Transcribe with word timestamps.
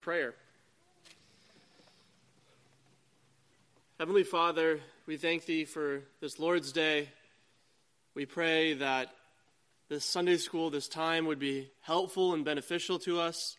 Prayer. 0.00 0.34
Heavenly 3.98 4.22
Father, 4.22 4.80
we 5.06 5.18
thank 5.18 5.44
Thee 5.44 5.66
for 5.66 6.00
this 6.22 6.38
Lord's 6.38 6.72
Day. 6.72 7.10
We 8.14 8.24
pray 8.24 8.72
that 8.74 9.10
this 9.90 10.06
Sunday 10.06 10.38
school, 10.38 10.70
this 10.70 10.88
time, 10.88 11.26
would 11.26 11.38
be 11.38 11.70
helpful 11.82 12.32
and 12.32 12.46
beneficial 12.46 12.98
to 13.00 13.20
us, 13.20 13.58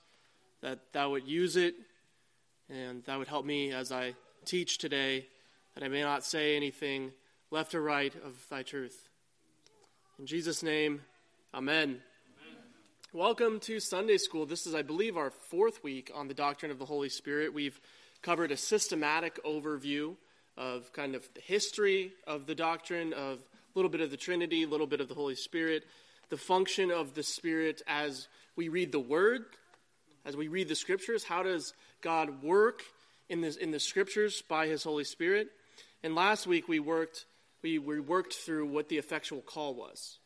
that 0.62 0.80
Thou 0.94 1.12
would 1.12 1.28
use 1.28 1.56
it, 1.58 1.76
and 2.70 3.04
that 3.04 3.20
would 3.20 3.28
help 3.28 3.46
me 3.46 3.72
as 3.72 3.92
I 3.92 4.16
teach 4.44 4.80
today, 4.80 5.28
that 5.76 5.84
I 5.84 5.90
may 5.90 6.02
not 6.02 6.26
say 6.26 6.56
anything 6.56 7.12
left 7.52 7.76
or 7.76 7.84
right 7.84 8.16
of 8.26 8.34
Thy 8.50 8.64
truth. 8.64 9.10
In 10.18 10.26
Jesus' 10.26 10.64
name, 10.64 11.02
Amen. 11.54 12.02
Welcome 13.14 13.60
to 13.62 13.82
Sunday 13.82 14.16
School. 14.16 14.46
This 14.46 14.66
is, 14.66 14.74
I 14.74 14.84
believe, 14.84 15.18
our 15.18 15.32
fourth 15.32 15.84
week 15.84 16.10
on 16.16 16.30
the 16.30 16.34
doctrine 16.34 16.72
of 16.72 16.80
the 16.80 16.86
Holy 16.86 17.10
Spirit. 17.10 17.54
We've 17.54 17.78
covered 18.22 18.54
a 18.54 18.58
systematic 18.58 19.44
overview 19.44 20.16
of 20.56 20.94
kind 20.94 21.14
of 21.14 21.28
the 21.34 21.42
history 21.42 22.14
of 22.26 22.46
the 22.46 22.56
doctrine, 22.56 23.12
of 23.12 23.40
a 23.40 23.42
little 23.76 23.92
bit 23.92 24.00
of 24.00 24.12
the 24.12 24.18
Trinity, 24.18 24.64
a 24.64 24.68
little 24.70 24.88
bit 24.88 25.02
of 25.02 25.10
the 25.10 25.14
Holy 25.14 25.36
Spirit, 25.36 25.84
the 26.30 26.38
function 26.38 26.90
of 26.90 27.14
the 27.14 27.22
Spirit 27.22 27.82
as 27.86 28.30
we 28.56 28.70
read 28.70 28.94
the 28.94 29.00
Word, 29.02 29.44
as 30.24 30.38
we 30.38 30.48
read 30.48 30.70
the 30.70 30.76
Scriptures. 30.76 31.26
How 31.26 31.44
does 31.44 31.74
God 32.00 32.42
work 32.42 32.82
in, 33.28 33.42
this, 33.42 33.58
in 33.58 33.72
the 33.72 33.80
Scriptures 33.82 34.42
by 34.42 34.68
His 34.68 34.86
Holy 34.86 35.04
Spirit? 35.04 35.50
And 36.02 36.16
last 36.16 36.48
week 36.48 36.70
we 36.70 36.80
worked, 36.80 37.26
we, 37.62 37.78
we 37.78 38.00
worked 38.00 38.36
through 38.36 38.68
what 38.68 38.88
the 38.88 39.00
effectual 39.00 39.42
call 39.42 39.76
was 39.76 40.18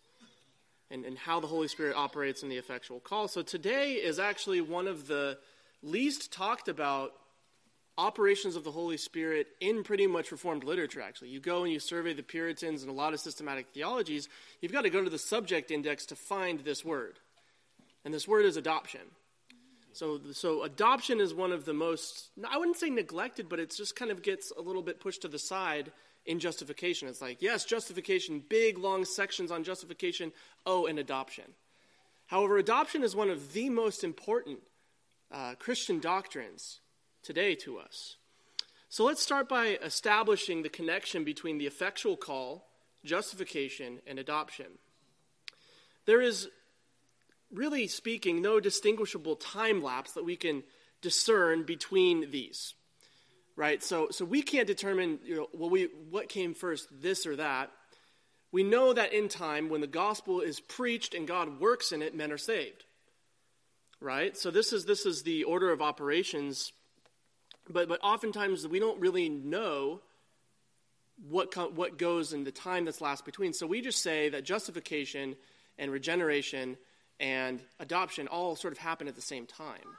and, 0.96 1.06
and 1.06 1.18
how 1.18 1.40
the 1.40 1.48
Holy 1.48 1.68
Spirit 1.68 1.96
operates 1.96 2.42
in 2.42 2.50
the 2.50 2.58
effectual 2.58 3.00
call. 3.00 3.28
So 3.28 3.42
today 3.42 3.94
is 3.94 4.18
actually 4.18 4.62
one 4.62 4.88
of 4.88 5.08
the 5.08 5.38
least 5.84 6.32
talked 6.32 6.70
about 6.70 7.12
operations 7.98 8.56
of 8.56 8.64
the 8.64 8.72
Holy 8.72 8.98
Spirit 8.98 9.48
in 9.60 9.84
pretty 9.84 10.08
much 10.08 10.32
Reformed 10.32 10.64
literature, 10.64 11.02
actually. 11.02 11.30
You 11.30 11.42
go 11.42 11.64
and 11.64 11.72
you 11.72 11.80
survey 11.80 12.14
the 12.14 12.24
Puritans 12.24 12.82
and 12.82 12.90
a 12.90 12.94
lot 12.94 13.14
of 13.14 13.20
systematic 13.20 13.68
theologies, 13.74 14.30
you've 14.62 14.72
got 14.72 14.84
to 14.84 14.90
go 14.90 15.04
to 15.04 15.10
the 15.10 15.20
subject 15.20 15.70
index 15.70 16.06
to 16.08 16.16
find 16.16 16.62
this 16.62 16.84
word. 16.84 17.20
And 18.06 18.14
this 18.14 18.28
word 18.28 18.46
is 18.46 18.56
adoption. 18.56 19.02
So, 19.92 20.20
so 20.32 20.64
adoption 20.64 21.20
is 21.20 21.34
one 21.34 21.52
of 21.52 21.66
the 21.66 21.74
most, 21.74 22.30
I 22.50 22.58
wouldn't 22.58 22.78
say 22.78 22.90
neglected, 22.90 23.48
but 23.50 23.60
it 23.60 23.74
just 23.76 23.96
kind 23.96 24.12
of 24.12 24.22
gets 24.22 24.52
a 24.58 24.62
little 24.62 24.82
bit 24.82 25.00
pushed 25.00 25.22
to 25.24 25.28
the 25.28 25.40
side 25.40 25.92
in 26.26 26.40
justification. 26.40 27.08
It's 27.08 27.22
like, 27.22 27.42
yes, 27.42 27.66
justification, 27.66 28.44
big, 28.48 28.78
long 28.78 29.06
sections 29.06 29.52
on 29.52 29.64
justification. 29.64 30.32
Oh, 30.66 30.86
and 30.86 31.00
adoption. 31.00 31.46
However, 32.28 32.58
adoption 32.58 33.04
is 33.04 33.16
one 33.16 33.30
of 33.30 33.54
the 33.54 33.70
most 33.70 34.04
important 34.04 34.60
uh, 35.32 35.56
Christian 35.60 36.00
doctrines 36.00 36.80
today 37.22 37.56
to 37.56 37.78
us. 37.78 38.18
So 38.90 39.04
let's 39.04 39.22
start 39.22 39.50
by 39.50 39.78
establishing 39.84 40.64
the 40.64 40.70
connection 40.70 41.24
between 41.24 41.58
the 41.58 41.68
effectual 41.68 42.16
call, 42.16 42.68
justification, 43.04 44.00
and 44.08 44.18
adoption. 44.18 44.66
There 46.06 46.22
is, 46.22 46.48
really 47.52 47.88
speaking, 47.88 48.42
no 48.42 48.60
distinguishable 48.60 49.36
time 49.36 49.84
lapse 49.84 50.14
that 50.14 50.26
we 50.26 50.36
can 50.36 50.64
discern 51.02 51.64
between 51.64 52.32
these 52.32 52.74
right? 53.56 53.82
So, 53.84 54.10
so 54.12 54.26
we 54.26 54.42
can't 54.42 54.68
determine, 54.68 55.20
you 55.24 55.36
know, 55.36 55.48
well, 55.54 55.70
we, 55.70 55.90
what 56.10 56.30
came 56.30 56.54
first, 56.54 56.88
this 56.92 57.26
or 57.26 57.36
that. 57.38 57.72
We 58.52 58.64
know 58.64 58.94
that 58.94 59.14
in 59.14 59.28
time, 59.28 59.70
when 59.70 59.82
the 59.82 59.88
gospel 59.88 60.42
is 60.42 60.60
preached 60.60 61.14
and 61.14 61.28
God 61.28 61.60
works 61.60 61.92
in 61.92 62.02
it, 62.02 62.16
men 62.16 62.32
are 62.32 62.38
saved, 62.38 62.86
right? 64.00 64.38
So 64.38 64.50
this 64.50 64.72
is 64.72 64.86
this 64.86 65.06
is 65.06 65.24
the 65.24 65.44
order 65.44 65.72
of 65.72 65.82
operations, 65.82 66.72
but 67.70 67.90
but 67.90 68.00
oftentimes 68.02 68.66
we 68.66 68.80
don't 68.80 69.00
really 69.02 69.28
know 69.28 70.00
what 71.30 71.52
co- 71.52 71.70
what 71.70 71.98
goes 71.98 72.32
in 72.32 72.46
the 72.46 72.52
time 72.52 72.86
that's 72.86 73.02
last 73.02 73.26
between. 73.26 73.52
So 73.52 73.68
we 73.68 73.82
just 73.82 74.02
say 74.02 74.30
that 74.30 74.46
justification 74.46 75.36
and 75.78 75.92
regeneration 75.92 76.78
and 77.20 77.62
adoption 77.80 78.28
all 78.30 78.56
sort 78.56 78.72
of 78.72 78.78
happen 78.78 79.10
at 79.10 79.16
the 79.16 79.22
same 79.22 79.46
time. 79.46 79.98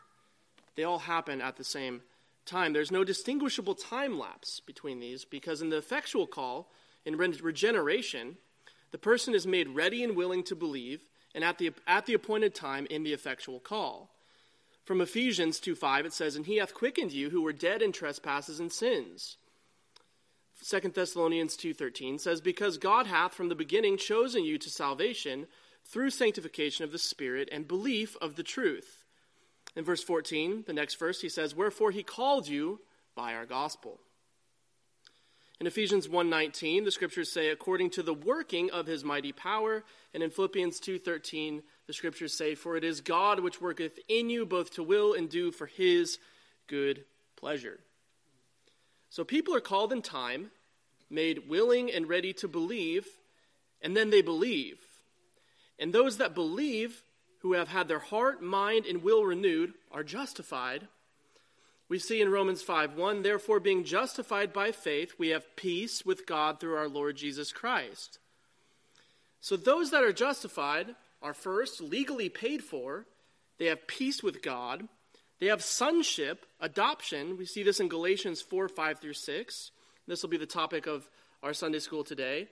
They 0.76 0.84
all 0.84 0.98
happen 0.98 1.42
at 1.42 1.56
the 1.56 1.64
same 1.64 2.02
time. 2.46 2.72
There's 2.72 2.92
no 2.92 3.04
distinguishable 3.04 3.74
time 3.74 4.18
lapse 4.18 4.60
between 4.60 5.00
these 5.00 5.24
because 5.24 5.60
in 5.60 5.70
the 5.70 5.76
effectual 5.76 6.26
call, 6.26 6.70
in 7.04 7.16
regeneration, 7.16 8.36
the 8.90 8.98
person 8.98 9.34
is 9.34 9.46
made 9.46 9.68
ready 9.68 10.02
and 10.02 10.16
willing 10.16 10.42
to 10.44 10.56
believe 10.56 11.02
and 11.34 11.44
at 11.44 11.58
the, 11.58 11.72
at 11.86 12.06
the 12.06 12.14
appointed 12.14 12.54
time 12.54 12.86
in 12.88 13.02
the 13.02 13.12
effectual 13.12 13.60
call. 13.60 14.10
From 14.84 15.00
Ephesians 15.00 15.60
2 15.60 15.74
5, 15.74 16.06
it 16.06 16.12
says, 16.12 16.36
And 16.36 16.46
he 16.46 16.56
hath 16.56 16.72
quickened 16.72 17.12
you 17.12 17.30
who 17.30 17.42
were 17.42 17.52
dead 17.52 17.82
in 17.82 17.92
trespasses 17.92 18.60
and 18.60 18.72
sins. 18.72 19.36
2 20.64 20.80
Thessalonians 20.94 21.56
2:13 21.56 22.18
says 22.18 22.40
because 22.40 22.78
God 22.78 23.06
hath 23.06 23.34
from 23.34 23.48
the 23.48 23.54
beginning 23.54 23.98
chosen 23.98 24.42
you 24.42 24.58
to 24.58 24.70
salvation 24.70 25.48
through 25.84 26.10
sanctification 26.10 26.84
of 26.84 26.92
the 26.92 26.98
spirit 26.98 27.48
and 27.52 27.68
belief 27.68 28.16
of 28.20 28.36
the 28.36 28.42
truth 28.42 28.95
in 29.76 29.84
verse 29.84 30.02
14, 30.02 30.64
the 30.66 30.72
next 30.72 30.98
verse, 30.98 31.20
he 31.20 31.28
says, 31.28 31.54
Wherefore 31.54 31.90
he 31.90 32.02
called 32.02 32.48
you 32.48 32.80
by 33.14 33.34
our 33.34 33.46
gospel. 33.46 34.00
In 35.58 35.66
Ephesians 35.66 36.06
1:19, 36.06 36.84
the 36.84 36.90
scriptures 36.90 37.32
say 37.32 37.48
according 37.48 37.90
to 37.90 38.02
the 38.02 38.12
working 38.12 38.70
of 38.70 38.86
his 38.86 39.04
mighty 39.04 39.32
power, 39.32 39.84
and 40.12 40.22
in 40.22 40.30
Philippians 40.30 40.80
2:13, 40.80 41.62
the 41.86 41.94
scriptures 41.94 42.34
say 42.34 42.54
for 42.54 42.76
it 42.76 42.84
is 42.84 43.00
God 43.00 43.40
which 43.40 43.60
worketh 43.60 43.98
in 44.06 44.28
you 44.28 44.44
both 44.44 44.70
to 44.72 44.82
will 44.82 45.14
and 45.14 45.30
do 45.30 45.50
for 45.50 45.66
his 45.66 46.18
good 46.66 47.06
pleasure. 47.36 47.80
So 49.08 49.24
people 49.24 49.54
are 49.54 49.60
called 49.60 49.94
in 49.94 50.02
time, 50.02 50.50
made 51.08 51.48
willing 51.48 51.90
and 51.90 52.06
ready 52.06 52.34
to 52.34 52.48
believe, 52.48 53.06
and 53.80 53.96
then 53.96 54.10
they 54.10 54.20
believe. 54.20 54.78
And 55.78 55.92
those 55.92 56.18
that 56.18 56.34
believe 56.34 57.02
who 57.46 57.52
have 57.52 57.68
had 57.68 57.86
their 57.86 58.00
heart, 58.00 58.42
mind, 58.42 58.86
and 58.86 59.04
will 59.04 59.24
renewed 59.24 59.72
are 59.92 60.02
justified. 60.02 60.88
We 61.88 62.00
see 62.00 62.20
in 62.20 62.28
Romans 62.28 62.60
5 62.60 62.96
1, 62.96 63.22
therefore, 63.22 63.60
being 63.60 63.84
justified 63.84 64.52
by 64.52 64.72
faith, 64.72 65.14
we 65.16 65.28
have 65.28 65.54
peace 65.54 66.04
with 66.04 66.26
God 66.26 66.58
through 66.58 66.74
our 66.74 66.88
Lord 66.88 67.16
Jesus 67.16 67.52
Christ. 67.52 68.18
So 69.40 69.56
those 69.56 69.92
that 69.92 70.02
are 70.02 70.12
justified 70.12 70.96
are 71.22 71.34
first 71.34 71.80
legally 71.80 72.28
paid 72.28 72.64
for, 72.64 73.06
they 73.58 73.66
have 73.66 73.86
peace 73.86 74.24
with 74.24 74.42
God, 74.42 74.88
they 75.38 75.46
have 75.46 75.62
sonship, 75.62 76.46
adoption. 76.60 77.36
We 77.36 77.46
see 77.46 77.62
this 77.62 77.78
in 77.78 77.86
Galatians 77.86 78.42
4 78.42 78.68
5 78.68 78.98
through 78.98 79.12
6. 79.12 79.70
This 80.08 80.20
will 80.20 80.30
be 80.30 80.36
the 80.36 80.46
topic 80.46 80.88
of 80.88 81.08
our 81.44 81.52
Sunday 81.52 81.78
school 81.78 82.02
today. 82.02 82.48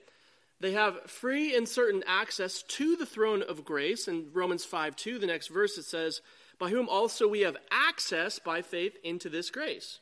They 0.59 0.71
have 0.71 1.09
free 1.09 1.55
and 1.55 1.67
certain 1.67 2.03
access 2.07 2.63
to 2.63 2.95
the 2.95 3.05
throne 3.05 3.43
of 3.43 3.65
grace. 3.65 4.07
In 4.07 4.29
Romans 4.33 4.63
5 4.63 4.95
2, 4.95 5.19
the 5.19 5.27
next 5.27 5.47
verse, 5.47 5.77
it 5.77 5.83
says, 5.83 6.21
By 6.57 6.69
whom 6.69 6.87
also 6.87 7.27
we 7.27 7.41
have 7.41 7.57
access 7.69 8.39
by 8.39 8.61
faith 8.61 8.97
into 9.03 9.29
this 9.29 9.49
grace. 9.49 9.99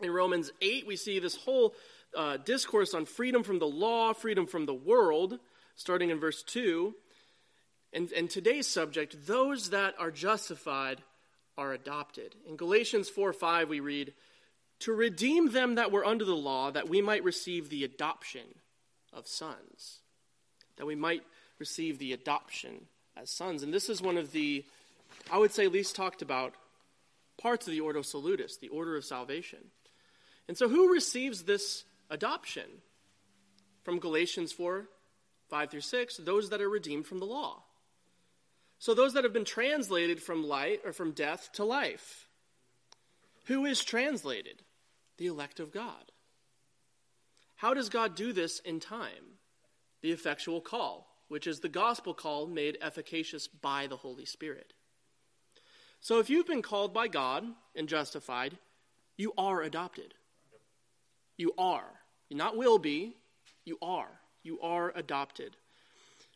In 0.00 0.10
Romans 0.10 0.50
8, 0.60 0.86
we 0.86 0.96
see 0.96 1.20
this 1.20 1.36
whole 1.36 1.74
uh, 2.16 2.38
discourse 2.38 2.94
on 2.94 3.06
freedom 3.06 3.44
from 3.44 3.60
the 3.60 3.66
law, 3.66 4.12
freedom 4.12 4.46
from 4.46 4.66
the 4.66 4.74
world, 4.74 5.38
starting 5.76 6.10
in 6.10 6.18
verse 6.18 6.42
2. 6.42 6.94
And, 7.92 8.10
and 8.12 8.28
today's 8.28 8.66
subject, 8.66 9.26
those 9.26 9.70
that 9.70 9.94
are 10.00 10.10
justified 10.10 11.00
are 11.56 11.72
adopted. 11.72 12.34
In 12.48 12.56
Galatians 12.56 13.08
4 13.08 13.32
5, 13.32 13.68
we 13.68 13.78
read, 13.78 14.14
To 14.80 14.92
redeem 14.92 15.52
them 15.52 15.76
that 15.76 15.92
were 15.92 16.04
under 16.04 16.24
the 16.24 16.34
law, 16.34 16.72
that 16.72 16.88
we 16.88 17.00
might 17.00 17.22
receive 17.22 17.68
the 17.68 17.84
adoption 17.84 18.42
of 19.14 19.26
sons, 19.26 20.00
that 20.76 20.86
we 20.86 20.94
might 20.94 21.22
receive 21.58 21.98
the 21.98 22.12
adoption 22.12 22.86
as 23.16 23.30
sons. 23.30 23.62
And 23.62 23.72
this 23.72 23.88
is 23.88 24.02
one 24.02 24.16
of 24.16 24.32
the, 24.32 24.64
I 25.30 25.38
would 25.38 25.52
say, 25.52 25.68
least 25.68 25.96
talked 25.96 26.22
about 26.22 26.54
parts 27.40 27.66
of 27.66 27.72
the 27.72 27.80
Ordo 27.80 28.02
Salutis, 28.02 28.56
the 28.56 28.68
order 28.68 28.96
of 28.96 29.04
salvation. 29.04 29.70
And 30.48 30.56
so, 30.56 30.68
who 30.68 30.92
receives 30.92 31.44
this 31.44 31.84
adoption? 32.10 32.66
From 33.82 33.98
Galatians 33.98 34.52
4 34.52 34.86
5 35.50 35.70
through 35.70 35.80
6, 35.82 36.16
those 36.18 36.48
that 36.50 36.62
are 36.62 36.70
redeemed 36.70 37.06
from 37.06 37.18
the 37.18 37.26
law. 37.26 37.62
So, 38.78 38.94
those 38.94 39.12
that 39.12 39.24
have 39.24 39.32
been 39.32 39.44
translated 39.44 40.22
from 40.22 40.46
light 40.46 40.80
or 40.84 40.92
from 40.92 41.12
death 41.12 41.50
to 41.54 41.64
life. 41.64 42.28
Who 43.46 43.66
is 43.66 43.84
translated? 43.84 44.62
The 45.18 45.26
elect 45.26 45.60
of 45.60 45.70
God. 45.70 46.12
How 47.56 47.74
does 47.74 47.88
God 47.88 48.14
do 48.14 48.32
this 48.32 48.58
in 48.60 48.80
time? 48.80 49.38
The 50.02 50.12
effectual 50.12 50.60
call, 50.60 51.06
which 51.28 51.46
is 51.46 51.60
the 51.60 51.68
gospel 51.68 52.14
call 52.14 52.46
made 52.46 52.78
efficacious 52.80 53.48
by 53.48 53.86
the 53.86 53.96
Holy 53.96 54.24
Spirit. 54.24 54.72
So 56.00 56.18
if 56.18 56.28
you've 56.28 56.46
been 56.46 56.62
called 56.62 56.92
by 56.92 57.08
God 57.08 57.44
and 57.74 57.88
justified, 57.88 58.58
you 59.16 59.32
are 59.38 59.62
adopted. 59.62 60.14
You 61.36 61.52
are. 61.56 62.00
You 62.28 62.36
not 62.36 62.56
will 62.56 62.78
be, 62.78 63.16
you 63.64 63.78
are. 63.80 64.20
You 64.42 64.60
are 64.60 64.92
adopted. 64.94 65.56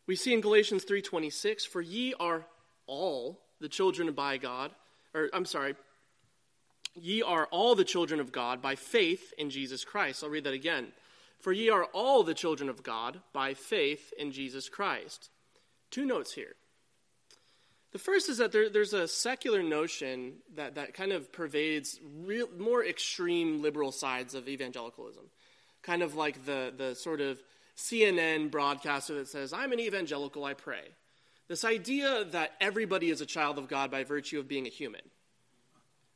We 0.06 0.16
see 0.16 0.32
in 0.32 0.40
Galatians 0.40 0.84
3:26, 0.84 1.66
"For 1.66 1.82
ye 1.82 2.14
are 2.14 2.46
all 2.86 3.44
the 3.60 3.68
children 3.68 4.10
by 4.12 4.38
God." 4.38 4.74
Or 5.12 5.28
I'm 5.34 5.44
sorry, 5.44 5.76
Ye 7.00 7.22
are 7.22 7.46
all 7.46 7.74
the 7.74 7.84
children 7.84 8.20
of 8.20 8.32
God 8.32 8.60
by 8.60 8.74
faith 8.74 9.32
in 9.38 9.50
Jesus 9.50 9.84
Christ. 9.84 10.22
I'll 10.22 10.30
read 10.30 10.44
that 10.44 10.54
again. 10.54 10.92
For 11.38 11.52
ye 11.52 11.70
are 11.70 11.84
all 11.84 12.24
the 12.24 12.34
children 12.34 12.68
of 12.68 12.82
God 12.82 13.20
by 13.32 13.54
faith 13.54 14.12
in 14.18 14.32
Jesus 14.32 14.68
Christ. 14.68 15.30
Two 15.90 16.04
notes 16.04 16.32
here. 16.32 16.56
The 17.92 17.98
first 17.98 18.28
is 18.28 18.38
that 18.38 18.52
there, 18.52 18.68
there's 18.68 18.92
a 18.92 19.08
secular 19.08 19.62
notion 19.62 20.34
that, 20.56 20.74
that 20.74 20.92
kind 20.94 21.12
of 21.12 21.32
pervades 21.32 21.98
real, 22.24 22.48
more 22.58 22.84
extreme 22.84 23.62
liberal 23.62 23.92
sides 23.92 24.34
of 24.34 24.48
evangelicalism. 24.48 25.24
Kind 25.82 26.02
of 26.02 26.14
like 26.14 26.44
the, 26.44 26.72
the 26.76 26.94
sort 26.94 27.20
of 27.20 27.42
CNN 27.76 28.50
broadcaster 28.50 29.14
that 29.14 29.28
says, 29.28 29.52
I'm 29.52 29.72
an 29.72 29.80
evangelical, 29.80 30.44
I 30.44 30.54
pray. 30.54 30.82
This 31.46 31.64
idea 31.64 32.24
that 32.32 32.52
everybody 32.60 33.08
is 33.08 33.22
a 33.22 33.26
child 33.26 33.56
of 33.56 33.68
God 33.68 33.90
by 33.90 34.04
virtue 34.04 34.38
of 34.38 34.48
being 34.48 34.66
a 34.66 34.70
human. 34.70 35.00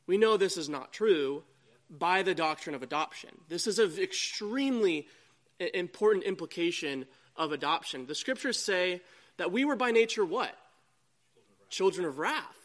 We 0.07 0.19
know 0.19 0.37
this 0.37 0.59
is 0.59 0.69
not 0.69 0.93
true 0.93 1.45
by 1.99 2.23
the 2.23 2.35
doctrine 2.35 2.75
of 2.75 2.83
adoption. 2.83 3.31
This 3.49 3.67
is 3.67 3.79
an 3.79 3.93
extremely 4.01 5.07
important 5.59 6.25
implication 6.25 7.07
of 7.37 7.53
adoption. 7.53 8.07
The 8.07 8.15
scriptures 8.15 8.59
say 8.59 9.03
that 9.37 9.53
we 9.53 9.65
were 9.65 9.77
by 9.77 9.91
nature 9.91 10.25
what? 10.25 10.57
Children 11.69 12.07
of 12.07 12.19
wrath. 12.19 12.57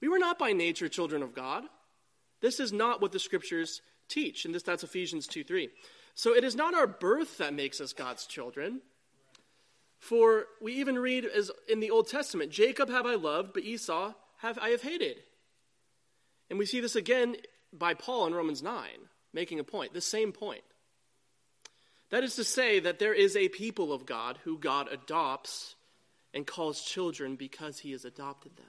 We 0.00 0.08
were 0.08 0.18
not 0.18 0.38
by 0.38 0.52
nature 0.52 0.88
children 0.88 1.22
of 1.22 1.34
God. 1.34 1.64
This 2.40 2.60
is 2.60 2.72
not 2.72 3.00
what 3.00 3.12
the 3.12 3.18
scriptures 3.18 3.80
teach, 4.08 4.44
and 4.44 4.54
this, 4.54 4.62
that's 4.62 4.84
Ephesians 4.84 5.26
2 5.26 5.44
3. 5.44 5.68
So 6.14 6.34
it 6.34 6.44
is 6.44 6.56
not 6.56 6.74
our 6.74 6.86
birth 6.86 7.38
that 7.38 7.54
makes 7.54 7.80
us 7.80 7.92
God's 7.92 8.26
children. 8.26 8.80
For 9.98 10.46
we 10.60 10.74
even 10.74 10.98
read 10.98 11.24
as 11.24 11.50
in 11.68 11.80
the 11.80 11.90
Old 11.90 12.08
Testament, 12.08 12.52
Jacob 12.52 12.88
have 12.88 13.06
I 13.06 13.14
loved, 13.14 13.52
but 13.52 13.64
Esau 13.64 14.14
have 14.38 14.58
I 14.58 14.70
have 14.70 14.82
hated. 14.82 15.22
And 16.48 16.58
we 16.58 16.66
see 16.66 16.80
this 16.80 16.96
again 16.96 17.36
by 17.72 17.94
Paul 17.94 18.26
in 18.26 18.34
Romans 18.34 18.62
9, 18.62 18.88
making 19.32 19.60
a 19.60 19.64
point, 19.64 19.92
the 19.92 20.00
same 20.00 20.32
point. 20.32 20.62
That 22.10 22.24
is 22.24 22.36
to 22.36 22.44
say, 22.44 22.80
that 22.80 22.98
there 22.98 23.12
is 23.12 23.36
a 23.36 23.48
people 23.48 23.92
of 23.92 24.06
God 24.06 24.38
who 24.44 24.58
God 24.58 24.88
adopts 24.90 25.74
and 26.32 26.46
calls 26.46 26.82
children 26.82 27.36
because 27.36 27.78
he 27.78 27.92
has 27.92 28.04
adopted 28.04 28.56
them. 28.56 28.66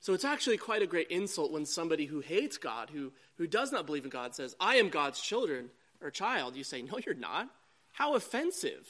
So 0.00 0.14
it's 0.14 0.24
actually 0.24 0.56
quite 0.56 0.82
a 0.82 0.86
great 0.86 1.10
insult 1.10 1.52
when 1.52 1.66
somebody 1.66 2.06
who 2.06 2.20
hates 2.20 2.56
God, 2.56 2.90
who, 2.90 3.12
who 3.36 3.46
does 3.46 3.70
not 3.70 3.86
believe 3.86 4.04
in 4.04 4.10
God, 4.10 4.34
says, 4.34 4.56
I 4.58 4.76
am 4.76 4.88
God's 4.88 5.20
children 5.20 5.70
or 6.00 6.10
child. 6.10 6.56
You 6.56 6.64
say, 6.64 6.82
No, 6.82 6.98
you're 7.04 7.14
not. 7.14 7.48
How 7.92 8.14
offensive. 8.14 8.88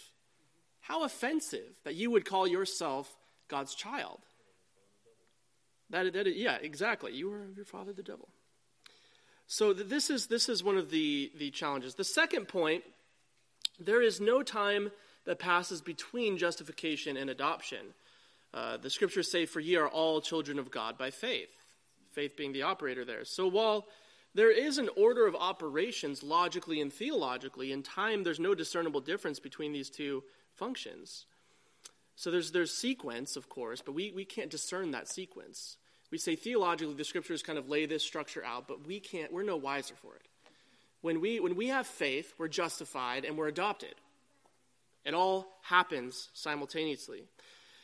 How 0.81 1.05
offensive 1.05 1.81
that 1.85 1.97
you 1.97 2.11
would 2.11 2.25
call 2.25 2.47
yourself 2.47 3.15
God's 3.49 3.75
child. 3.75 4.21
That, 5.91 6.13
that 6.13 6.37
yeah, 6.37 6.59
exactly. 6.63 7.13
You 7.13 7.33
are 7.33 7.49
your 7.57 7.65
father, 7.65 7.93
the 7.93 8.03
devil. 8.03 8.29
So 9.53 9.73
this 9.73 10.11
is 10.11 10.29
this 10.29 10.49
is 10.49 10.63
one 10.63 10.77
of 10.77 10.93
the 10.93 11.33
the 11.37 11.51
challenges. 11.51 11.97
The 11.97 12.05
second 12.05 12.47
point: 12.47 12.85
there 13.81 14.01
is 14.01 14.21
no 14.21 14.45
time 14.45 14.93
that 15.25 15.41
passes 15.41 15.81
between 15.81 16.39
justification 16.39 17.17
and 17.17 17.29
adoption. 17.29 17.95
Uh, 18.55 18.77
the 18.77 18.91
scriptures 18.91 19.29
say, 19.29 19.47
"For 19.47 19.59
ye 19.59 19.75
are 19.75 19.89
all 19.89 20.21
children 20.21 20.61
of 20.61 20.71
God 20.71 20.97
by 20.97 21.11
faith." 21.11 21.51
Faith 22.13 22.37
being 22.37 22.53
the 22.53 22.63
operator 22.63 23.05
there. 23.05 23.25
So 23.25 23.49
while 23.49 23.89
there 24.37 24.53
is 24.53 24.79
an 24.79 24.89
order 24.97 25.27
of 25.27 25.35
operations 25.35 26.23
logically 26.23 26.81
and 26.81 26.93
theologically, 26.93 27.73
in 27.73 27.83
time 27.83 28.23
there's 28.23 28.39
no 28.39 28.55
discernible 28.55 29.01
difference 29.01 29.41
between 29.41 29.73
these 29.73 29.91
two 29.91 30.23
functions. 30.55 31.27
So 32.15 32.31
there's 32.31 32.53
there's 32.53 32.73
sequence, 32.73 33.35
of 33.35 33.49
course, 33.49 33.83
but 33.85 33.97
we, 33.97 34.13
we 34.13 34.25
can't 34.25 34.49
discern 34.49 34.93
that 34.93 35.09
sequence. 35.09 35.77
We 36.11 36.19
say 36.19 36.37
theologically 36.37 36.95
the 36.95 37.05
scriptures 37.05 37.43
kind 37.43 37.59
of 37.59 37.69
lay 37.69 37.87
this 37.87 38.03
structure 38.03 38.45
out, 38.45 38.67
but 38.67 38.87
we 38.87 39.01
can't, 39.01 39.33
we're 39.33 39.43
no 39.43 39.57
wiser 39.57 39.95
for 39.95 40.17
it. 40.17 40.23
When 41.03 41.21
we, 41.21 41.41
when 41.41 41.57
we 41.57 41.69
have 41.69 41.87
faith, 41.87 42.35
we're 42.37 42.49
justified 42.49 43.25
and 43.25 43.39
we're 43.39 43.49
adopted. 43.49 43.95
It 45.05 45.15
all 45.15 45.47
happens 45.63 46.29
simultaneously. 46.35 47.25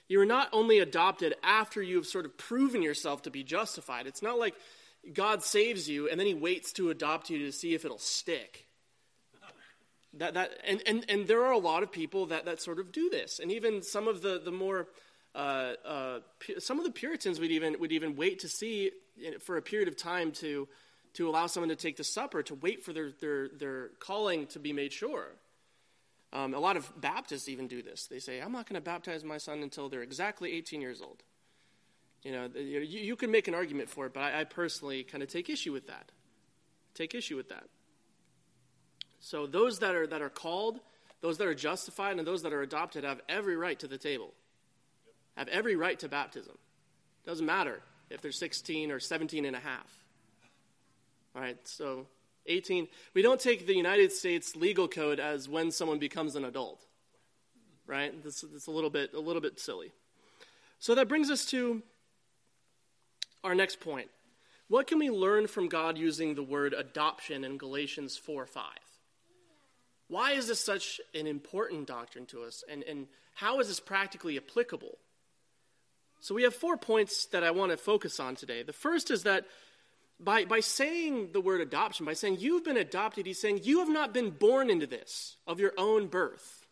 You 0.09 0.21
are 0.21 0.27
not 0.27 0.49
only 0.53 0.79
adopted 0.79 1.35
after 1.43 1.83
you 1.83 1.97
have 1.97 2.07
sort 2.07 2.27
of 2.27 2.37
proven 2.37 2.83
yourself 2.83 3.23
to 3.23 3.31
be 3.31 3.43
justified. 3.43 4.07
It's 4.07 4.23
not 4.23 4.39
like 4.39 4.55
God 5.15 5.43
saves 5.43 5.89
you 5.89 6.09
and 6.09 6.19
then 6.19 6.27
he 6.27 6.35
waits 6.35 6.73
to 6.75 6.91
adopt 6.91 7.31
you 7.31 7.39
to 7.39 7.53
see 7.53 7.75
if 7.75 7.85
it'll 7.85 7.99
stick. 7.99 8.67
That, 10.15 10.35
that, 10.35 10.53
and, 10.67 10.83
and, 10.87 11.05
and 11.09 11.27
there 11.27 11.45
are 11.45 11.53
a 11.53 11.59
lot 11.59 11.83
of 11.83 11.93
people 11.93 12.27
that, 12.27 12.47
that 12.47 12.61
sort 12.61 12.79
of 12.79 12.91
do 12.91 13.11
this. 13.11 13.39
And 13.39 13.53
even 13.53 13.83
some 13.83 14.09
of 14.09 14.23
the, 14.23 14.41
the 14.43 14.53
more 14.53 14.89
uh, 15.37 15.75
uh, 15.85 16.19
some 16.59 16.79
of 16.79 16.85
the 16.85 16.91
Puritans 16.91 17.39
would 17.39 17.51
even 17.51 17.77
would 17.79 17.93
even 17.93 18.17
wait 18.17 18.41
to 18.41 18.49
see 18.49 18.91
for 19.41 19.59
a 19.59 19.63
period 19.63 19.87
of 19.87 19.97
time 19.97 20.33
to 20.33 20.67
to 21.13 21.29
allow 21.29 21.47
someone 21.47 21.69
to 21.69 21.77
take 21.77 21.97
the 21.97 22.05
supper 22.05 22.43
to 22.43 22.55
wait 22.55 22.83
for 22.83 22.95
their 22.95 23.13
their 23.21 23.49
their 23.49 23.89
calling 24.01 24.47
to 24.49 24.59
be 24.59 24.73
made 24.73 24.93
sure. 24.93 25.27
Um, 26.33 26.55
a 26.55 26.59
lot 26.59 26.77
of 26.77 26.91
Baptists 27.01 27.49
even 27.49 27.69
do 27.69 27.83
this. 27.83 28.07
They 28.07 28.19
say, 28.19 28.41
"I'm 28.41 28.51
not 28.51 28.67
going 28.67 28.81
to 28.81 28.85
baptize 28.85 29.25
my 29.25 29.37
son 29.37 29.63
until 29.63 29.91
they're 29.91 30.03
exactly 30.03 30.53
18 30.55 30.81
years 30.81 31.03
old." 31.03 31.23
You 32.23 32.33
know, 32.33 32.51
you, 32.55 32.81
you 32.81 33.15
can 33.15 33.31
make 33.31 33.47
an 33.47 33.55
argument 33.55 33.91
for 33.91 34.07
it, 34.07 34.15
but 34.15 34.23
I, 34.23 34.41
I 34.41 34.45
personally 34.45 35.05
kind 35.05 35.23
of 35.23 35.29
take 35.29 35.51
issue 35.51 35.73
with 35.73 35.87
that. 35.87 36.11
Take 36.95 37.15
issue 37.15 37.37
with 37.37 37.51
that. 37.51 37.69
So 39.21 39.47
those 39.47 39.81
that 39.81 39.95
are 39.95 40.07
that 40.07 40.23
are 40.23 40.31
called, 40.31 40.81
those 41.21 41.37
that 41.39 41.47
are 41.47 41.55
justified, 41.55 42.19
and 42.19 42.27
those 42.27 42.43
that 42.43 42.55
are 42.55 42.63
adopted 42.63 43.05
have 43.05 43.21
every 43.29 43.57
right 43.57 43.79
to 43.81 43.87
the 43.87 43.99
table 43.99 44.33
have 45.37 45.49
every 45.49 45.77
right 45.77 45.99
to 46.01 46.09
baptism. 46.09 46.57
Doesn't 47.25 47.47
matter 47.47 47.81
if 48.11 48.21
they're 48.21 48.33
16 48.33 48.91
or 48.91 49.01
17 49.01 49.45
and 49.45 49.57
a 49.57 49.61
half. 49.61 49.91
All 51.35 51.43
right, 51.43 51.59
so 51.65 52.07
18. 52.47 52.89
We 53.15 53.23
don't 53.23 53.41
take 53.41 53.67
the 53.67 53.75
United 53.75 54.13
States 54.13 54.57
legal 54.57 54.89
code 54.89 55.21
as 55.21 55.49
when 55.49 55.71
someone 55.71 55.99
becomes 55.99 56.37
an 56.37 56.45
adult. 56.45 56.85
Right? 57.87 58.23
This, 58.23 58.43
is 58.43 58.67
a 58.67 58.71
little 58.71 58.91
bit 58.91 59.15
a 59.15 59.21
little 59.21 59.43
bit 59.43 59.61
silly. 59.61 59.93
So 60.79 60.95
that 60.97 61.09
brings 61.09 61.31
us 61.31 61.45
to 61.47 61.83
our 63.45 63.55
next 63.55 63.81
point. 63.81 64.09
What 64.69 64.89
can 64.89 64.99
we 64.99 65.11
learn 65.11 65.47
from 65.47 65.69
God 65.69 65.97
using 65.97 66.35
the 66.35 66.43
word 66.43 66.75
adoption 66.75 67.45
in 67.45 67.59
Galatians 67.59 68.17
4 68.17 68.47
5? 68.47 68.65
Why 70.09 70.33
is 70.33 70.49
this 70.49 70.61
such 70.61 71.01
an 71.15 71.27
important 71.27 71.87
doctrine 71.87 72.27
to 72.27 72.43
us? 72.43 72.65
And, 72.69 72.83
and 72.85 73.07
how 73.35 73.61
is 73.61 73.69
this 73.69 73.81
practically 73.81 74.37
applicable? 74.37 74.99
So 76.27 76.35
we 76.35 76.43
have 76.43 76.57
four 76.57 76.77
points 76.77 77.27
that 77.27 77.45
I 77.45 77.53
want 77.53 77.71
to 77.71 77.77
focus 77.77 78.19
on 78.19 78.35
today. 78.35 78.65
The 78.65 78.73
first 78.73 79.13
is 79.13 79.23
that 79.23 79.45
by, 80.19 80.45
by 80.45 80.59
saying 80.59 81.29
the 81.31 81.41
word 81.41 81.61
adoption, 81.61 82.05
by 82.05 82.15
saying 82.15 82.39
you've 82.41 82.65
been 82.65 82.77
adopted, 82.77 83.27
he's 83.27 83.41
saying 83.41 83.61
you 83.63 83.79
have 83.79 83.89
not 83.89 84.13
been 84.13 84.31
born 84.31 84.69
into 84.69 84.89
this 84.89 85.37
of 85.47 85.61
your 85.61 85.73
own 85.79 86.09
birth. 86.09 86.67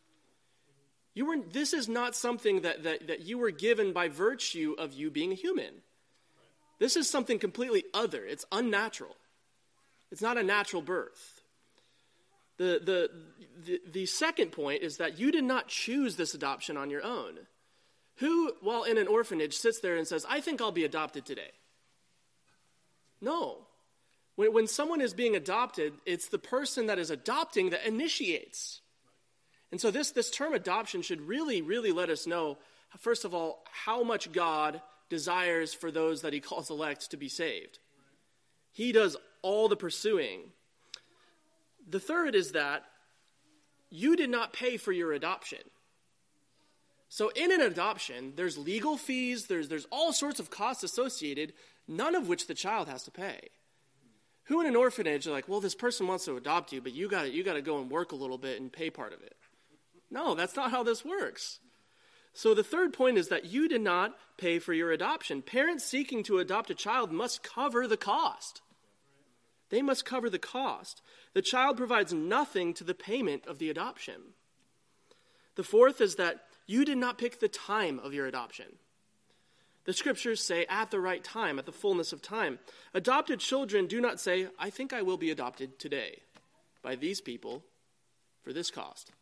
You 1.14 1.26
were, 1.26 1.37
this 1.52 1.73
is 1.73 1.88
not 1.88 2.17
something 2.17 2.62
that, 2.62 2.83
that, 2.83 3.07
that 3.07 3.21
you 3.21 3.38
were 3.38 3.52
given 3.52 3.93
by 3.93 4.09
virtue 4.09 4.75
of 4.76 4.93
you 4.93 5.09
being 5.09 5.31
a 5.31 5.37
human. 5.37 5.83
This 6.81 6.97
is 6.97 7.09
something 7.09 7.38
completely 7.38 7.85
other. 7.95 8.26
It's 8.26 8.45
unnatural. 8.50 9.14
It's 10.11 10.21
not 10.21 10.37
a 10.37 10.43
natural 10.43 10.83
birth. 10.83 11.43
The, 12.57 12.81
the, 12.85 13.11
the, 13.64 13.81
the 13.88 14.07
second 14.07 14.50
point 14.50 14.83
is 14.83 14.97
that 14.97 15.21
you 15.21 15.31
did 15.31 15.45
not 15.45 15.69
choose 15.69 16.17
this 16.17 16.35
adoption 16.35 16.76
on 16.76 16.90
your 16.90 17.05
own. 17.05 17.38
Who, 18.16 18.52
while 18.61 18.85
in 18.85 18.99
an 18.99 19.09
orphanage, 19.09 19.54
sits 19.54 19.80
there 19.80 19.97
and 19.97 20.06
says, 20.06 20.25
I 20.28 20.40
think 20.40 20.61
I'll 20.61 20.73
be 20.73 20.85
adopted 20.85 21.25
today? 21.25 21.50
No. 23.21 23.66
When, 24.37 24.52
when 24.52 24.66
someone 24.66 25.00
is 25.00 25.14
being 25.14 25.35
adopted, 25.35 25.94
it's 26.06 26.28
the 26.28 26.38
person 26.38 26.87
that 26.87 26.99
is 26.99 27.11
adopting 27.11 27.71
that 27.71 27.87
initiates. 27.87 28.80
And 29.73 29.80
so, 29.80 29.90
this, 29.90 30.12
this 30.12 30.30
term 30.30 30.54
adoption 30.54 31.02
should 31.02 31.21
really, 31.21 31.61
really 31.61 31.90
let 31.90 32.11
us 32.11 32.26
know, 32.26 32.59
first 32.99 33.25
of 33.25 33.35
all, 33.35 33.64
how 33.73 34.04
much 34.04 34.30
God 34.30 34.80
desires 35.09 35.75
for 35.75 35.90
those 35.90 36.23
that 36.23 36.33
he 36.33 36.40
calls 36.40 36.71
elect 36.71 37.11
to 37.11 37.16
be 37.16 37.28
saved. 37.28 37.78
He 38.73 38.92
does 38.92 39.16
all 39.42 39.68
the 39.68 39.76
pursuing. 39.76 40.40
The 41.88 42.00
third 42.00 42.35
is 42.35 42.52
that 42.52 42.85
you 43.90 44.16
did 44.16 44.30
not 44.30 44.52
pay 44.52 44.76
for 44.76 44.92
your 44.92 45.12
adoption. 45.12 45.61
So, 47.14 47.28
in 47.28 47.52
an 47.52 47.61
adoption, 47.61 48.33
there's 48.35 48.59
legal 48.59 48.97
fees, 48.97 49.47
there's, 49.47 49.68
there's 49.68 49.87
all 49.92 50.12
sorts 50.12 50.40
of 50.40 50.50
costs 50.50 50.83
associated, 50.83 51.52
none 51.87 52.16
of 52.16 52.26
which 52.26 52.49
the 52.49 52.54
child 52.54 52.88
has 52.88 53.04
to 53.04 53.12
pay. 53.12 53.50
Who 54.47 54.61
in 54.61 54.66
an 54.66 54.75
orphanage 54.75 55.25
are 55.28 55.30
like, 55.30 55.49
well, 55.49 55.61
this 55.61 55.76
person 55.76 56.09
wants 56.09 56.25
to 56.25 56.37
adopt 56.37 56.73
you, 56.73 56.80
but 56.80 56.92
you 56.92 57.09
got 57.09 57.33
you 57.33 57.44
got 57.44 57.52
to 57.52 57.62
go 57.62 57.78
and 57.78 57.88
work 57.88 58.11
a 58.11 58.16
little 58.16 58.37
bit 58.37 58.61
and 58.61 58.73
pay 58.73 58.90
part 58.90 59.12
of 59.12 59.23
it? 59.23 59.37
No, 60.11 60.35
that's 60.35 60.56
not 60.56 60.73
how 60.73 60.83
this 60.83 61.04
works. 61.04 61.61
So 62.33 62.52
the 62.52 62.64
third 62.64 62.92
point 62.92 63.16
is 63.16 63.28
that 63.28 63.44
you 63.44 63.68
did 63.68 63.83
not 63.83 64.16
pay 64.37 64.59
for 64.59 64.73
your 64.73 64.90
adoption. 64.90 65.40
Parents 65.40 65.85
seeking 65.85 66.25
to 66.25 66.40
adopt 66.40 66.71
a 66.71 66.75
child 66.75 67.12
must 67.12 67.44
cover 67.44 67.87
the 67.87 67.97
cost. 67.97 68.61
They 69.71 69.83
must 69.83 70.04
cover 70.04 70.28
the 70.28 70.40
cost. 70.40 71.00
The 71.33 71.42
child 71.42 71.76
provides 71.76 72.12
nothing 72.12 72.75
to 72.75 72.83
the 72.83 72.92
payment 72.92 73.47
of 73.47 73.61
the 73.61 73.71
adoption. 73.71 74.35
The 75.54 75.62
fourth 75.62 76.00
is 76.00 76.16
that 76.16 76.40
you 76.66 76.85
did 76.85 76.99
not 76.99 77.18
pick 77.18 77.40
the 77.40 77.49
time 77.49 77.99
of 77.99 78.14
your 78.14 78.26
adoption. 78.26 78.66
The 79.85 79.92
scriptures 79.92 80.40
say 80.40 80.64
at 80.68 80.90
the 80.90 81.00
right 81.00 81.23
time, 81.23 81.59
at 81.59 81.66
the 81.66 81.73
fullness 81.73 82.12
of 82.12 82.23
time. 82.23 82.59
Adopted 82.94 83.38
children 83.38 83.87
do 83.87 84.00
not 84.00 84.18
say, 84.18 84.49
I 84.59 84.71
think 84.71 84.92
I 84.92 85.02
will 85.02 85.18
be 85.18 85.30
adopted 85.30 85.78
today 85.78 86.21
by 86.83 86.97
these 86.97 87.21
people 87.21 87.62
for 88.42 88.52
this 88.52 88.71
cost. 88.71 89.12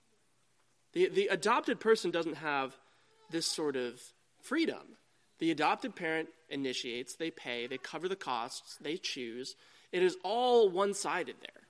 The, 0.93 1.09
the 1.09 1.29
adopted 1.29 1.81
person 1.81 2.11
doesn't 2.11 2.37
have 2.37 2.77
this 3.31 3.47
sort 3.47 3.77
of 3.77 4.01
freedom. 4.41 4.97
The 5.39 5.51
adopted 5.51 5.97
parent 5.97 6.29
initiates, 6.49 7.17
they 7.17 7.31
pay, 7.31 7.67
they 7.67 7.79
cover 7.79 8.09
the 8.09 8.15
costs, 8.15 8.77
they 8.81 8.97
choose. 8.97 9.57
It 9.91 10.03
is 10.03 10.17
all 10.23 10.69
one 10.69 10.95
sided 10.95 11.37
there. 11.41 11.63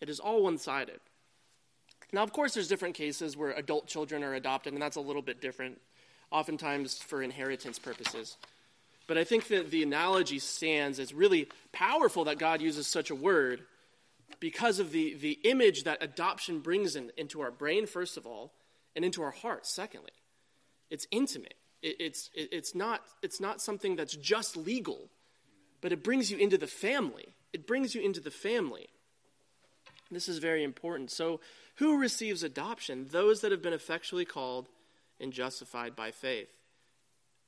It 0.00 0.10
is 0.10 0.20
all 0.20 0.42
one 0.42 0.58
sided. 0.58 1.00
Now, 2.12 2.22
of 2.22 2.32
course, 2.32 2.54
there's 2.54 2.68
different 2.68 2.94
cases 2.94 3.36
where 3.36 3.50
adult 3.52 3.86
children 3.86 4.24
are 4.24 4.34
adopted, 4.34 4.72
and 4.72 4.82
that's 4.82 4.96
a 4.96 5.00
little 5.00 5.22
bit 5.22 5.40
different, 5.40 5.80
oftentimes 6.30 6.98
for 6.98 7.22
inheritance 7.22 7.78
purposes. 7.78 8.36
But 9.06 9.18
I 9.18 9.24
think 9.24 9.48
that 9.48 9.70
the 9.70 9.82
analogy 9.82 10.38
stands 10.38 10.98
as 10.98 11.12
really 11.12 11.48
powerful 11.72 12.24
that 12.24 12.38
God 12.38 12.60
uses 12.60 12.86
such 12.86 13.10
a 13.10 13.14
word 13.14 13.62
because 14.38 14.78
of 14.78 14.92
the, 14.92 15.14
the 15.14 15.38
image 15.44 15.84
that 15.84 15.98
adoption 16.00 16.60
brings 16.60 16.96
in, 16.96 17.10
into 17.16 17.40
our 17.40 17.50
brain, 17.50 17.86
first 17.86 18.16
of 18.16 18.26
all, 18.26 18.52
and 18.94 19.04
into 19.04 19.22
our 19.22 19.32
heart, 19.32 19.66
secondly. 19.66 20.12
It's 20.90 21.06
intimate. 21.10 21.54
It, 21.82 21.96
it's, 22.00 22.30
it, 22.34 22.48
it's, 22.52 22.74
not, 22.74 23.02
it's 23.22 23.40
not 23.40 23.60
something 23.60 23.96
that's 23.96 24.14
just 24.14 24.56
legal, 24.56 25.10
but 25.80 25.92
it 25.92 26.04
brings 26.04 26.30
you 26.30 26.38
into 26.38 26.58
the 26.58 26.66
family. 26.66 27.34
It 27.52 27.66
brings 27.66 27.94
you 27.94 28.02
into 28.02 28.20
the 28.20 28.30
family. 28.30 28.88
This 30.10 30.28
is 30.28 30.38
very 30.38 30.64
important. 30.64 31.10
So, 31.10 31.40
who 31.76 31.98
receives 31.98 32.42
adoption? 32.42 33.06
Those 33.10 33.40
that 33.40 33.52
have 33.52 33.62
been 33.62 33.72
effectually 33.72 34.24
called 34.24 34.68
and 35.18 35.32
justified 35.32 35.96
by 35.96 36.10
faith. 36.10 36.48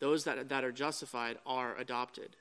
Those 0.00 0.24
that, 0.24 0.48
that 0.48 0.64
are 0.64 0.72
justified 0.72 1.38
are 1.46 1.76
adopted. 1.76 2.36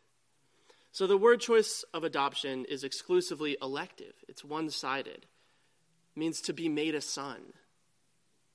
So, 0.92 1.08
the 1.08 1.18
word 1.18 1.40
choice 1.40 1.86
of 1.94 2.04
adoption 2.04 2.66
is 2.66 2.84
exclusively 2.84 3.58
elective, 3.62 4.14
it's 4.28 4.44
one 4.44 4.70
sided. 4.70 5.26
Means 6.16 6.42
to 6.42 6.54
be 6.54 6.68
made 6.68 6.96
a 6.96 7.02
son. 7.02 7.54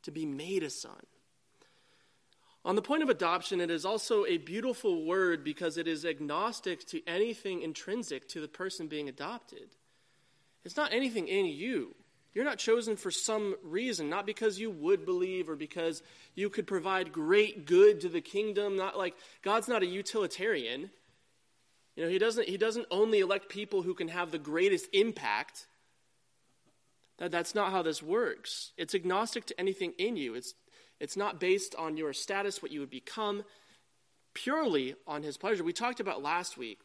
To 0.03 0.11
be 0.11 0.27
made 0.27 0.63
a 0.63 0.69
son. 0.69 1.01
On 2.67 2.75
the 2.75 2.83
point 2.83 3.03
of 3.03 3.09
adoption, 3.09 3.61
it 3.61 3.71
is 3.71 3.87
also 3.87 4.27
a 4.27 4.39
beautiful 4.39 5.07
word 5.07 5.45
because 5.45 5.79
it 5.79 5.87
is 5.87 6.05
agnostic 6.05 6.85
to 6.89 7.01
anything 7.07 7.63
intrinsic 7.63 8.29
to 8.31 8.41
the 8.41 8.49
person 8.49 8.89
being 8.89 9.09
adopted. 9.09 9.77
It's 10.65 10.77
not 10.77 10.93
anything 10.93 11.29
in 11.29 11.47
you. 11.47 11.95
You're 12.37 12.45
not 12.45 12.59
chosen 12.59 12.97
for 12.97 13.11
some 13.11 13.57
reason, 13.65 14.11
not 14.11 14.27
because 14.27 14.61
you 14.61 14.71
would 14.71 15.07
believe 15.07 15.49
or 15.49 15.57
because 15.57 16.03
you 16.35 16.51
could 16.51 16.67
provide 16.67 17.11
great 17.11 17.65
good 17.65 18.03
to 18.03 18.11
the 18.11 18.21
kingdom. 18.21 18.77
Not 18.77 18.99
like 18.99 19.15
God's 19.41 19.69
not 19.69 19.83
a 19.83 19.87
utilitarian. 19.87 20.91
You 21.97 22.05
know, 22.05 22.11
he 22.11 22.19
doesn't, 22.19 22.47
he 22.47 22.59
doesn't 22.59 22.89
only 22.91 23.21
elect 23.21 23.49
people 23.49 23.81
who 23.81 23.95
can 23.95 24.09
have 24.09 24.33
the 24.33 24.39
greatest 24.39 24.87
impact. 24.93 25.67
That, 27.17 27.31
that's 27.31 27.55
not 27.55 27.71
how 27.71 27.81
this 27.81 28.03
works. 28.03 28.73
It's 28.77 28.95
agnostic 28.95 29.47
to 29.47 29.59
anything 29.59 29.95
in 29.97 30.19
you. 30.19 30.35
It's 30.35 30.53
it's 31.01 31.17
not 31.17 31.41
based 31.41 31.75
on 31.77 31.97
your 31.97 32.13
status, 32.13 32.61
what 32.61 32.71
you 32.71 32.81
would 32.81 32.91
become, 32.91 33.45
purely 34.35 34.95
on 35.07 35.23
his 35.23 35.39
pleasure. 35.39 35.65
We 35.65 35.73
talked 35.73 36.01
about 36.01 36.23
last 36.23 36.59
week 36.59 36.81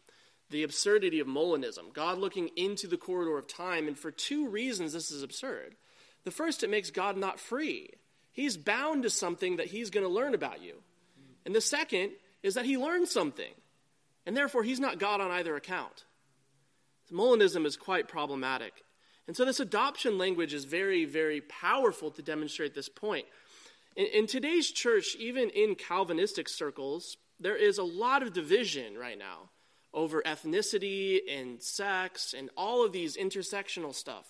the 0.51 0.63
absurdity 0.63 1.20
of 1.20 1.27
Molinism, 1.27 1.93
God 1.93 2.17
looking 2.17 2.50
into 2.55 2.88
the 2.88 2.98
corridor 2.98 3.38
of 3.38 3.48
time, 3.48 3.88
and 3.88 3.98
for 3.98 4.12
two 4.12 4.48
reasons 4.48 4.93
this 4.93 5.12
is 5.12 5.24
absurd. 5.24 5.75
The 6.24 6.31
first, 6.31 6.63
it 6.63 6.70
makes 6.70 6.91
God 6.91 7.17
not 7.17 7.39
free. 7.39 7.89
He's 8.31 8.58
bound 8.58 9.03
to 9.03 9.10
something 9.10 9.58
that 9.58 9.67
he's 9.67 9.89
going 9.89 10.05
to 10.05 10.12
learn 10.12 10.34
about 10.34 10.62
you. 10.62 10.75
And 11.46 11.55
the 11.55 11.62
second 11.62 12.12
is 12.43 12.53
that 12.55 12.65
he 12.65 12.77
learned 12.77 13.08
something, 13.08 13.51
and 14.25 14.36
therefore 14.38 14.63
he's 14.63 14.79
not 14.79 15.00
God 15.00 15.22
on 15.22 15.31
either 15.31 15.55
account. 15.55 16.05
So 17.10 17.15
Molinism 17.15 17.65
is 17.65 17.77
quite 17.77 18.08
problematic. 18.08 18.74
And 19.27 19.36
so 19.36 19.46
this 19.46 19.60
adoption 19.60 20.17
language 20.17 20.53
is 20.53 20.65
very, 20.65 21.05
very 21.05 21.41
powerful 21.41 22.12
to 22.12 22.22
demonstrate 22.22 22.74
this 22.74 22.89
point. 22.89 23.25
In, 23.96 24.08
in 24.08 24.27
today's 24.27 24.72
church, 24.72 25.15
even 25.20 25.50
in 25.50 25.75
Calvinistic 25.75 26.50
circles, 26.50 27.17
there 27.39 27.55
is 27.55 27.77
a 27.77 27.84
lot 27.84 28.24
of 28.24 28.34
division 28.34 28.98
right 28.98 29.17
now 29.17 29.50
over 29.93 30.21
ethnicity 30.21 31.19
and 31.29 31.62
sex 31.62 32.33
and 32.38 32.50
all 32.55 32.86
of 32.86 32.91
these 32.91 33.17
intersectional 33.17 33.93
stuff 33.93 34.25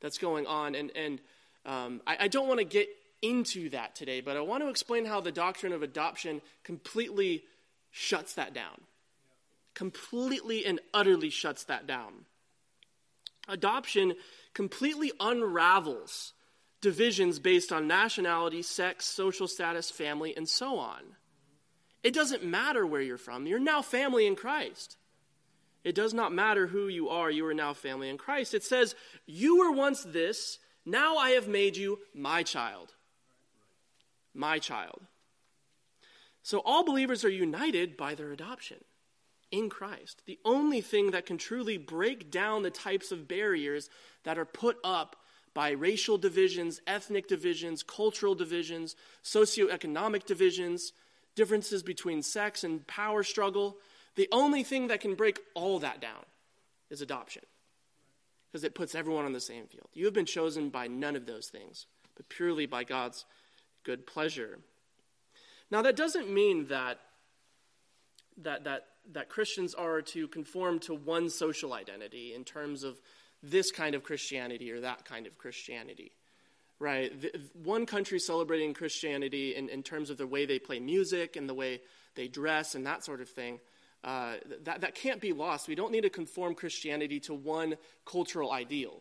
that's 0.00 0.18
going 0.18 0.46
on. 0.46 0.74
And, 0.74 0.90
and 0.96 1.20
um, 1.66 2.00
I, 2.06 2.16
I 2.20 2.28
don't 2.28 2.48
want 2.48 2.60
to 2.60 2.64
get 2.64 2.88
into 3.20 3.70
that 3.70 3.94
today, 3.94 4.20
but 4.20 4.36
I 4.36 4.40
want 4.40 4.62
to 4.62 4.68
explain 4.68 5.04
how 5.04 5.20
the 5.20 5.32
doctrine 5.32 5.72
of 5.72 5.82
adoption 5.82 6.40
completely 6.64 7.44
shuts 7.90 8.34
that 8.34 8.52
down. 8.54 8.80
Completely 9.74 10.66
and 10.66 10.80
utterly 10.92 11.30
shuts 11.30 11.64
that 11.64 11.86
down. 11.86 12.26
Adoption 13.48 14.14
completely 14.54 15.12
unravels 15.18 16.32
divisions 16.80 17.38
based 17.38 17.72
on 17.72 17.86
nationality, 17.86 18.60
sex, 18.60 19.06
social 19.06 19.48
status, 19.48 19.90
family, 19.90 20.36
and 20.36 20.48
so 20.48 20.78
on. 20.78 21.00
It 22.02 22.12
doesn't 22.12 22.44
matter 22.44 22.84
where 22.84 23.00
you're 23.00 23.16
from. 23.16 23.46
You're 23.46 23.60
now 23.60 23.80
family 23.82 24.26
in 24.26 24.36
Christ. 24.36 24.96
It 25.84 25.94
does 25.94 26.14
not 26.14 26.32
matter 26.32 26.66
who 26.68 26.88
you 26.88 27.08
are, 27.08 27.30
you 27.30 27.46
are 27.46 27.54
now 27.54 27.72
family 27.72 28.08
in 28.08 28.18
Christ. 28.18 28.54
It 28.54 28.62
says, 28.62 28.94
You 29.26 29.58
were 29.58 29.72
once 29.72 30.02
this, 30.02 30.58
now 30.84 31.16
I 31.16 31.30
have 31.30 31.48
made 31.48 31.76
you 31.76 31.98
my 32.14 32.42
child. 32.42 32.94
My 34.34 34.58
child. 34.58 35.02
So 36.42 36.58
all 36.64 36.84
believers 36.84 37.24
are 37.24 37.30
united 37.30 37.96
by 37.96 38.14
their 38.14 38.32
adoption 38.32 38.78
in 39.50 39.68
Christ. 39.68 40.22
The 40.26 40.38
only 40.44 40.80
thing 40.80 41.10
that 41.12 41.26
can 41.26 41.38
truly 41.38 41.76
break 41.76 42.30
down 42.30 42.62
the 42.62 42.70
types 42.70 43.12
of 43.12 43.28
barriers 43.28 43.88
that 44.24 44.38
are 44.38 44.44
put 44.44 44.78
up 44.82 45.16
by 45.54 45.70
racial 45.70 46.16
divisions, 46.16 46.80
ethnic 46.86 47.28
divisions, 47.28 47.82
cultural 47.82 48.34
divisions, 48.34 48.96
socioeconomic 49.22 50.24
divisions, 50.24 50.92
differences 51.34 51.82
between 51.82 52.22
sex 52.22 52.64
and 52.64 52.86
power 52.86 53.22
struggle. 53.22 53.76
The 54.16 54.28
only 54.32 54.62
thing 54.62 54.88
that 54.88 55.00
can 55.00 55.14
break 55.14 55.40
all 55.54 55.78
that 55.80 56.00
down 56.00 56.24
is 56.90 57.00
adoption 57.00 57.42
because 58.50 58.64
it 58.64 58.74
puts 58.74 58.94
everyone 58.94 59.24
on 59.24 59.32
the 59.32 59.40
same 59.40 59.66
field. 59.66 59.88
You 59.94 60.04
have 60.04 60.14
been 60.14 60.26
chosen 60.26 60.68
by 60.68 60.86
none 60.86 61.16
of 61.16 61.24
those 61.24 61.48
things, 61.48 61.86
but 62.16 62.28
purely 62.28 62.66
by 62.66 62.84
God's 62.84 63.24
good 63.84 64.06
pleasure. 64.06 64.58
Now, 65.70 65.80
that 65.82 65.96
doesn't 65.96 66.30
mean 66.30 66.66
that, 66.66 66.98
that, 68.42 68.64
that, 68.64 68.82
that 69.12 69.30
Christians 69.30 69.74
are 69.74 70.02
to 70.02 70.28
conform 70.28 70.80
to 70.80 70.94
one 70.94 71.30
social 71.30 71.72
identity 71.72 72.34
in 72.34 72.44
terms 72.44 72.84
of 72.84 73.00
this 73.42 73.72
kind 73.72 73.94
of 73.94 74.02
Christianity 74.02 74.70
or 74.70 74.80
that 74.80 75.06
kind 75.06 75.26
of 75.26 75.38
Christianity, 75.38 76.12
right? 76.78 77.10
One 77.54 77.86
country 77.86 78.18
celebrating 78.18 78.74
Christianity 78.74 79.56
in, 79.56 79.70
in 79.70 79.82
terms 79.82 80.10
of 80.10 80.18
the 80.18 80.26
way 80.26 80.44
they 80.44 80.58
play 80.58 80.78
music 80.78 81.36
and 81.36 81.48
the 81.48 81.54
way 81.54 81.80
they 82.14 82.28
dress 82.28 82.74
and 82.74 82.86
that 82.86 83.02
sort 83.02 83.22
of 83.22 83.30
thing. 83.30 83.58
Uh, 84.04 84.34
that, 84.64 84.80
that 84.80 84.94
can't 84.96 85.20
be 85.20 85.32
lost. 85.32 85.68
We 85.68 85.76
don't 85.76 85.92
need 85.92 86.00
to 86.00 86.10
conform 86.10 86.56
Christianity 86.56 87.20
to 87.20 87.34
one 87.34 87.76
cultural 88.04 88.50
ideal, 88.50 89.00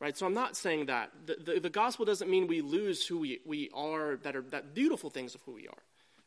right? 0.00 0.16
So 0.16 0.24
I'm 0.24 0.32
not 0.32 0.56
saying 0.56 0.86
that. 0.86 1.10
The, 1.26 1.36
the, 1.44 1.60
the, 1.60 1.70
gospel 1.70 2.06
doesn't 2.06 2.30
mean 2.30 2.46
we 2.46 2.62
lose 2.62 3.06
who 3.06 3.18
we, 3.18 3.40
we 3.44 3.68
are, 3.74 4.16
that 4.22 4.34
are 4.34 4.40
that 4.50 4.74
beautiful 4.74 5.10
things 5.10 5.34
of 5.34 5.42
who 5.42 5.52
we 5.52 5.68
are, 5.68 5.82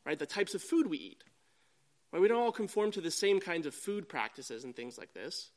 right? 0.05 0.19
The 0.19 0.27
types 0.27 0.53
of 0.53 0.61
food 0.61 0.85
we 0.85 0.97
eat. 0.97 1.23
Right? 2.13 2.21
We 2.21 2.27
don't 2.27 2.39
all 2.39 2.51
conform 2.51 2.91
to 2.91 3.01
the 3.01 3.09
same 3.09 3.39
kinds 3.39 3.65
of 3.65 3.73
food 3.73 4.07
practices 4.07 4.63
and 4.63 4.75
things 4.75 4.99
like 4.99 5.13
this. 5.15 5.49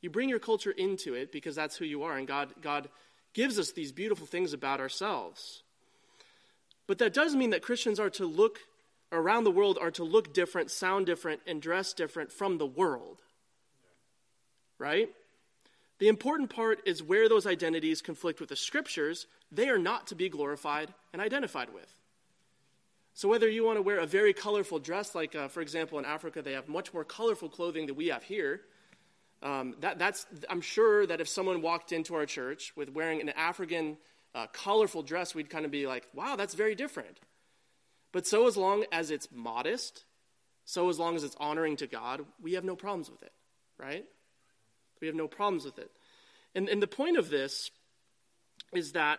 You 0.00 0.10
bring 0.10 0.28
your 0.28 0.38
culture 0.38 0.70
into 0.70 1.14
it 1.14 1.32
because 1.32 1.56
that's 1.56 1.76
who 1.76 1.84
you 1.84 2.04
are, 2.04 2.16
and 2.16 2.28
God, 2.28 2.50
God 2.60 2.88
gives 3.32 3.58
us 3.58 3.72
these 3.72 3.90
beautiful 3.90 4.26
things 4.26 4.52
about 4.52 4.78
ourselves. 4.78 5.62
But 6.86 6.98
that 6.98 7.14
does 7.14 7.34
mean 7.34 7.50
that 7.50 7.62
Christians 7.62 7.98
are 7.98 8.10
to 8.10 8.26
look 8.26 8.60
around 9.14 9.44
the 9.44 9.50
world 9.50 9.78
are 9.80 9.90
to 9.92 10.04
look 10.04 10.34
different, 10.34 10.70
sound 10.70 11.06
different, 11.06 11.40
and 11.46 11.62
dress 11.62 11.92
different 11.92 12.32
from 12.32 12.58
the 12.58 12.66
world. 12.66 13.22
Right? 14.78 15.08
The 15.98 16.08
important 16.08 16.50
part 16.50 16.80
is 16.84 17.02
where 17.02 17.28
those 17.28 17.46
identities 17.46 18.02
conflict 18.02 18.40
with 18.40 18.48
the 18.48 18.56
scriptures, 18.56 19.26
they 19.50 19.68
are 19.68 19.78
not 19.78 20.08
to 20.08 20.14
be 20.14 20.28
glorified 20.28 20.92
and 21.12 21.22
identified 21.22 21.72
with. 21.72 21.94
So, 23.16 23.28
whether 23.28 23.48
you 23.48 23.64
want 23.64 23.78
to 23.78 23.82
wear 23.82 23.98
a 23.98 24.06
very 24.06 24.32
colorful 24.32 24.80
dress, 24.80 25.14
like, 25.14 25.36
uh, 25.36 25.46
for 25.46 25.60
example, 25.60 26.00
in 26.00 26.04
Africa, 26.04 26.42
they 26.42 26.52
have 26.52 26.68
much 26.68 26.92
more 26.92 27.04
colorful 27.04 27.48
clothing 27.48 27.86
than 27.86 27.94
we 27.94 28.08
have 28.08 28.24
here, 28.24 28.62
um, 29.40 29.76
that, 29.80 29.98
that's, 29.98 30.26
I'm 30.48 30.62
sure 30.62 31.06
that 31.06 31.20
if 31.20 31.28
someone 31.28 31.62
walked 31.62 31.92
into 31.92 32.14
our 32.14 32.26
church 32.26 32.72
with 32.76 32.90
wearing 32.90 33.20
an 33.20 33.28
African 33.28 33.98
uh, 34.34 34.46
colorful 34.52 35.02
dress, 35.02 35.34
we'd 35.34 35.50
kind 35.50 35.64
of 35.64 35.70
be 35.70 35.86
like, 35.86 36.08
wow, 36.14 36.34
that's 36.34 36.54
very 36.54 36.74
different. 36.74 37.20
But 38.14 38.28
so 38.28 38.46
as 38.46 38.56
long 38.56 38.84
as 38.92 39.10
it's 39.10 39.28
modest, 39.32 40.04
so 40.64 40.88
as 40.88 41.00
long 41.00 41.16
as 41.16 41.24
it's 41.24 41.36
honoring 41.40 41.76
to 41.78 41.88
God, 41.88 42.24
we 42.40 42.52
have 42.52 42.62
no 42.62 42.76
problems 42.76 43.10
with 43.10 43.24
it, 43.24 43.32
right? 43.76 44.04
We 45.00 45.08
have 45.08 45.16
no 45.16 45.26
problems 45.26 45.64
with 45.64 45.80
it. 45.80 45.90
And, 46.54 46.68
and 46.68 46.80
the 46.80 46.86
point 46.86 47.18
of 47.18 47.28
this 47.28 47.72
is 48.72 48.92
that 48.92 49.18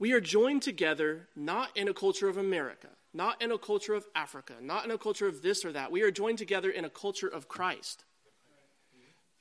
We 0.00 0.12
are 0.12 0.20
joined 0.20 0.62
together 0.62 1.28
not 1.34 1.76
in 1.76 1.88
a 1.88 1.94
culture 1.94 2.28
of 2.28 2.36
America, 2.36 2.88
not 3.12 3.42
in 3.42 3.50
a 3.50 3.58
culture 3.58 3.94
of 3.94 4.06
Africa, 4.14 4.54
not 4.60 4.84
in 4.84 4.90
a 4.90 4.98
culture 4.98 5.26
of 5.26 5.42
this 5.42 5.64
or 5.64 5.72
that. 5.72 5.90
We 5.90 6.02
are 6.02 6.10
joined 6.10 6.38
together 6.38 6.70
in 6.70 6.84
a 6.84 6.90
culture 6.90 7.26
of 7.26 7.48
Christ. 7.48 8.04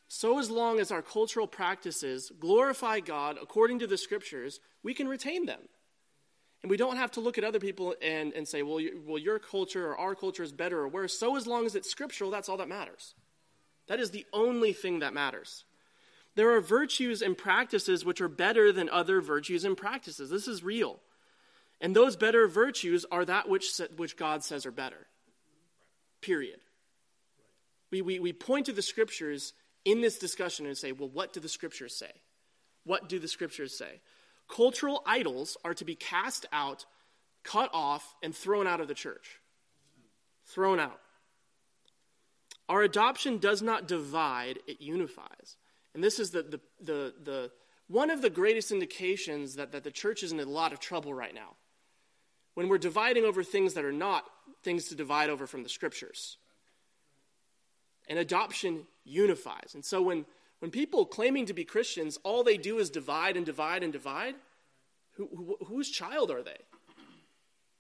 So, 0.07 0.39
as 0.39 0.49
long 0.49 0.79
as 0.79 0.91
our 0.91 1.01
cultural 1.01 1.47
practices 1.47 2.31
glorify 2.39 3.01
God 3.01 3.37
according 3.41 3.79
to 3.79 3.87
the 3.87 3.97
scriptures, 3.97 4.59
we 4.81 4.93
can 4.93 5.07
retain 5.07 5.45
them. 5.45 5.59
And 6.67 6.69
we 6.69 6.75
don't 6.75 6.97
have 6.97 7.11
to 7.11 7.21
look 7.21 7.37
at 7.37 7.45
other 7.45 7.61
people 7.61 7.95
and, 8.01 8.33
and 8.33 8.45
say, 8.45 8.61
well, 8.61 8.77
you, 8.77 9.01
well, 9.07 9.17
your 9.17 9.39
culture 9.39 9.87
or 9.87 9.97
our 9.97 10.15
culture 10.15 10.43
is 10.43 10.51
better 10.51 10.81
or 10.81 10.89
worse. 10.89 11.17
So, 11.17 11.37
as 11.37 11.47
long 11.47 11.65
as 11.65 11.75
it's 11.75 11.89
scriptural, 11.89 12.29
that's 12.29 12.49
all 12.49 12.57
that 12.57 12.67
matters. 12.67 13.13
That 13.87 14.01
is 14.01 14.11
the 14.11 14.25
only 14.33 14.73
thing 14.73 14.99
that 14.99 15.13
matters. 15.13 15.63
There 16.35 16.53
are 16.53 16.59
virtues 16.59 17.21
and 17.21 17.37
practices 17.37 18.03
which 18.03 18.19
are 18.19 18.27
better 18.27 18.73
than 18.73 18.89
other 18.89 19.21
virtues 19.21 19.63
and 19.63 19.77
practices. 19.77 20.29
This 20.29 20.45
is 20.45 20.61
real. 20.61 20.99
And 21.79 21.95
those 21.95 22.17
better 22.17 22.49
virtues 22.49 23.05
are 23.09 23.23
that 23.23 23.47
which, 23.47 23.79
which 23.95 24.17
God 24.17 24.43
says 24.43 24.65
are 24.65 24.71
better. 24.71 25.07
Period. 26.19 26.59
We, 27.91 28.01
we, 28.01 28.19
we 28.19 28.33
point 28.33 28.65
to 28.65 28.73
the 28.73 28.81
scriptures 28.81 29.53
in 29.85 30.01
this 30.01 30.19
discussion 30.19 30.65
and 30.65 30.77
say, 30.77 30.91
well, 30.91 31.07
what 31.07 31.31
do 31.31 31.39
the 31.39 31.47
scriptures 31.47 31.95
say? 31.95 32.11
What 32.83 33.07
do 33.07 33.19
the 33.19 33.29
scriptures 33.29 33.77
say? 33.77 34.01
Cultural 34.47 35.03
idols 35.05 35.57
are 35.63 35.73
to 35.73 35.85
be 35.85 35.95
cast 35.95 36.45
out, 36.51 36.85
cut 37.43 37.69
off, 37.73 38.15
and 38.23 38.35
thrown 38.35 38.67
out 38.67 38.79
of 38.79 38.87
the 38.87 38.93
church. 38.93 39.39
Thrown 40.45 40.79
out. 40.79 40.99
Our 42.69 42.83
adoption 42.83 43.37
does 43.37 43.61
not 43.61 43.87
divide, 43.87 44.59
it 44.67 44.81
unifies. 44.81 45.57
And 45.93 46.03
this 46.03 46.19
is 46.19 46.31
the, 46.31 46.43
the, 46.43 46.59
the, 46.81 47.13
the, 47.23 47.51
one 47.87 48.09
of 48.09 48.21
the 48.21 48.29
greatest 48.29 48.71
indications 48.71 49.55
that, 49.55 49.71
that 49.71 49.83
the 49.83 49.91
church 49.91 50.23
is 50.23 50.31
in 50.31 50.39
a 50.39 50.45
lot 50.45 50.73
of 50.73 50.79
trouble 50.79 51.13
right 51.13 51.33
now. 51.33 51.55
When 52.55 52.67
we're 52.67 52.77
dividing 52.77 53.23
over 53.23 53.43
things 53.43 53.75
that 53.75 53.85
are 53.85 53.91
not 53.91 54.25
things 54.63 54.89
to 54.89 54.95
divide 54.95 55.29
over 55.29 55.47
from 55.47 55.63
the 55.63 55.69
scriptures. 55.69 56.37
And 58.09 58.19
adoption 58.19 58.85
unifies. 59.03 59.71
And 59.73 59.83
so 59.83 60.01
when, 60.01 60.25
when 60.59 60.71
people 60.71 61.05
claiming 61.05 61.45
to 61.45 61.53
be 61.53 61.63
Christians, 61.63 62.17
all 62.23 62.43
they 62.43 62.57
do 62.57 62.79
is 62.79 62.89
divide 62.89 63.37
and 63.37 63.45
divide 63.45 63.83
and 63.83 63.93
divide, 63.93 64.35
who, 65.13 65.29
who, 65.35 65.65
whose 65.65 65.89
child 65.89 66.31
are 66.31 66.43
they? 66.43 66.57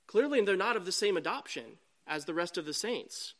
Clearly, 0.05 0.41
they're 0.41 0.55
not 0.55 0.77
of 0.77 0.85
the 0.85 0.91
same 0.91 1.17
adoption 1.17 1.63
as 2.07 2.25
the 2.25 2.33
rest 2.33 2.57
of 2.57 2.65
the 2.65 2.73
saints. 2.73 3.33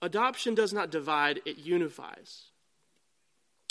Adoption 0.00 0.54
does 0.54 0.72
not 0.72 0.90
divide, 0.90 1.40
it 1.44 1.58
unifies. 1.58 2.46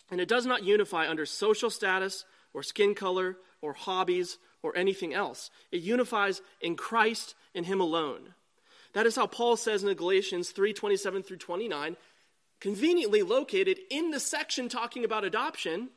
And 0.10 0.20
it 0.20 0.28
does 0.28 0.46
not 0.46 0.64
unify 0.64 1.10
under 1.10 1.26
social 1.26 1.70
status 1.70 2.26
or 2.54 2.64
skin 2.64 2.96
color 2.96 3.38
or 3.62 3.74
hobbies 3.74 4.38
or 4.64 4.76
anything 4.76 5.14
else. 5.14 5.50
It 5.72 5.82
unifies 5.82 6.42
in 6.62 6.76
Christ 6.76 7.36
and 7.54 7.66
Him 7.66 7.80
alone. 7.80 8.34
That 8.94 9.06
is 9.06 9.16
how 9.16 9.28
Paul 9.28 9.56
says 9.56 9.84
in 9.84 9.94
Galatians 9.94 10.52
3 10.52 10.74
27 10.74 11.24
through 11.24 11.38
29, 11.38 11.96
conveniently 12.62 13.24
located 13.24 13.80
in 13.90 14.12
the 14.12 14.20
section 14.20 14.70
talking 14.70 15.04
about 15.04 15.26
adoption. 15.26 15.90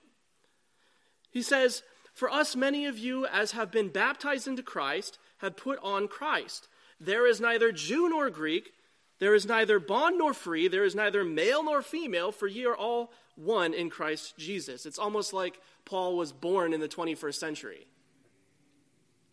He 1.31 1.43
says, 1.43 1.83
For 2.13 2.29
us, 2.29 2.57
many 2.57 2.87
of 2.87 2.99
you, 2.99 3.27
as 3.27 3.53
have 3.53 3.71
been 3.71 3.91
baptized 3.91 4.49
into 4.49 4.63
Christ, 4.63 5.19
have 5.39 5.57
put 5.57 5.79
on 5.83 6.09
Christ. 6.09 6.67
There 6.99 7.27
is 7.27 7.41
neither 7.41 7.71
Jew 7.71 8.09
nor 8.09 8.31
Greek, 8.31 8.73
there 9.21 9.35
is 9.35 9.47
neither 9.47 9.79
bond 9.79 10.19
nor 10.19 10.35
free, 10.35 10.67
there 10.67 10.85
is 10.85 10.95
neither 10.95 11.23
male 11.23 11.63
nor 11.63 11.83
female, 11.83 12.33
for 12.33 12.49
ye 12.49 12.65
are 12.65 12.77
all 12.77 13.13
one 13.37 13.75
in 13.75 13.91
Christ 13.91 14.37
Jesus. 14.39 14.87
It's 14.87 14.99
almost 14.99 15.33
like 15.33 15.61
Paul 15.85 16.17
was 16.17 16.33
born 16.33 16.73
in 16.73 16.81
the 16.81 16.89
21st 16.89 17.35
century 17.35 17.87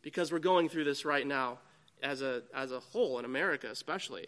because 0.01 0.31
we're 0.31 0.39
going 0.39 0.69
through 0.69 0.83
this 0.83 1.05
right 1.05 1.25
now 1.25 1.59
as 2.01 2.21
a, 2.21 2.41
as 2.53 2.71
a 2.71 2.79
whole, 2.79 3.19
in 3.19 3.25
America 3.25 3.67
especially. 3.71 4.27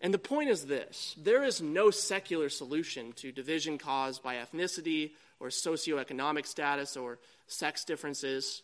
And 0.00 0.12
the 0.12 0.18
point 0.18 0.50
is 0.50 0.66
this 0.66 1.14
there 1.18 1.42
is 1.42 1.60
no 1.60 1.90
secular 1.90 2.48
solution 2.48 3.12
to 3.14 3.32
division 3.32 3.78
caused 3.78 4.22
by 4.22 4.36
ethnicity 4.36 5.12
or 5.40 5.48
socioeconomic 5.48 6.46
status 6.46 6.96
or 6.96 7.18
sex 7.46 7.84
differences. 7.84 8.62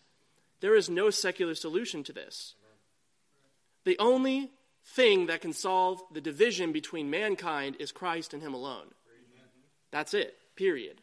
There 0.61 0.77
is 0.77 0.89
no 0.89 1.11
secular 1.11 1.55
solution 1.55 2.05
to 2.05 2.13
this. 2.13 2.55
The 3.85 3.99
only 3.99 4.51
thing 4.85 5.27
that 5.27 5.41
can 5.41 5.53
solve 5.53 6.03
the 6.13 6.21
division 6.21 6.73
between 6.73 7.11
mankind 7.11 7.77
is 7.79 7.93
Christ 7.93 8.33
and 8.33 8.43
Him 8.43 8.55
alone. 8.55 8.87
That's 9.91 10.15
it, 10.15 10.37
period. 10.57 11.01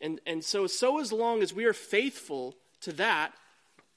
And, 0.00 0.20
and 0.26 0.44
so, 0.44 0.66
so 0.66 1.00
as 1.00 1.12
long 1.12 1.42
as 1.42 1.52
we 1.52 1.64
are 1.64 1.72
faithful 1.72 2.54
to 2.82 2.92
that, 2.94 3.32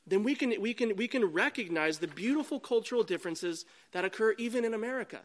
then 0.07 0.23
we 0.23 0.35
can, 0.35 0.53
we, 0.59 0.73
can, 0.73 0.95
we 0.95 1.07
can 1.07 1.25
recognize 1.25 1.99
the 1.99 2.07
beautiful 2.07 2.59
cultural 2.59 3.03
differences 3.03 3.65
that 3.91 4.05
occur 4.05 4.33
even 4.37 4.65
in 4.65 4.73
America. 4.73 5.21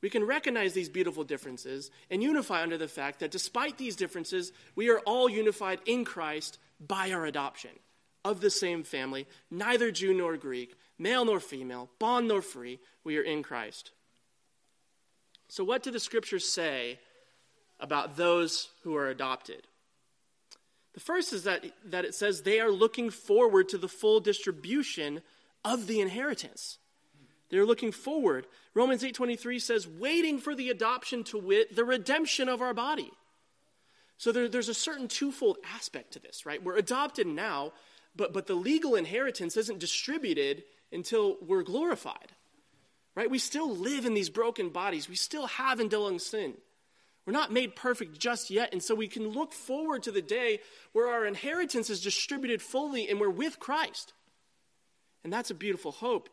We 0.00 0.10
can 0.10 0.24
recognize 0.24 0.74
these 0.74 0.90
beautiful 0.90 1.24
differences 1.24 1.90
and 2.10 2.22
unify 2.22 2.62
under 2.62 2.76
the 2.76 2.88
fact 2.88 3.20
that 3.20 3.30
despite 3.30 3.78
these 3.78 3.96
differences, 3.96 4.52
we 4.74 4.90
are 4.90 4.98
all 5.00 5.30
unified 5.30 5.80
in 5.86 6.04
Christ 6.04 6.58
by 6.78 7.12
our 7.12 7.24
adoption 7.24 7.70
of 8.24 8.40
the 8.40 8.50
same 8.50 8.82
family, 8.82 9.26
neither 9.50 9.90
Jew 9.90 10.12
nor 10.12 10.36
Greek, 10.36 10.76
male 10.98 11.24
nor 11.24 11.40
female, 11.40 11.90
bond 11.98 12.28
nor 12.28 12.42
free, 12.42 12.80
we 13.02 13.16
are 13.18 13.22
in 13.22 13.42
Christ. 13.42 13.92
So, 15.48 15.62
what 15.62 15.82
do 15.82 15.90
the 15.90 16.00
scriptures 16.00 16.48
say 16.48 16.98
about 17.78 18.16
those 18.16 18.68
who 18.82 18.96
are 18.96 19.08
adopted? 19.08 19.66
The 20.94 21.00
first 21.00 21.32
is 21.32 21.44
that, 21.44 21.64
that 21.86 22.04
it 22.04 22.14
says 22.14 22.42
they 22.42 22.60
are 22.60 22.70
looking 22.70 23.10
forward 23.10 23.68
to 23.70 23.78
the 23.78 23.88
full 23.88 24.20
distribution 24.20 25.22
of 25.64 25.86
the 25.86 26.00
inheritance. 26.00 26.78
They're 27.50 27.66
looking 27.66 27.92
forward. 27.92 28.46
Romans 28.74 29.02
8:23 29.02 29.60
says, 29.60 29.86
waiting 29.86 30.38
for 30.38 30.54
the 30.54 30.70
adoption 30.70 31.24
to 31.24 31.38
wit, 31.38 31.74
the 31.74 31.84
redemption 31.84 32.48
of 32.48 32.62
our 32.62 32.74
body. 32.74 33.12
So 34.16 34.32
there, 34.32 34.48
there's 34.48 34.68
a 34.68 34.74
certain 34.74 35.08
twofold 35.08 35.58
aspect 35.74 36.12
to 36.12 36.18
this, 36.18 36.46
right? 36.46 36.62
We're 36.62 36.76
adopted 36.76 37.26
now, 37.26 37.72
but, 38.16 38.32
but 38.32 38.46
the 38.46 38.54
legal 38.54 38.94
inheritance 38.94 39.56
isn't 39.56 39.80
distributed 39.80 40.62
until 40.92 41.36
we're 41.42 41.62
glorified. 41.62 42.32
Right? 43.16 43.30
We 43.30 43.38
still 43.38 43.74
live 43.74 44.06
in 44.06 44.14
these 44.14 44.30
broken 44.30 44.70
bodies. 44.70 45.08
We 45.08 45.14
still 45.14 45.46
have 45.46 45.80
indwelling 45.80 46.18
sin. 46.18 46.54
We're 47.26 47.32
not 47.32 47.52
made 47.52 47.74
perfect 47.74 48.18
just 48.18 48.50
yet, 48.50 48.72
and 48.72 48.82
so 48.82 48.94
we 48.94 49.08
can 49.08 49.28
look 49.28 49.52
forward 49.52 50.02
to 50.02 50.12
the 50.12 50.22
day 50.22 50.60
where 50.92 51.08
our 51.08 51.24
inheritance 51.24 51.88
is 51.88 52.02
distributed 52.02 52.60
fully 52.60 53.08
and 53.08 53.18
we're 53.18 53.30
with 53.30 53.58
Christ. 53.58 54.12
And 55.22 55.32
that's 55.32 55.50
a 55.50 55.54
beautiful 55.54 55.92
hope. 55.92 56.28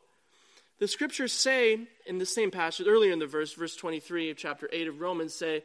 The 0.80 0.88
scriptures 0.88 1.32
say 1.32 1.88
in 2.06 2.18
the 2.18 2.26
same 2.26 2.52
passage, 2.52 2.88
earlier 2.88 3.14
in 3.14 3.20
the 3.20 3.28
verse, 3.28 3.54
verse 3.54 3.76
23 3.76 4.32
of 4.32 4.38
chapter 4.38 4.68
8 4.74 4.88
of 4.88 5.00
Romans, 5.00 5.34
say, 5.34 5.64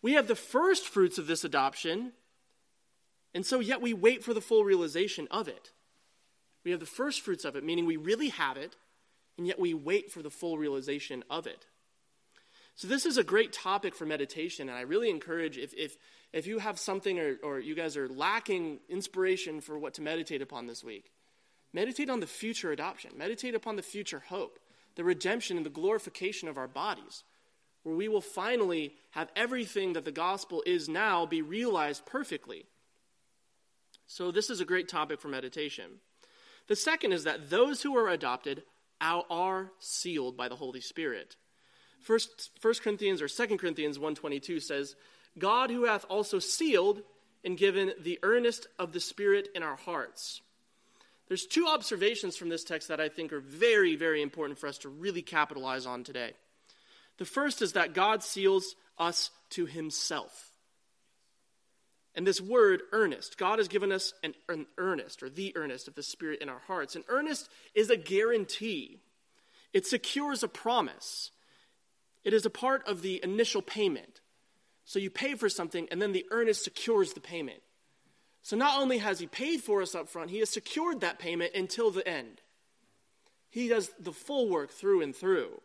We 0.00 0.14
have 0.14 0.26
the 0.26 0.34
first 0.34 0.88
fruits 0.88 1.18
of 1.18 1.26
this 1.26 1.44
adoption, 1.44 2.12
and 3.34 3.46
so 3.46 3.60
yet 3.60 3.80
we 3.80 3.92
wait 3.92 4.24
for 4.24 4.34
the 4.34 4.40
full 4.40 4.64
realization 4.64 5.28
of 5.30 5.48
it. 5.48 5.70
We 6.64 6.70
have 6.70 6.80
the 6.80 6.86
first 6.86 7.20
fruits 7.20 7.44
of 7.44 7.56
it, 7.56 7.64
meaning 7.64 7.86
we 7.86 7.96
really 7.96 8.30
have 8.30 8.56
it, 8.56 8.76
and 9.36 9.46
yet 9.46 9.58
we 9.58 9.74
wait 9.74 10.10
for 10.10 10.22
the 10.22 10.30
full 10.30 10.58
realization 10.58 11.22
of 11.30 11.46
it. 11.46 11.66
So, 12.74 12.88
this 12.88 13.04
is 13.04 13.18
a 13.18 13.24
great 13.24 13.52
topic 13.52 13.94
for 13.94 14.06
meditation, 14.06 14.68
and 14.68 14.78
I 14.78 14.82
really 14.82 15.10
encourage 15.10 15.58
if, 15.58 15.74
if, 15.74 15.96
if 16.32 16.46
you 16.46 16.58
have 16.58 16.78
something 16.78 17.18
or, 17.18 17.36
or 17.42 17.60
you 17.60 17.74
guys 17.74 17.96
are 17.96 18.08
lacking 18.08 18.80
inspiration 18.88 19.60
for 19.60 19.78
what 19.78 19.94
to 19.94 20.02
meditate 20.02 20.40
upon 20.40 20.66
this 20.66 20.82
week, 20.82 21.12
meditate 21.72 22.08
on 22.08 22.20
the 22.20 22.26
future 22.26 22.72
adoption, 22.72 23.12
meditate 23.16 23.54
upon 23.54 23.76
the 23.76 23.82
future 23.82 24.22
hope, 24.28 24.58
the 24.96 25.04
redemption 25.04 25.58
and 25.58 25.66
the 25.66 25.70
glorification 25.70 26.48
of 26.48 26.56
our 26.56 26.68
bodies, 26.68 27.24
where 27.82 27.94
we 27.94 28.08
will 28.08 28.22
finally 28.22 28.94
have 29.10 29.30
everything 29.36 29.92
that 29.92 30.06
the 30.06 30.12
gospel 30.12 30.62
is 30.64 30.88
now 30.88 31.26
be 31.26 31.42
realized 31.42 32.06
perfectly. 32.06 32.64
So, 34.06 34.30
this 34.30 34.48
is 34.48 34.60
a 34.60 34.66
great 34.66 34.88
topic 34.88 35.20
for 35.20 35.28
meditation. 35.28 36.00
The 36.68 36.76
second 36.76 37.12
is 37.12 37.24
that 37.24 37.50
those 37.50 37.82
who 37.82 37.96
are 37.98 38.08
adopted 38.08 38.62
are 38.98 39.72
sealed 39.78 40.36
by 40.36 40.48
the 40.48 40.56
Holy 40.56 40.80
Spirit. 40.80 41.36
First, 42.02 42.50
First 42.60 42.82
Corinthians 42.82 43.22
or 43.22 43.28
Second 43.28 43.58
Corinthians 43.58 43.98
1.22 43.98 44.60
says, 44.60 44.96
God 45.38 45.70
who 45.70 45.84
hath 45.84 46.04
also 46.08 46.38
sealed 46.38 47.02
and 47.44 47.56
given 47.56 47.92
the 48.00 48.18
earnest 48.22 48.66
of 48.78 48.92
the 48.92 49.00
Spirit 49.00 49.48
in 49.54 49.62
our 49.62 49.76
hearts. 49.76 50.40
There's 51.28 51.46
two 51.46 51.66
observations 51.66 52.36
from 52.36 52.48
this 52.48 52.64
text 52.64 52.88
that 52.88 53.00
I 53.00 53.08
think 53.08 53.32
are 53.32 53.40
very, 53.40 53.96
very 53.96 54.20
important 54.20 54.58
for 54.58 54.66
us 54.66 54.78
to 54.78 54.88
really 54.88 55.22
capitalize 55.22 55.86
on 55.86 56.04
today. 56.04 56.32
The 57.18 57.24
first 57.24 57.62
is 57.62 57.72
that 57.72 57.94
God 57.94 58.22
seals 58.22 58.74
us 58.98 59.30
to 59.50 59.66
himself. 59.66 60.50
And 62.14 62.26
this 62.26 62.40
word, 62.40 62.82
earnest, 62.92 63.38
God 63.38 63.58
has 63.58 63.68
given 63.68 63.92
us 63.92 64.12
an, 64.22 64.34
an 64.48 64.66
earnest 64.76 65.22
or 65.22 65.30
the 65.30 65.56
earnest 65.56 65.88
of 65.88 65.94
the 65.94 66.02
Spirit 66.02 66.42
in 66.42 66.48
our 66.48 66.60
hearts. 66.66 66.94
An 66.96 67.04
earnest 67.08 67.48
is 67.74 67.90
a 67.90 67.96
guarantee, 67.96 68.98
it 69.72 69.86
secures 69.86 70.42
a 70.42 70.48
promise. 70.48 71.30
It 72.24 72.32
is 72.32 72.46
a 72.46 72.50
part 72.50 72.86
of 72.86 73.02
the 73.02 73.20
initial 73.22 73.62
payment. 73.62 74.20
So 74.84 74.98
you 74.98 75.10
pay 75.10 75.34
for 75.34 75.48
something, 75.48 75.88
and 75.90 76.00
then 76.00 76.12
the 76.12 76.26
earnest 76.30 76.64
secures 76.64 77.12
the 77.12 77.20
payment. 77.20 77.62
So 78.42 78.56
not 78.56 78.80
only 78.80 78.98
has 78.98 79.20
he 79.20 79.26
paid 79.26 79.62
for 79.62 79.82
us 79.82 79.94
up 79.94 80.08
front, 80.08 80.30
he 80.30 80.40
has 80.40 80.50
secured 80.50 81.00
that 81.00 81.18
payment 81.18 81.54
until 81.54 81.90
the 81.90 82.06
end. 82.06 82.40
He 83.50 83.68
does 83.68 83.90
the 84.00 84.12
full 84.12 84.48
work 84.48 84.70
through 84.70 85.02
and 85.02 85.14
through. 85.14 85.60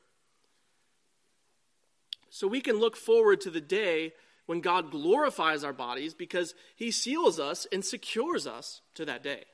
So 2.29 2.47
we 2.47 2.61
can 2.61 2.79
look 2.79 2.95
forward 2.95 3.41
to 3.41 3.49
the 3.49 3.61
day 3.61 4.13
when 4.45 4.61
God 4.61 4.91
glorifies 4.91 5.63
our 5.63 5.73
bodies 5.73 6.13
because 6.13 6.53
he 6.75 6.91
seals 6.91 7.39
us 7.39 7.65
and 7.71 7.83
secures 7.83 8.45
us 8.45 8.81
to 8.95 9.05
that 9.05 9.23
day. 9.23 9.45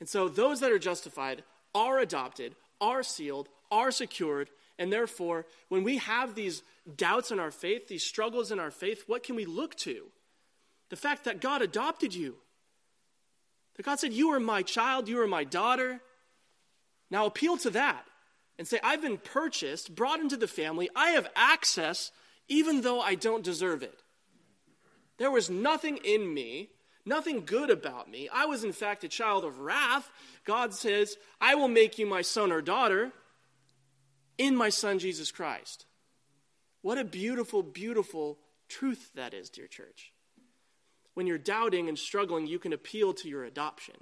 And 0.00 0.08
so 0.08 0.28
those 0.28 0.60
that 0.60 0.72
are 0.72 0.78
justified 0.78 1.42
are 1.74 1.98
adopted, 1.98 2.54
are 2.80 3.02
sealed, 3.02 3.48
are 3.70 3.90
secured, 3.90 4.50
and 4.78 4.92
therefore, 4.92 5.44
when 5.68 5.82
we 5.82 5.98
have 5.98 6.34
these 6.34 6.62
doubts 6.96 7.30
in 7.30 7.40
our 7.40 7.50
faith, 7.50 7.88
these 7.88 8.04
struggles 8.04 8.52
in 8.52 8.60
our 8.60 8.70
faith, 8.70 9.04
what 9.06 9.24
can 9.24 9.34
we 9.34 9.44
look 9.44 9.74
to? 9.76 10.06
The 10.90 10.96
fact 10.96 11.24
that 11.24 11.40
God 11.40 11.62
adopted 11.62 12.14
you. 12.14 12.36
That 13.76 13.84
God 13.84 13.98
said, 13.98 14.12
You 14.12 14.30
are 14.32 14.40
my 14.40 14.62
child, 14.62 15.08
you 15.08 15.20
are 15.20 15.26
my 15.26 15.44
daughter. 15.44 16.00
Now 17.10 17.26
appeal 17.26 17.56
to 17.58 17.70
that 17.70 18.04
and 18.58 18.66
say, 18.66 18.78
I've 18.82 19.02
been 19.02 19.18
purchased, 19.18 19.94
brought 19.94 20.20
into 20.20 20.36
the 20.36 20.48
family, 20.48 20.90
I 20.94 21.10
have 21.10 21.28
access, 21.34 22.12
even 22.48 22.82
though 22.82 23.00
I 23.00 23.14
don't 23.14 23.44
deserve 23.44 23.82
it. 23.82 24.02
There 25.16 25.30
was 25.30 25.50
nothing 25.50 25.98
in 26.04 26.32
me, 26.32 26.68
nothing 27.04 27.44
good 27.44 27.70
about 27.70 28.10
me. 28.10 28.28
I 28.32 28.46
was, 28.46 28.62
in 28.62 28.72
fact, 28.72 29.04
a 29.04 29.08
child 29.08 29.44
of 29.44 29.58
wrath. 29.58 30.10
God 30.44 30.74
says, 30.74 31.16
I 31.40 31.54
will 31.54 31.68
make 31.68 31.98
you 31.98 32.06
my 32.06 32.22
son 32.22 32.52
or 32.52 32.60
daughter 32.62 33.12
in 34.38 34.56
my 34.56 34.70
son 34.70 34.98
Jesus 34.98 35.30
Christ. 35.30 35.84
What 36.80 36.96
a 36.96 37.04
beautiful, 37.04 37.62
beautiful 37.62 38.38
truth 38.68 39.10
that 39.14 39.34
is, 39.34 39.50
dear 39.50 39.66
church. 39.66 40.12
When 41.14 41.26
you're 41.26 41.36
doubting 41.36 41.88
and 41.88 41.98
struggling, 41.98 42.46
you 42.46 42.60
can 42.60 42.72
appeal 42.72 43.12
to 43.14 43.28
your 43.28 43.44
adoption. 43.44 43.96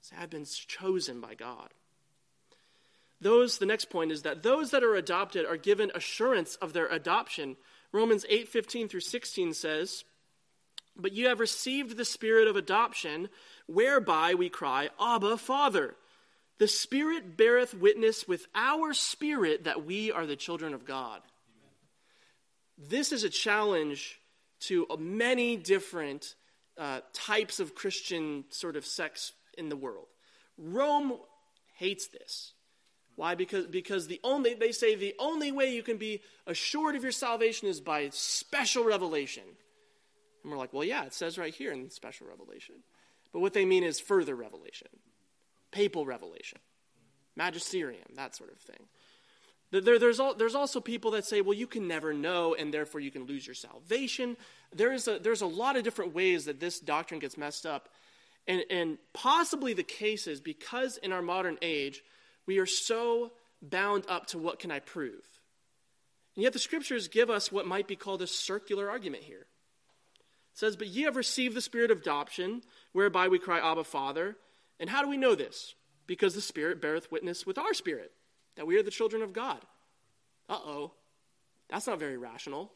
Say, 0.00 0.16
I've 0.18 0.30
been 0.30 0.46
chosen 0.46 1.20
by 1.20 1.34
God. 1.34 1.68
Those, 3.20 3.58
the 3.58 3.66
next 3.66 3.90
point 3.90 4.12
is 4.12 4.22
that 4.22 4.42
those 4.42 4.70
that 4.70 4.82
are 4.82 4.94
adopted 4.94 5.44
are 5.44 5.58
given 5.58 5.92
assurance 5.94 6.56
of 6.56 6.72
their 6.72 6.86
adoption. 6.86 7.56
Romans 7.92 8.24
8 8.28 8.48
15 8.48 8.88
through 8.88 9.00
16 9.00 9.52
says, 9.52 10.04
But 10.96 11.12
you 11.12 11.28
have 11.28 11.40
received 11.40 11.96
the 11.96 12.06
spirit 12.06 12.48
of 12.48 12.56
adoption, 12.56 13.28
whereby 13.66 14.34
we 14.34 14.48
cry, 14.48 14.88
Abba, 14.98 15.36
Father. 15.36 15.96
The 16.60 16.68
Spirit 16.68 17.38
beareth 17.38 17.72
witness 17.72 18.28
with 18.28 18.46
our 18.54 18.92
spirit 18.92 19.64
that 19.64 19.86
we 19.86 20.12
are 20.12 20.26
the 20.26 20.36
children 20.36 20.74
of 20.74 20.84
God. 20.84 21.22
Amen. 21.22 22.90
This 22.90 23.12
is 23.12 23.24
a 23.24 23.30
challenge 23.30 24.20
to 24.66 24.86
many 24.98 25.56
different 25.56 26.34
uh, 26.76 27.00
types 27.14 27.60
of 27.60 27.74
Christian 27.74 28.44
sort 28.50 28.76
of 28.76 28.84
sects 28.84 29.32
in 29.56 29.70
the 29.70 29.76
world. 29.76 30.08
Rome 30.58 31.14
hates 31.76 32.08
this. 32.08 32.52
Why? 33.16 33.34
Because, 33.34 33.66
because 33.66 34.06
the 34.06 34.20
only, 34.22 34.52
they 34.52 34.72
say 34.72 34.96
the 34.96 35.14
only 35.18 35.52
way 35.52 35.74
you 35.74 35.82
can 35.82 35.96
be 35.96 36.20
assured 36.46 36.94
of 36.94 37.02
your 37.02 37.12
salvation 37.12 37.68
is 37.68 37.80
by 37.80 38.10
special 38.12 38.84
revelation. 38.84 39.44
And 40.42 40.52
we're 40.52 40.58
like, 40.58 40.74
well, 40.74 40.84
yeah, 40.84 41.06
it 41.06 41.14
says 41.14 41.38
right 41.38 41.54
here 41.54 41.72
in 41.72 41.88
special 41.88 42.26
revelation. 42.26 42.74
But 43.32 43.40
what 43.40 43.54
they 43.54 43.64
mean 43.64 43.82
is 43.82 43.98
further 43.98 44.34
revelation, 44.34 44.88
papal 45.70 46.04
revelation, 46.04 46.58
magisterium, 47.36 48.04
that 48.16 48.34
sort 48.36 48.52
of 48.52 48.58
thing. 48.58 48.86
There, 49.72 49.98
there's, 49.98 50.18
all, 50.18 50.34
there's 50.34 50.56
also 50.56 50.80
people 50.80 51.12
that 51.12 51.24
say, 51.24 51.42
well, 51.42 51.54
you 51.54 51.68
can 51.68 51.86
never 51.86 52.12
know, 52.12 52.54
and 52.54 52.74
therefore 52.74 53.00
you 53.00 53.10
can 53.10 53.24
lose 53.24 53.46
your 53.46 53.54
salvation. 53.54 54.36
There's 54.74 55.06
a, 55.06 55.18
there's 55.20 55.42
a 55.42 55.46
lot 55.46 55.76
of 55.76 55.84
different 55.84 56.12
ways 56.12 56.46
that 56.46 56.58
this 56.58 56.80
doctrine 56.80 57.20
gets 57.20 57.38
messed 57.38 57.66
up. 57.66 57.88
And, 58.48 58.64
and 58.68 58.98
possibly 59.12 59.72
the 59.74 59.84
case 59.84 60.26
is 60.26 60.40
because 60.40 60.96
in 60.96 61.12
our 61.12 61.22
modern 61.22 61.56
age, 61.62 62.02
we 62.46 62.58
are 62.58 62.66
so 62.66 63.30
bound 63.62 64.04
up 64.08 64.26
to 64.28 64.38
what 64.38 64.58
can 64.58 64.72
I 64.72 64.80
prove. 64.80 65.22
And 66.34 66.42
yet 66.42 66.52
the 66.52 66.58
scriptures 66.58 67.06
give 67.06 67.30
us 67.30 67.52
what 67.52 67.66
might 67.66 67.86
be 67.86 67.96
called 67.96 68.22
a 68.22 68.26
circular 68.26 68.90
argument 68.90 69.22
here. 69.22 69.46
It 70.52 70.58
says, 70.58 70.74
But 70.74 70.88
ye 70.88 71.02
have 71.02 71.16
received 71.16 71.54
the 71.54 71.60
spirit 71.60 71.90
of 71.92 71.98
adoption, 71.98 72.62
whereby 72.92 73.28
we 73.28 73.38
cry, 73.38 73.58
Abba, 73.60 73.84
Father. 73.84 74.36
And 74.80 74.90
how 74.90 75.02
do 75.02 75.08
we 75.08 75.16
know 75.16 75.36
this? 75.36 75.74
Because 76.06 76.34
the 76.34 76.40
Spirit 76.40 76.80
beareth 76.80 77.12
witness 77.12 77.46
with 77.46 77.58
our 77.58 77.74
spirit 77.74 78.10
that 78.56 78.66
we 78.66 78.76
are 78.76 78.82
the 78.82 78.90
children 78.90 79.22
of 79.22 79.32
God. 79.32 79.60
Uh 80.48 80.58
oh. 80.64 80.92
That's 81.68 81.86
not 81.86 82.00
very 82.00 82.16
rational. 82.16 82.72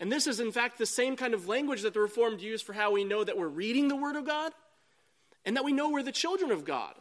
And 0.00 0.10
this 0.10 0.26
is, 0.26 0.40
in 0.40 0.50
fact, 0.50 0.78
the 0.78 0.86
same 0.86 1.16
kind 1.16 1.34
of 1.34 1.46
language 1.46 1.82
that 1.82 1.94
the 1.94 2.00
Reformed 2.00 2.40
use 2.40 2.62
for 2.62 2.72
how 2.72 2.90
we 2.90 3.04
know 3.04 3.22
that 3.22 3.36
we're 3.36 3.46
reading 3.46 3.88
the 3.88 3.96
Word 3.96 4.16
of 4.16 4.26
God 4.26 4.52
and 5.44 5.56
that 5.56 5.64
we 5.64 5.72
know 5.72 5.90
we're 5.90 6.02
the 6.02 6.10
children 6.10 6.50
of 6.50 6.64
God. 6.64 6.94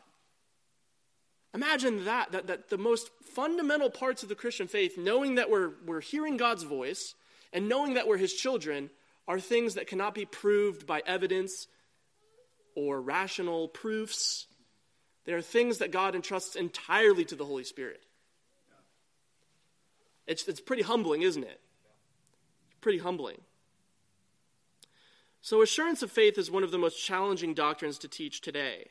Imagine 1.54 2.06
that, 2.06 2.32
that, 2.32 2.48
that 2.48 2.70
the 2.70 2.78
most 2.78 3.10
fundamental 3.24 3.90
parts 3.90 4.24
of 4.24 4.30
the 4.30 4.36
Christian 4.36 4.68
faith, 4.68 4.98
knowing 4.98 5.36
that 5.36 5.50
we're, 5.50 5.72
we're 5.86 6.02
hearing 6.02 6.38
God's 6.38 6.64
voice 6.64 7.16
and 7.52 7.68
knowing 7.68 7.96
that 7.96 8.08
we're 8.08 8.18
his 8.18 8.34
children, 8.34 8.90
are 9.28 9.40
things 9.40 9.76
that 9.76 9.88
cannot 9.88 10.14
be 10.14 10.26
proved 10.26 10.86
by 10.86 11.02
evidence 11.06 11.68
or 12.76 13.02
rational 13.02 13.68
proofs. 13.68 14.48
They 15.26 15.34
are 15.34 15.42
things 15.42 15.80
that 15.80 15.92
God 15.92 16.16
entrusts 16.16 16.56
entirely 16.56 17.26
to 17.26 17.36
the 17.36 17.46
Holy 17.46 17.64
Spirit. 17.64 18.02
It's, 20.28 20.48
it's 20.48 20.62
pretty 20.62 20.84
humbling, 20.84 21.22
isn't 21.22 21.44
it? 21.44 21.60
Pretty 22.80 23.00
humbling. 23.00 23.42
So, 25.42 25.62
assurance 25.62 26.04
of 26.04 26.12
faith 26.12 26.38
is 26.38 26.52
one 26.52 26.64
of 26.64 26.72
the 26.72 26.78
most 26.78 27.04
challenging 27.04 27.54
doctrines 27.54 27.98
to 28.00 28.08
teach 28.08 28.42
today 28.42 28.88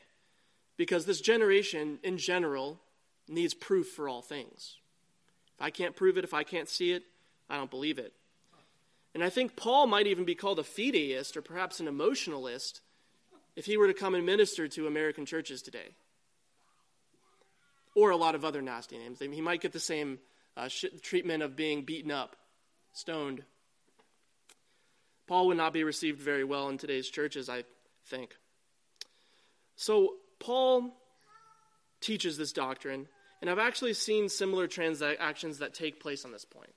because 0.77 1.05
this 1.05 1.21
generation, 1.21 1.99
in 2.03 2.17
general, 2.17 2.81
needs 3.27 3.53
proof 3.53 3.87
for 3.87 4.09
all 4.09 4.21
things. 4.21 4.77
If 5.55 5.61
I 5.61 5.69
can't 5.69 5.95
prove 5.95 6.17
it, 6.17 6.23
if 6.23 6.33
I 6.33 6.43
can't 6.43 6.67
see 6.67 6.91
it, 6.91 7.03
I 7.49 7.55
don't 7.55 7.71
believe 7.71 7.99
it. 7.99 8.13
And 9.13 9.23
I 9.23 9.29
think 9.29 9.55
Paul 9.55 9.87
might 9.87 10.07
even 10.07 10.25
be 10.25 10.35
called 10.35 10.59
a 10.59 10.63
fideist 10.63 11.35
or 11.35 11.41
perhaps 11.41 11.79
an 11.79 11.87
emotionalist 11.87 12.81
if 13.55 13.65
he 13.65 13.77
were 13.77 13.87
to 13.87 13.93
come 13.93 14.15
and 14.15 14.25
minister 14.25 14.67
to 14.67 14.87
American 14.87 15.25
churches 15.25 15.61
today. 15.61 15.95
Or 17.95 18.11
a 18.11 18.17
lot 18.17 18.35
of 18.35 18.45
other 18.45 18.61
nasty 18.61 18.97
names. 18.97 19.19
He 19.19 19.41
might 19.41 19.61
get 19.61 19.73
the 19.73 19.79
same 19.79 20.19
uh, 20.55 20.69
treatment 21.01 21.43
of 21.43 21.55
being 21.55 21.83
beaten 21.83 22.11
up, 22.11 22.35
stoned. 22.93 23.43
Paul 25.27 25.47
would 25.47 25.57
not 25.57 25.73
be 25.73 25.83
received 25.83 26.19
very 26.19 26.43
well 26.43 26.69
in 26.69 26.77
today's 26.77 27.09
churches, 27.09 27.49
I 27.49 27.63
think. 28.07 28.35
So 29.75 30.15
Paul 30.39 30.93
teaches 31.99 32.37
this 32.37 32.51
doctrine, 32.51 33.07
and 33.41 33.49
I've 33.49 33.59
actually 33.59 33.93
seen 33.93 34.29
similar 34.29 34.67
transactions 34.67 35.59
that 35.59 35.73
take 35.73 35.99
place 35.99 36.25
on 36.25 36.31
this 36.31 36.45
point, 36.45 36.73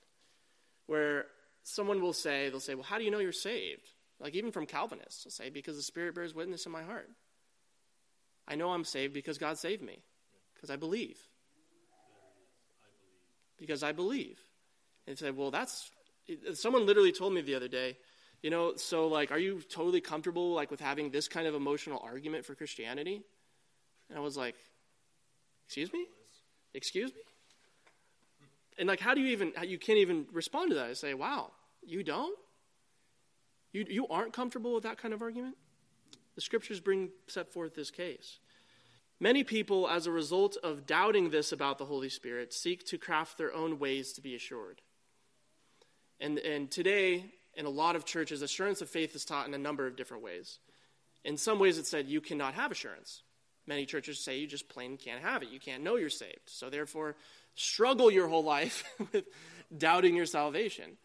where 0.87 1.25
someone 1.63 2.01
will 2.01 2.13
say, 2.13 2.49
they'll 2.49 2.59
say, 2.59 2.75
Well, 2.75 2.83
how 2.83 2.97
do 2.97 3.03
you 3.03 3.11
know 3.11 3.19
you're 3.19 3.31
saved? 3.31 3.89
Like, 4.19 4.33
even 4.33 4.51
from 4.51 4.65
Calvinists, 4.65 5.23
they'll 5.23 5.31
say, 5.31 5.49
Because 5.49 5.75
the 5.75 5.83
Spirit 5.83 6.15
bears 6.15 6.33
witness 6.33 6.65
in 6.65 6.71
my 6.71 6.83
heart. 6.83 7.09
I 8.47 8.55
know 8.55 8.71
I'm 8.71 8.85
saved 8.85 9.13
because 9.13 9.37
God 9.37 9.57
saved 9.57 9.81
me, 9.81 9.99
because 10.53 10.69
I 10.69 10.75
believe. 10.75 11.17
Because 13.57 13.83
I 13.83 13.91
believe. 13.91 14.39
And 15.07 15.17
say, 15.17 15.31
Well, 15.31 15.51
that's. 15.51 15.91
Someone 16.53 16.85
literally 16.85 17.11
told 17.11 17.33
me 17.33 17.41
the 17.41 17.55
other 17.55 17.67
day, 17.67 17.97
you 18.41 18.49
know, 18.49 18.75
so 18.75 19.07
like, 19.07 19.31
are 19.31 19.37
you 19.37 19.61
totally 19.61 20.01
comfortable 20.01 20.53
like 20.53 20.71
with 20.71 20.79
having 20.79 21.11
this 21.11 21.27
kind 21.27 21.47
of 21.47 21.55
emotional 21.55 22.01
argument 22.03 22.45
for 22.45 22.55
Christianity? 22.55 23.21
And 24.09 24.17
I 24.17 24.21
was 24.21 24.37
like, 24.37 24.55
Excuse 25.67 25.91
me? 25.91 26.05
Excuse 26.73 27.11
me? 27.13 27.21
And 28.77 28.87
like, 28.87 28.99
how 28.99 29.13
do 29.13 29.21
you 29.21 29.27
even, 29.27 29.53
you 29.63 29.79
can't 29.79 29.99
even 29.99 30.27
respond 30.31 30.69
to 30.71 30.75
that. 30.75 30.85
I 30.87 30.93
say, 30.93 31.13
Wow, 31.13 31.51
you 31.85 32.03
don't? 32.03 32.37
You, 33.75 33.85
you 33.89 34.07
aren't 34.07 34.31
comfortable 34.31 34.73
with 34.73 34.83
that 34.83 34.97
kind 34.97 35.13
of 35.13 35.21
argument? 35.21 35.57
The 36.35 36.41
scriptures 36.41 36.79
bring 36.79 37.09
set 37.27 37.51
forth 37.51 37.75
this 37.75 37.91
case. 37.91 38.39
Many 39.19 39.43
people, 39.43 39.89
as 39.89 40.07
a 40.07 40.11
result 40.11 40.55
of 40.63 40.85
doubting 40.85 41.29
this 41.29 41.51
about 41.51 41.77
the 41.77 41.83
Holy 41.83 42.07
Spirit, 42.07 42.53
seek 42.53 42.85
to 42.85 42.97
craft 42.97 43.37
their 43.37 43.53
own 43.53 43.77
ways 43.77 44.13
to 44.13 44.21
be 44.21 44.33
assured. 44.33 44.81
And, 46.21 46.39
and 46.39 46.71
today, 46.71 47.25
in 47.53 47.65
a 47.65 47.69
lot 47.69 47.97
of 47.97 48.05
churches, 48.05 48.41
assurance 48.41 48.79
of 48.79 48.89
faith 48.89 49.13
is 49.13 49.25
taught 49.25 49.45
in 49.45 49.53
a 49.53 49.57
number 49.57 49.85
of 49.85 49.97
different 49.97 50.23
ways. 50.23 50.59
In 51.25 51.35
some 51.35 51.59
ways, 51.59 51.77
it's 51.77 51.89
said 51.89 52.07
you 52.07 52.21
cannot 52.21 52.53
have 52.53 52.71
assurance. 52.71 53.23
Many 53.67 53.85
churches 53.85 54.23
say 54.23 54.37
you 54.37 54.47
just 54.47 54.69
plain 54.69 54.95
can't 54.95 55.21
have 55.21 55.43
it. 55.43 55.49
You 55.49 55.59
can't 55.59 55.83
know 55.83 55.97
you're 55.97 56.09
saved. 56.09 56.47
So, 56.47 56.69
therefore, 56.69 57.17
struggle 57.55 58.09
your 58.09 58.29
whole 58.29 58.43
life 58.43 58.85
with 59.11 59.25
doubting 59.77 60.15
your 60.15 60.27
salvation. 60.27 60.95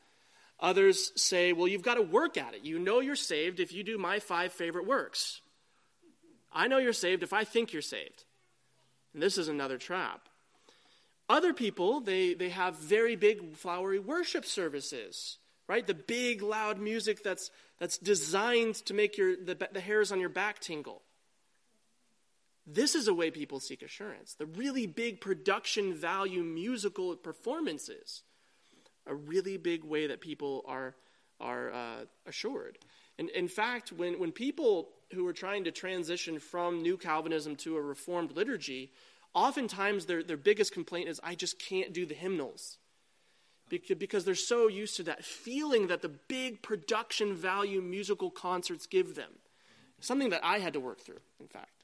Others 0.61 1.13
say, 1.17 1.53
well, 1.53 1.69
you've 1.69 1.83
got 1.83 1.95
to 1.95 2.03
work 2.03 2.37
at 2.37 2.55
it. 2.55 2.65
You 2.65 2.79
know 2.79 3.01
you're 3.01 3.17
saved 3.17 3.61
if 3.61 3.73
you 3.73 3.83
do 3.83 3.99
my 3.99 4.19
five 4.19 4.53
favorite 4.53 4.87
works. 4.87 5.41
I 6.53 6.69
know 6.69 6.79
you're 6.79 6.93
saved 6.93 7.23
if 7.23 7.33
I 7.33 7.45
think 7.45 7.73
you're 7.73 7.83
saved. 7.83 8.25
And 9.15 9.23
this 9.23 9.39
is 9.39 9.49
another 9.49 9.79
trap. 9.79 10.29
Other 11.29 11.55
people, 11.55 12.01
they, 12.01 12.35
they 12.35 12.51
have 12.51 12.77
very 12.77 13.17
big, 13.17 13.57
flowery 13.57 13.99
worship 13.99 14.45
services 14.45 15.39
right? 15.71 15.87
The 15.87 15.95
big, 15.95 16.43
loud 16.43 16.81
music 16.81 17.23
that's, 17.23 17.53
that's 17.79 17.97
designed 17.97 18.75
to 18.87 18.93
make 18.93 19.17
your, 19.17 19.37
the, 19.37 19.57
the 19.71 19.81
hairs 19.81 20.11
on 20.11 20.19
your 20.19 20.29
back 20.29 20.59
tingle. 20.59 21.01
This 22.67 22.97
is 22.97 23.07
a 23.07 23.15
way 23.15 23.31
people 23.31 23.61
seek 23.61 23.83
assurance. 23.83 24.35
The 24.35 24.47
really 24.47 24.89
big 24.89 25.21
production 25.21 25.95
value 25.95 26.43
musical 26.43 27.15
performances, 27.15 28.25
a 29.11 29.15
really 29.15 29.57
big 29.59 29.85
way 29.85 30.07
that 30.07 30.21
people 30.21 30.65
are, 30.67 30.95
are 31.41 31.73
uh, 31.73 32.05
assured. 32.27 32.79
And 33.19 33.29
in 33.31 33.49
fact, 33.49 33.93
when, 33.93 34.19
when 34.19 34.33
people 34.33 34.89
who 35.13 35.27
are 35.27 35.33
trying 35.35 35.65
to 35.65 35.73
transition 35.73 36.39
from 36.39 36.81
New 36.81 36.97
Calvinism 36.97 37.57
to 37.57 37.77
a 37.77 37.83
Reformed 37.83 38.33
liturgy, 38.33 38.93
oftentimes 39.35 40.07
their, 40.07 40.23
their 40.23 40.37
biggest 40.39 40.73
complaint 40.73 41.09
is, 41.09 41.21
I 41.23 41.35
just 41.35 41.59
can't 41.59 41.93
do 41.93 42.07
the 42.07 42.15
hymnals. 42.15 42.79
Because 43.69 44.25
they're 44.25 44.35
so 44.35 44.69
used 44.69 44.97
to 44.97 45.05
that 45.05 45.25
feeling 45.25 45.89
that 45.89 46.03
the 46.03 46.09
big 46.09 46.61
production 46.63 47.35
value 47.35 47.81
musical 47.81 48.31
concerts 48.31 48.87
give 48.87 49.15
them. 49.15 49.31
Something 50.01 50.31
that 50.31 50.41
I 50.43 50.59
had 50.59 50.73
to 50.73 50.81
work 50.81 51.01
through, 51.01 51.21
in 51.39 51.47
fact. 51.47 51.80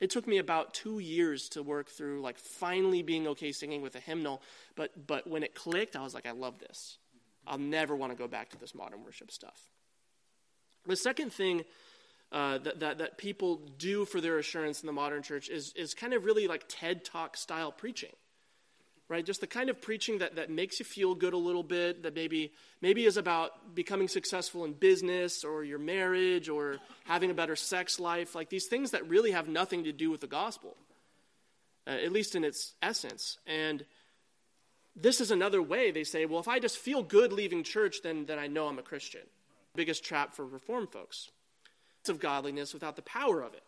It 0.00 0.10
took 0.10 0.26
me 0.26 0.38
about 0.38 0.74
two 0.74 0.98
years 0.98 1.48
to 1.50 1.62
work 1.62 1.88
through, 1.88 2.20
like 2.20 2.38
finally 2.38 3.02
being 3.02 3.26
okay 3.28 3.52
singing 3.52 3.80
with 3.82 3.94
a 3.94 4.00
hymnal. 4.00 4.42
But, 4.76 5.06
but 5.06 5.26
when 5.26 5.42
it 5.42 5.54
clicked, 5.54 5.96
I 5.96 6.02
was 6.02 6.14
like, 6.14 6.26
I 6.26 6.32
love 6.32 6.58
this. 6.58 6.98
I'll 7.46 7.58
never 7.58 7.94
want 7.94 8.12
to 8.12 8.18
go 8.18 8.26
back 8.26 8.50
to 8.50 8.58
this 8.58 8.74
modern 8.74 9.04
worship 9.04 9.30
stuff. 9.30 9.60
The 10.86 10.96
second 10.96 11.32
thing 11.32 11.64
uh, 12.32 12.58
that, 12.58 12.80
that, 12.80 12.98
that 12.98 13.18
people 13.18 13.60
do 13.78 14.04
for 14.04 14.20
their 14.20 14.38
assurance 14.38 14.82
in 14.82 14.86
the 14.86 14.92
modern 14.92 15.22
church 15.22 15.48
is, 15.48 15.72
is 15.74 15.94
kind 15.94 16.12
of 16.12 16.24
really 16.24 16.48
like 16.48 16.64
TED 16.68 17.04
Talk 17.04 17.36
style 17.36 17.70
preaching 17.70 18.12
right? 19.08 19.24
Just 19.24 19.40
the 19.40 19.46
kind 19.46 19.70
of 19.70 19.80
preaching 19.80 20.18
that, 20.18 20.36
that 20.36 20.50
makes 20.50 20.78
you 20.78 20.84
feel 20.84 21.14
good 21.14 21.34
a 21.34 21.38
little 21.38 21.62
bit, 21.62 22.02
that 22.02 22.14
maybe, 22.14 22.52
maybe 22.80 23.04
is 23.04 23.16
about 23.16 23.74
becoming 23.74 24.08
successful 24.08 24.64
in 24.64 24.72
business 24.72 25.44
or 25.44 25.64
your 25.64 25.78
marriage 25.78 26.48
or 26.48 26.78
having 27.04 27.30
a 27.30 27.34
better 27.34 27.56
sex 27.56 28.00
life, 28.00 28.34
like 28.34 28.48
these 28.48 28.66
things 28.66 28.92
that 28.92 29.08
really 29.08 29.32
have 29.32 29.48
nothing 29.48 29.84
to 29.84 29.92
do 29.92 30.10
with 30.10 30.20
the 30.20 30.26
gospel, 30.26 30.76
uh, 31.86 31.90
at 31.90 32.12
least 32.12 32.34
in 32.34 32.44
its 32.44 32.74
essence. 32.82 33.38
And 33.46 33.84
this 34.96 35.20
is 35.20 35.30
another 35.30 35.62
way 35.62 35.90
they 35.90 36.04
say, 36.04 36.24
well, 36.24 36.40
if 36.40 36.48
I 36.48 36.58
just 36.58 36.78
feel 36.78 37.02
good 37.02 37.32
leaving 37.32 37.62
church, 37.62 37.96
then, 38.02 38.26
then 38.26 38.38
I 38.38 38.46
know 38.46 38.68
I'm 38.68 38.78
a 38.78 38.82
Christian. 38.82 39.22
Biggest 39.74 40.04
trap 40.04 40.34
for 40.34 40.46
reform 40.46 40.86
folks. 40.86 41.30
Of 42.06 42.20
godliness 42.20 42.74
without 42.74 42.96
the 42.96 43.02
power 43.02 43.40
of 43.40 43.54
it. 43.54 43.62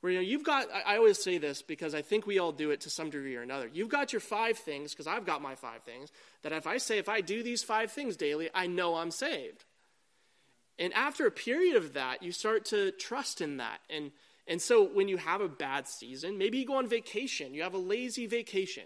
Where 0.00 0.12
you 0.12 0.18
know, 0.18 0.22
you've 0.22 0.44
got, 0.44 0.66
I 0.86 0.96
always 0.96 1.22
say 1.22 1.36
this 1.36 1.60
because 1.60 1.94
I 1.94 2.00
think 2.00 2.26
we 2.26 2.38
all 2.38 2.52
do 2.52 2.70
it 2.70 2.80
to 2.82 2.90
some 2.90 3.10
degree 3.10 3.36
or 3.36 3.42
another. 3.42 3.68
You've 3.72 3.90
got 3.90 4.12
your 4.12 4.20
five 4.20 4.56
things, 4.56 4.92
because 4.92 5.06
I've 5.06 5.26
got 5.26 5.42
my 5.42 5.54
five 5.54 5.82
things, 5.82 6.10
that 6.42 6.52
if 6.52 6.66
I 6.66 6.78
say, 6.78 6.98
if 6.98 7.08
I 7.08 7.20
do 7.20 7.42
these 7.42 7.62
five 7.62 7.92
things 7.92 8.16
daily, 8.16 8.48
I 8.54 8.66
know 8.66 8.96
I'm 8.96 9.10
saved. 9.10 9.64
And 10.78 10.94
after 10.94 11.26
a 11.26 11.30
period 11.30 11.76
of 11.76 11.92
that, 11.92 12.22
you 12.22 12.32
start 12.32 12.64
to 12.66 12.92
trust 12.92 13.42
in 13.42 13.58
that. 13.58 13.80
And, 13.90 14.12
and 14.46 14.62
so 14.62 14.82
when 14.82 15.08
you 15.08 15.18
have 15.18 15.42
a 15.42 15.48
bad 15.48 15.86
season, 15.86 16.38
maybe 16.38 16.56
you 16.56 16.66
go 16.66 16.76
on 16.76 16.88
vacation, 16.88 17.52
you 17.52 17.62
have 17.62 17.74
a 17.74 17.78
lazy 17.78 18.26
vacation, 18.26 18.84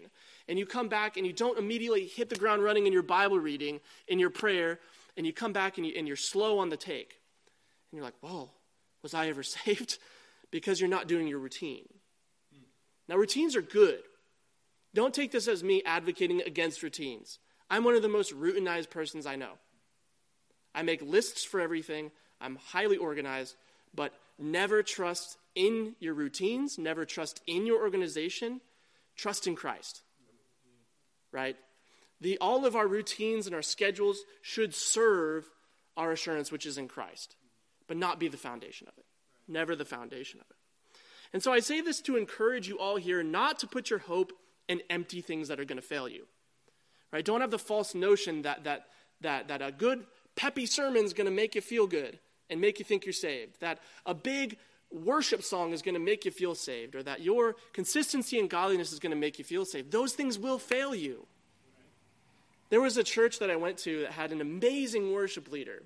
and 0.48 0.58
you 0.58 0.66
come 0.66 0.88
back 0.88 1.16
and 1.16 1.24
you 1.24 1.32
don't 1.32 1.56
immediately 1.56 2.06
hit 2.06 2.28
the 2.28 2.36
ground 2.36 2.64
running 2.64 2.88
in 2.88 2.92
your 2.92 3.04
Bible 3.04 3.38
reading, 3.38 3.80
in 4.08 4.18
your 4.18 4.30
prayer, 4.30 4.80
and 5.16 5.24
you 5.24 5.32
come 5.32 5.52
back 5.52 5.78
and, 5.78 5.86
you, 5.86 5.92
and 5.96 6.08
you're 6.08 6.16
slow 6.16 6.58
on 6.58 6.70
the 6.70 6.76
take. 6.76 7.20
And 7.92 7.98
you're 7.98 8.04
like, 8.04 8.18
whoa, 8.20 8.50
was 9.02 9.14
I 9.14 9.28
ever 9.28 9.42
saved? 9.44 9.98
Because 10.54 10.80
you're 10.80 10.88
not 10.88 11.08
doing 11.08 11.26
your 11.26 11.40
routine. 11.40 11.84
Now, 13.08 13.16
routines 13.16 13.56
are 13.56 13.60
good. 13.60 13.98
Don't 14.94 15.12
take 15.12 15.32
this 15.32 15.48
as 15.48 15.64
me 15.64 15.82
advocating 15.84 16.42
against 16.42 16.84
routines. 16.84 17.40
I'm 17.68 17.82
one 17.82 17.96
of 17.96 18.02
the 18.02 18.08
most 18.08 18.32
routinized 18.32 18.88
persons 18.88 19.26
I 19.26 19.34
know. 19.34 19.54
I 20.72 20.82
make 20.82 21.02
lists 21.02 21.42
for 21.42 21.60
everything, 21.60 22.12
I'm 22.40 22.54
highly 22.54 22.96
organized, 22.96 23.56
but 23.92 24.12
never 24.38 24.84
trust 24.84 25.38
in 25.56 25.96
your 25.98 26.14
routines, 26.14 26.78
never 26.78 27.04
trust 27.04 27.40
in 27.48 27.66
your 27.66 27.82
organization, 27.82 28.60
trust 29.16 29.48
in 29.48 29.56
Christ. 29.56 30.02
Right? 31.32 31.56
The, 32.20 32.38
all 32.38 32.64
of 32.64 32.76
our 32.76 32.86
routines 32.86 33.46
and 33.46 33.56
our 33.56 33.62
schedules 33.62 34.20
should 34.40 34.72
serve 34.72 35.50
our 35.96 36.12
assurance, 36.12 36.52
which 36.52 36.64
is 36.64 36.78
in 36.78 36.86
Christ, 36.86 37.34
but 37.88 37.96
not 37.96 38.20
be 38.20 38.28
the 38.28 38.36
foundation 38.36 38.86
of 38.86 38.96
it 38.96 39.04
never 39.48 39.76
the 39.76 39.84
foundation 39.84 40.40
of 40.40 40.46
it. 40.50 40.56
And 41.32 41.42
so 41.42 41.52
I 41.52 41.60
say 41.60 41.80
this 41.80 42.00
to 42.02 42.16
encourage 42.16 42.68
you 42.68 42.78
all 42.78 42.96
here 42.96 43.22
not 43.22 43.58
to 43.60 43.66
put 43.66 43.90
your 43.90 43.98
hope 43.98 44.32
in 44.68 44.80
empty 44.88 45.20
things 45.20 45.48
that 45.48 45.58
are 45.58 45.64
going 45.64 45.80
to 45.80 45.86
fail 45.86 46.08
you. 46.08 46.26
Right? 47.12 47.24
Don't 47.24 47.40
have 47.40 47.50
the 47.50 47.58
false 47.58 47.94
notion 47.94 48.42
that, 48.42 48.64
that, 48.64 48.86
that, 49.20 49.48
that 49.48 49.62
a 49.62 49.72
good, 49.72 50.06
peppy 50.36 50.66
sermon 50.66 51.04
is 51.04 51.12
going 51.12 51.26
to 51.26 51.32
make 51.32 51.54
you 51.54 51.60
feel 51.60 51.86
good 51.86 52.18
and 52.50 52.60
make 52.60 52.78
you 52.78 52.84
think 52.84 53.04
you're 53.04 53.12
saved. 53.12 53.60
That 53.60 53.80
a 54.06 54.14
big 54.14 54.58
worship 54.92 55.42
song 55.42 55.72
is 55.72 55.82
going 55.82 55.94
to 55.94 56.00
make 56.00 56.24
you 56.24 56.30
feel 56.30 56.54
saved, 56.54 56.94
or 56.94 57.02
that 57.02 57.20
your 57.20 57.56
consistency 57.72 58.38
and 58.38 58.48
godliness 58.48 58.92
is 58.92 59.00
going 59.00 59.10
to 59.10 59.16
make 59.16 59.38
you 59.38 59.44
feel 59.44 59.64
saved. 59.64 59.90
Those 59.90 60.12
things 60.12 60.38
will 60.38 60.58
fail 60.58 60.94
you. 60.94 61.26
There 62.70 62.80
was 62.80 62.96
a 62.96 63.04
church 63.04 63.38
that 63.40 63.50
I 63.50 63.56
went 63.56 63.78
to 63.78 64.02
that 64.02 64.12
had 64.12 64.32
an 64.32 64.40
amazing 64.40 65.12
worship 65.12 65.50
leader, 65.50 65.82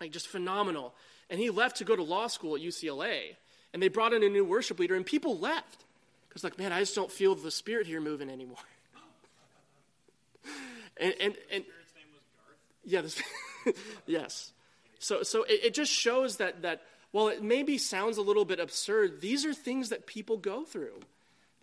like 0.00 0.12
just 0.12 0.28
phenomenal. 0.28 0.94
And 1.30 1.40
he 1.40 1.50
left 1.50 1.76
to 1.76 1.84
go 1.84 1.96
to 1.96 2.02
law 2.02 2.26
school 2.26 2.56
at 2.56 2.62
UCLA. 2.62 3.36
And 3.72 3.82
they 3.82 3.88
brought 3.88 4.12
in 4.12 4.22
a 4.22 4.28
new 4.28 4.44
worship 4.44 4.78
leader, 4.78 4.94
and 4.94 5.04
people 5.04 5.38
left. 5.38 5.84
Because, 6.28 6.44
like, 6.44 6.58
man, 6.58 6.72
I 6.72 6.80
just 6.80 6.94
don't 6.94 7.10
feel 7.10 7.34
the 7.34 7.50
spirit 7.50 7.86
here 7.86 8.00
moving 8.00 8.30
anymore. 8.30 8.56
and, 10.96 11.14
and, 11.20 11.34
and 11.50 11.64
the 11.64 11.70
spirit's 11.70 11.94
name 11.94 12.06
was 12.12 12.22
Garth. 12.36 12.58
yeah, 12.84 13.00
this, 13.00 13.22
yes. 14.06 14.52
So, 14.98 15.22
so 15.22 15.42
it, 15.44 15.60
it 15.64 15.74
just 15.74 15.92
shows 15.92 16.36
that, 16.38 16.62
that 16.62 16.82
while 17.10 17.28
it 17.28 17.42
maybe 17.42 17.78
sounds 17.78 18.16
a 18.16 18.22
little 18.22 18.44
bit 18.44 18.58
absurd, 18.58 19.20
these 19.20 19.44
are 19.44 19.54
things 19.54 19.90
that 19.90 20.06
people 20.06 20.36
go 20.36 20.64
through. 20.64 21.00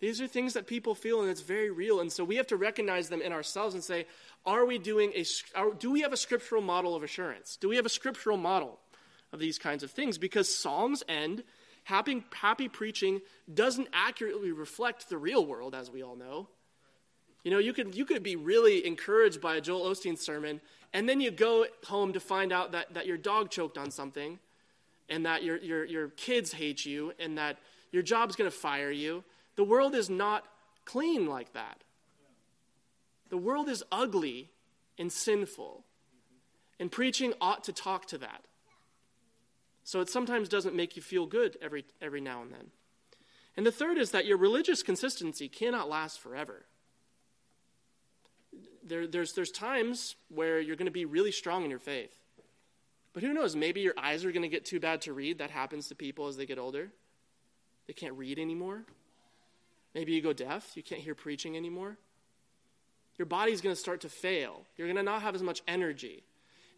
These 0.00 0.20
are 0.20 0.26
things 0.26 0.54
that 0.54 0.66
people 0.66 0.96
feel, 0.96 1.20
and 1.20 1.30
it's 1.30 1.42
very 1.42 1.70
real. 1.70 2.00
And 2.00 2.10
so 2.10 2.24
we 2.24 2.36
have 2.36 2.48
to 2.48 2.56
recognize 2.56 3.08
them 3.08 3.22
in 3.22 3.32
ourselves 3.32 3.74
and 3.74 3.84
say, 3.84 4.06
are 4.44 4.66
we 4.66 4.78
doing 4.78 5.12
a, 5.14 5.24
are, 5.54 5.70
do 5.72 5.92
we 5.92 6.00
have 6.00 6.12
a 6.12 6.16
scriptural 6.16 6.60
model 6.60 6.96
of 6.96 7.04
assurance? 7.04 7.56
Do 7.56 7.68
we 7.68 7.76
have 7.76 7.86
a 7.86 7.90
scriptural 7.90 8.36
model? 8.36 8.80
Of 9.32 9.38
these 9.38 9.58
kinds 9.58 9.82
of 9.82 9.90
things 9.90 10.18
because 10.18 10.54
songs 10.54 11.02
end. 11.08 11.42
Happy, 11.84 12.22
happy 12.32 12.68
preaching 12.68 13.20
doesn't 13.52 13.88
accurately 13.92 14.52
reflect 14.52 15.08
the 15.08 15.18
real 15.18 15.44
world, 15.44 15.74
as 15.74 15.90
we 15.90 16.02
all 16.02 16.14
know. 16.14 16.48
You 17.42 17.50
know, 17.50 17.58
you 17.58 17.72
could, 17.72 17.96
you 17.96 18.04
could 18.04 18.22
be 18.22 18.36
really 18.36 18.86
encouraged 18.86 19.40
by 19.40 19.56
a 19.56 19.60
Joel 19.60 19.90
Osteen 19.90 20.16
sermon, 20.16 20.60
and 20.92 21.08
then 21.08 21.20
you 21.20 21.32
go 21.32 21.66
home 21.86 22.12
to 22.12 22.20
find 22.20 22.52
out 22.52 22.72
that, 22.72 22.94
that 22.94 23.06
your 23.06 23.16
dog 23.16 23.50
choked 23.50 23.78
on 23.78 23.90
something, 23.90 24.38
and 25.08 25.26
that 25.26 25.42
your, 25.42 25.56
your, 25.56 25.84
your 25.84 26.08
kids 26.10 26.52
hate 26.52 26.86
you, 26.86 27.12
and 27.18 27.36
that 27.36 27.58
your 27.90 28.02
job's 28.02 28.36
going 28.36 28.48
to 28.48 28.56
fire 28.56 28.90
you. 28.92 29.24
The 29.56 29.64
world 29.64 29.94
is 29.94 30.08
not 30.08 30.44
clean 30.84 31.26
like 31.26 31.52
that. 31.54 31.82
The 33.28 33.36
world 33.38 33.68
is 33.68 33.82
ugly 33.90 34.50
and 34.98 35.10
sinful. 35.10 35.84
And 36.78 36.90
preaching 36.92 37.32
ought 37.40 37.64
to 37.64 37.72
talk 37.72 38.06
to 38.06 38.18
that. 38.18 38.44
So 39.84 40.00
it 40.00 40.08
sometimes 40.08 40.48
doesn't 40.48 40.76
make 40.76 40.96
you 40.96 41.02
feel 41.02 41.26
good 41.26 41.56
every, 41.60 41.84
every 42.00 42.20
now 42.20 42.42
and 42.42 42.52
then. 42.52 42.70
And 43.56 43.66
the 43.66 43.72
third 43.72 43.98
is 43.98 44.12
that 44.12 44.26
your 44.26 44.38
religious 44.38 44.82
consistency 44.82 45.48
cannot 45.48 45.88
last 45.88 46.20
forever. 46.20 46.66
There, 48.84 49.06
there's, 49.06 49.32
there's 49.34 49.50
times 49.50 50.16
where 50.28 50.60
you're 50.60 50.76
going 50.76 50.86
to 50.86 50.92
be 50.92 51.04
really 51.04 51.32
strong 51.32 51.64
in 51.64 51.70
your 51.70 51.78
faith. 51.78 52.14
But 53.12 53.22
who 53.22 53.34
knows? 53.34 53.54
Maybe 53.54 53.80
your 53.80 53.94
eyes 53.98 54.24
are 54.24 54.32
going 54.32 54.42
to 54.42 54.48
get 54.48 54.64
too 54.64 54.80
bad 54.80 55.02
to 55.02 55.12
read. 55.12 55.38
That 55.38 55.50
happens 55.50 55.88
to 55.88 55.94
people 55.94 56.28
as 56.28 56.36
they 56.36 56.46
get 56.46 56.58
older. 56.58 56.88
They 57.86 57.92
can't 57.92 58.14
read 58.14 58.38
anymore. 58.38 58.84
Maybe 59.94 60.12
you 60.12 60.22
go 60.22 60.32
deaf. 60.32 60.72
You 60.74 60.82
can't 60.82 61.02
hear 61.02 61.14
preaching 61.14 61.56
anymore. 61.56 61.98
Your 63.18 63.26
body's 63.26 63.60
going 63.60 63.74
to 63.74 63.80
start 63.80 64.00
to 64.02 64.08
fail. 64.08 64.62
You're 64.76 64.88
going 64.88 64.96
to 64.96 65.02
not 65.02 65.22
have 65.22 65.34
as 65.34 65.42
much 65.42 65.62
energy. 65.68 66.22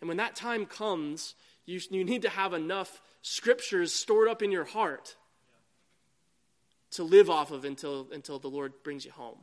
And 0.00 0.08
when 0.08 0.16
that 0.16 0.34
time 0.34 0.66
comes, 0.66 1.36
you, 1.66 1.80
you 1.90 2.04
need 2.04 2.22
to 2.22 2.28
have 2.28 2.52
enough 2.52 3.00
scriptures 3.22 3.92
stored 3.92 4.28
up 4.28 4.42
in 4.42 4.50
your 4.50 4.64
heart 4.64 5.16
to 6.92 7.02
live 7.02 7.28
off 7.28 7.50
of 7.50 7.64
until, 7.64 8.08
until 8.12 8.38
the 8.38 8.48
Lord 8.48 8.72
brings 8.82 9.04
you 9.04 9.10
home. 9.10 9.38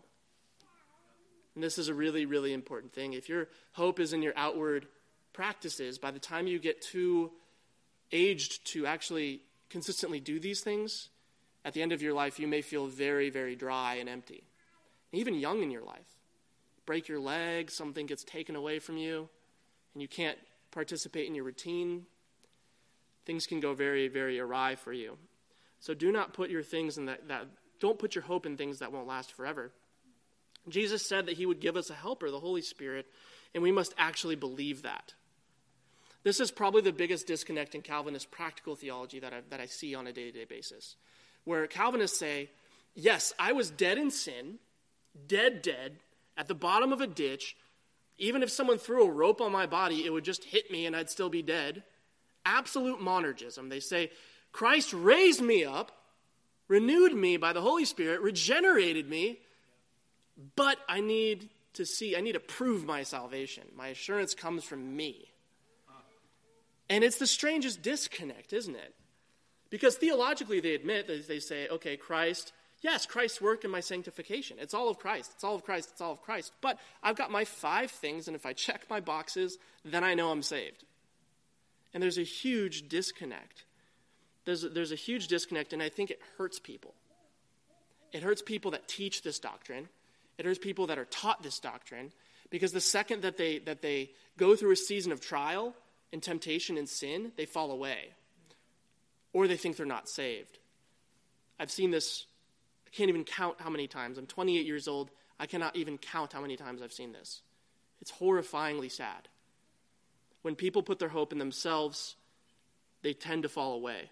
And 1.56 1.64
this 1.64 1.78
is 1.78 1.90
a 1.90 1.94
really, 1.94 2.26
really 2.26 2.54
important 2.54 2.94
thing. 2.94 3.14
If 3.14 3.28
your 3.28 3.50
hope 3.74 4.00
is 4.00 4.14
in 4.14 4.22
your 4.22 4.34
outward 4.38 4.88
practices, 5.34 5.98
by 5.98 6.12
the 6.12 6.20
time 6.20 6.48
you 6.48 6.60
get 6.60 6.82
too 6.82 7.32
aged 8.12 8.66
to 8.68 8.86
actually 8.86 9.42
consistently 9.70 10.20
do 10.20 10.40
these 10.40 10.62
things, 10.62 11.10
at 11.64 11.74
the 11.74 11.82
end 11.82 11.92
of 11.92 12.02
your 12.02 12.14
life, 12.14 12.40
you 12.40 12.48
may 12.48 12.62
feel 12.62 12.88
very, 12.88 13.30
very 13.30 13.56
dry 13.56 13.96
and 13.96 14.10
empty. 14.10 14.44
Even 15.12 15.36
young 15.36 15.62
in 15.62 15.72
your 15.72 15.84
life. 15.84 16.08
Break 16.86 17.08
your 17.08 17.20
leg, 17.20 17.70
something 17.70 18.06
gets 18.06 18.24
taken 18.24 18.56
away 18.56 18.80
from 18.80 18.98
you, 18.98 19.30
and 19.94 20.02
you 20.02 20.08
can't 20.08 20.38
participate 20.72 21.28
in 21.28 21.36
your 21.36 21.44
routine, 21.44 22.06
things 23.26 23.46
can 23.46 23.60
go 23.60 23.74
very, 23.74 24.08
very 24.08 24.40
awry 24.40 24.76
for 24.76 24.94
you. 24.94 25.18
So 25.80 25.94
do 25.94 26.12
not 26.12 26.34
put 26.34 26.50
your 26.50 26.64
things 26.64 26.98
in 26.98 27.06
that, 27.06 27.28
that 27.28 27.48
don't 27.80 28.00
put 28.00 28.16
your 28.16 28.24
hope 28.24 28.46
in 28.46 28.58
things 28.58 28.80
that 28.80 28.92
won't 28.92 29.08
last 29.08 29.34
forever. 29.34 29.72
Jesus 30.70 31.06
said 31.06 31.26
that 31.26 31.38
he 31.38 31.46
would 31.46 31.60
give 31.60 31.76
us 31.76 31.90
a 31.90 31.96
helper, 31.96 32.30
the 32.30 32.40
Holy 32.40 32.62
Spirit, 32.62 33.08
and 33.54 33.64
we 33.64 33.72
must 33.72 33.94
actually 33.98 34.36
believe 34.36 34.84
that. 34.84 35.14
This 36.24 36.40
is 36.40 36.52
probably 36.52 36.82
the 36.82 36.92
biggest 36.92 37.26
disconnect 37.26 37.74
in 37.74 37.82
Calvinist 37.82 38.30
practical 38.30 38.76
theology 38.76 39.20
that 39.20 39.34
I, 39.34 39.42
that 39.50 39.60
I 39.60 39.66
see 39.66 39.96
on 39.96 40.06
a 40.06 40.14
day 40.14 40.26
to 40.26 40.32
day 40.32 40.46
basis, 40.46 40.96
where 41.46 41.66
Calvinists 41.66 42.20
say, 42.20 42.52
Yes, 42.94 43.34
I 43.40 43.54
was 43.54 43.72
dead 43.72 43.98
in 43.98 44.12
sin, 44.12 44.60
dead, 45.28 45.62
dead, 45.62 45.98
at 46.38 46.48
the 46.48 46.54
bottom 46.54 46.92
of 46.92 47.02
a 47.02 47.08
ditch. 47.08 47.56
Even 48.18 48.44
if 48.44 48.52
someone 48.52 48.78
threw 48.78 49.08
a 49.08 49.12
rope 49.12 49.42
on 49.42 49.52
my 49.52 49.66
body, 49.66 50.06
it 50.06 50.12
would 50.12 50.26
just 50.26 50.44
hit 50.44 50.70
me 50.70 50.86
and 50.86 50.96
I'd 50.96 51.10
still 51.10 51.30
be 51.30 51.42
dead. 51.42 51.84
Absolute 52.46 53.00
monergism. 53.00 53.70
They 53.70 53.80
say, 53.80 54.12
Christ 54.52 54.94
raised 54.94 55.42
me 55.42 55.64
up, 55.64 55.92
renewed 56.68 57.14
me 57.14 57.38
by 57.38 57.54
the 57.54 57.62
Holy 57.62 57.86
Spirit, 57.86 58.22
regenerated 58.22 59.10
me, 59.10 59.40
but 60.56 60.78
I 60.88 61.02
need 61.02 61.50
to 61.74 61.86
see, 61.86 62.16
I 62.16 62.22
need 62.22 62.34
to 62.34 62.40
prove 62.40 62.86
my 62.86 63.04
salvation. 63.04 63.64
My 63.76 63.90
assurance 63.90 64.34
comes 64.34 64.64
from 64.64 64.96
me. 64.96 65.28
And 66.90 67.04
it's 67.06 67.18
the 67.18 67.28
strangest 67.28 67.82
disconnect, 67.82 68.52
isn't 68.52 68.76
it? 68.76 68.94
Because 69.70 69.96
theologically, 69.96 70.60
they 70.60 70.76
admit 70.76 71.08
that 71.08 71.26
they 71.28 71.40
say, 71.40 71.70
okay, 71.70 71.96
Christ, 71.96 72.52
yes, 72.82 73.06
Christ's 73.06 73.40
work 73.40 73.64
in 73.64 73.72
my 73.72 73.80
sanctification. 73.80 74.58
It's 74.60 74.74
all 74.74 74.90
of 74.90 75.00
Christ. 75.00 75.32
It's 75.34 75.46
all 75.46 75.56
of 75.56 75.64
Christ. 75.64 75.90
It's 75.94 76.02
all 76.02 76.12
of 76.12 76.22
Christ. 76.22 76.52
But 76.60 76.78
I've 77.02 77.16
got 77.16 77.32
my 77.32 77.46
five 77.46 77.92
things, 77.92 78.28
and 78.28 78.36
if 78.36 78.46
I 78.46 78.52
check 78.52 78.82
my 78.90 79.00
boxes, 79.00 79.58
then 79.86 80.04
I 80.04 80.14
know 80.14 80.32
I'm 80.32 80.42
saved. 80.42 80.84
And 81.94 82.02
there's 82.02 82.18
a 82.18 82.24
huge 82.24 82.88
disconnect. 82.88 83.66
There's 84.46 84.64
a, 84.64 84.70
there's 84.70 84.92
a 84.92 84.96
huge 84.96 85.28
disconnect, 85.28 85.74
and 85.74 85.84
I 85.84 85.90
think 85.90 86.10
it 86.10 86.20
hurts 86.38 86.60
people. 86.60 86.94
It 88.12 88.24
hurts 88.24 88.42
people 88.42 88.72
that 88.72 88.88
teach 88.88 89.22
this 89.22 89.40
doctrine. 89.40 89.88
It 90.38 90.46
hurts 90.46 90.60
people 90.60 90.88
that 90.88 90.98
are 90.98 91.06
taught 91.06 91.44
this 91.44 91.60
doctrine 91.60 92.12
because 92.50 92.72
the 92.72 92.82
second 92.82 93.22
that 93.22 93.38
they, 93.38 93.60
that 93.60 93.82
they 93.82 94.12
go 94.38 94.56
through 94.56 94.72
a 94.72 94.76
season 94.76 95.12
of 95.12 95.22
trial 95.22 95.74
and 96.12 96.22
temptation 96.22 96.78
and 96.78 96.88
sin, 96.88 97.32
they 97.38 97.46
fall 97.46 97.72
away. 97.72 98.10
Or 99.34 99.48
they 99.48 99.56
think 99.56 99.78
they're 99.78 99.86
not 99.86 100.10
saved. 100.10 100.60
I've 101.60 101.72
seen 101.72 101.92
this, 101.92 102.26
I 102.86 102.90
can't 102.90 103.10
even 103.10 103.24
count 103.24 103.62
how 103.62 103.70
many 103.70 103.88
times. 103.88 104.18
I'm 104.18 104.28
28 104.28 104.66
years 104.66 104.88
old. 104.88 105.10
I 105.40 105.46
cannot 105.46 105.76
even 105.76 105.98
count 105.98 106.34
how 106.34 106.42
many 106.42 106.58
times 106.58 106.82
I've 106.82 106.92
seen 106.92 107.14
this. 107.14 107.42
It's 108.02 108.12
horrifyingly 108.12 108.92
sad. 108.92 109.30
When 110.42 110.56
people 110.56 110.84
put 110.84 111.00
their 111.00 111.10
hope 111.10 111.32
in 111.32 111.40
themselves, 111.40 112.16
they 113.02 113.14
tend 113.14 113.44
to 113.44 113.50
fall 113.50 113.74
away. 113.74 114.10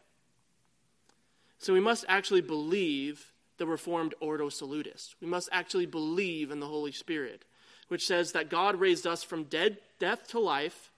So 1.57 1.73
we 1.73 1.79
must 1.79 2.05
actually 2.07 2.41
believe 2.41 3.33
the 3.57 3.67
Reformed 3.67 4.13
Ordo 4.19 4.49
Salutis. 4.49 5.15
We 5.21 5.27
must 5.27 5.49
actually 5.51 5.85
believe 5.85 6.51
in 6.51 6.59
the 6.59 6.67
Holy 6.67 6.91
Spirit, 6.91 7.43
which 7.89 8.07
says 8.07 8.31
that 8.31 8.49
God 8.49 8.79
raised 8.79 9.05
us 9.05 9.23
from 9.23 9.43
dead 9.43 9.77
death 9.99 10.27
to 10.29 10.39
life. 10.39 10.91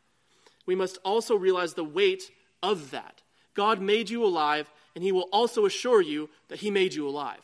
We 0.65 0.75
must 0.75 0.99
also 1.03 1.35
realize 1.35 1.73
the 1.73 1.83
weight 1.83 2.29
of 2.61 2.91
that. 2.91 3.21
God 3.55 3.81
made 3.81 4.09
you 4.09 4.23
alive, 4.23 4.69
and 4.95 5.03
He 5.03 5.11
will 5.11 5.27
also 5.33 5.65
assure 5.65 6.01
you 6.01 6.29
that 6.49 6.59
He 6.59 6.69
made 6.69 6.93
you 6.93 7.07
alive. 7.07 7.41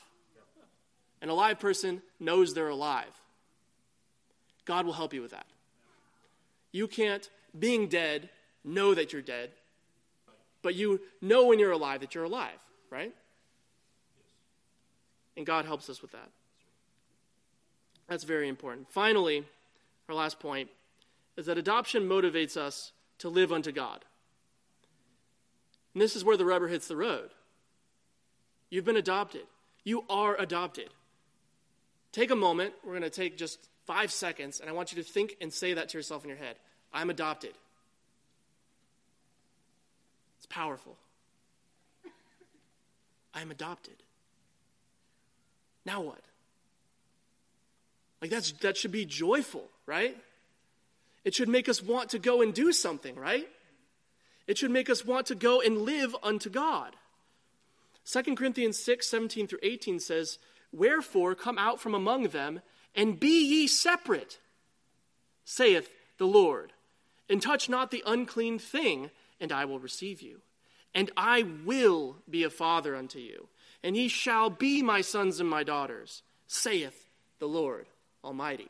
An 1.22 1.30
alive 1.30 1.60
person 1.60 2.04
knows 2.20 2.54
they're 2.54 2.70
alive. 2.70 3.22
God 4.66 4.86
will 4.86 4.94
help 4.94 5.14
you 5.14 5.22
with 5.22 5.32
that. 5.32 5.48
You 6.72 6.88
can't, 6.88 7.28
being 7.60 7.88
dead, 7.88 8.30
know 8.64 8.94
that 8.94 9.14
you're 9.14 9.22
dead, 9.22 9.52
but 10.62 10.76
you 10.76 11.02
know 11.22 11.48
when 11.48 11.60
you're 11.60 11.72
alive 11.72 12.02
that 12.02 12.16
you're 12.16 12.24
alive 12.24 12.60
right? 12.90 13.14
And 15.36 15.46
God 15.46 15.66
helps 15.66 15.90
us 15.90 16.02
with 16.02 16.12
that. 16.12 16.30
That's 18.08 18.24
very 18.24 18.48
important. 18.48 18.90
Finally, 18.92 19.44
our 20.08 20.16
last 20.16 20.40
point 20.40 20.70
is 21.36 21.46
that 21.46 21.58
adoption 21.58 22.08
motivates 22.08 22.58
us 22.58 22.92
to 23.20 23.30
live 23.30 23.52
unto 23.52 23.72
God. 23.72 24.06
And 25.94 26.02
this 26.02 26.16
is 26.16 26.24
where 26.24 26.38
the 26.38 26.46
rubber 26.46 26.68
hits 26.68 26.88
the 26.88 26.96
road. 26.96 27.30
You've 28.70 28.86
been 28.86 28.98
adopted, 28.98 29.44
you 29.84 30.04
are 30.10 30.36
adopted. 30.40 30.90
Take 32.14 32.32
a 32.32 32.36
moment. 32.36 32.74
We're 32.84 32.94
going 32.94 33.04
to 33.04 33.10
take 33.10 33.38
just 33.38 33.60
five 33.86 34.12
seconds, 34.12 34.60
and 34.60 34.70
I 34.70 34.74
want 34.74 34.92
you 34.92 35.04
to 35.04 35.08
think 35.08 35.36
and 35.40 35.54
say 35.54 35.74
that 35.74 35.90
to 35.90 35.98
yourself 35.98 36.24
in 36.24 36.30
your 36.30 36.38
head 36.38 36.56
I'm 36.94 37.10
adopted. 37.10 37.54
It's 40.38 40.46
powerful. 40.48 40.96
I'm 43.34 43.52
adopted. 43.52 43.96
Now 45.86 46.02
what? 46.02 46.22
Like 48.22 48.32
that's 48.32 48.52
that 48.54 48.78
should 48.78 48.92
be 48.92 49.06
joyful, 49.06 49.70
right? 49.86 50.18
It 51.24 51.36
should 51.36 51.50
make 51.50 51.70
us 51.70 51.84
want 51.84 52.10
to 52.12 52.20
go 52.20 52.42
and 52.42 52.54
do 52.54 52.72
something, 52.72 53.16
right? 53.16 53.48
It 54.48 54.58
should 54.58 54.72
make 54.72 54.90
us 54.90 55.06
want 55.06 55.28
to 55.28 55.36
go 55.36 55.62
and 55.62 55.82
live 55.82 56.16
unto 56.24 56.50
God. 56.50 56.96
2 58.06 58.36
Corinthians 58.36 58.80
6, 58.80 59.06
17 59.10 59.48
through 59.48 59.60
18 59.62 60.00
says, 60.00 60.40
Wherefore 60.72 61.36
come 61.36 61.58
out 61.58 61.82
from 61.82 61.94
among 61.94 62.30
them, 62.30 62.62
and 62.96 63.20
be 63.20 63.46
ye 63.46 63.68
separate, 63.68 64.40
saith 65.44 65.94
the 66.18 66.26
Lord, 66.26 66.72
and 67.30 67.42
touch 67.42 67.70
not 67.70 67.92
the 67.92 68.04
unclean 68.06 68.60
thing, 68.60 69.12
and 69.40 69.52
I 69.52 69.66
will 69.66 69.80
receive 69.80 70.22
you 70.22 70.42
and 70.98 71.12
I 71.16 71.44
will 71.64 72.18
be 72.28 72.44
a 72.44 72.50
father 72.50 72.96
unto 72.96 73.20
you, 73.20 73.50
and 73.84 73.96
ye 73.96 74.08
shall 74.08 74.50
be 74.50 74.82
my 74.82 75.02
sons 75.02 75.40
and 75.40 75.48
my 75.48 75.64
daughters, 75.64 76.24
saith 76.48 77.08
the 77.38 77.48
Lord 77.48 77.86
Almighty. 78.24 78.70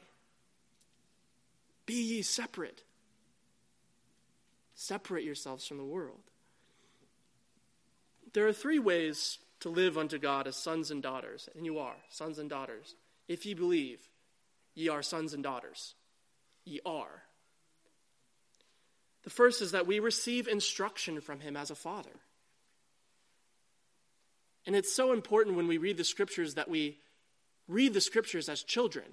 Be 1.86 1.93
ye 1.93 2.22
separate. 2.22 2.84
Separate 4.76 5.24
yourselves 5.24 5.65
from 5.65 5.78
the 5.78 5.86
world. 5.86 6.20
There 8.34 8.46
are 8.46 8.54
three 8.54 8.80
ways 8.80 9.39
to 9.62 9.70
live 9.70 9.98
unto 9.98 10.17
God 10.17 10.48
as 10.48 10.58
sons 10.58 10.91
and 10.91 11.02
daughters, 11.02 11.48
and 11.56 11.65
you 11.65 11.80
are 11.80 11.96
sons 12.10 12.39
and 12.39 12.50
daughters. 12.50 12.96
If 13.30 13.46
ye 13.46 13.54
believe, 13.54 14.10
ye 14.76 14.89
are 14.89 15.02
sons 15.02 15.34
and 15.34 15.41
daughters. 15.41 15.96
Ye 16.65 16.82
are. 16.86 17.24
The 19.28 19.34
first 19.34 19.62
is 19.62 19.74
that 19.74 19.86
we 19.86 20.00
receive 20.00 20.48
instruction 20.48 21.20
from 21.20 21.42
him 21.42 21.58
as 21.58 21.70
a 21.70 21.76
father. 21.76 22.22
And 24.66 24.74
it's 24.74 24.96
so 24.96 25.12
important 25.12 25.58
when 25.58 25.68
we 25.68 25.78
read 25.78 25.98
the 25.98 26.06
scriptures 26.06 26.54
that 26.54 26.70
we 26.70 27.00
read 27.68 27.94
the 27.94 28.00
scriptures 28.00 28.48
as 28.48 28.63
children. 28.63 29.04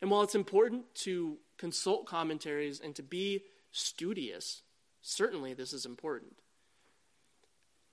And 0.00 0.10
while 0.10 0.22
it's 0.22 0.34
important 0.34 0.94
to 1.04 1.36
consult 1.58 2.06
commentaries 2.06 2.80
and 2.82 2.94
to 2.94 3.02
be 3.02 3.42
studious, 3.70 4.62
certainly 5.02 5.52
this 5.52 5.74
is 5.74 5.84
important. 5.84 6.38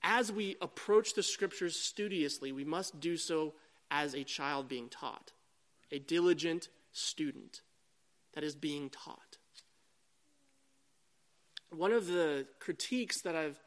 As 0.02 0.32
we 0.32 0.56
approach 0.62 1.16
the 1.16 1.22
scriptures 1.24 1.76
studiously, 1.76 2.54
we 2.54 2.64
must 2.64 3.02
do 3.02 3.18
so 3.18 3.56
as 3.92 4.14
a 4.14 4.24
child 4.24 4.70
being 4.70 4.88
taught, 4.88 5.34
a 5.92 6.00
diligent 6.00 6.70
student 6.94 7.60
that 8.36 8.46
is 8.46 8.56
being 8.56 8.90
taught 8.90 9.27
one 11.70 11.92
of 11.92 12.08
the 12.08 12.46
critiques 12.60 13.22
that 13.24 13.36
I've, 13.36 13.60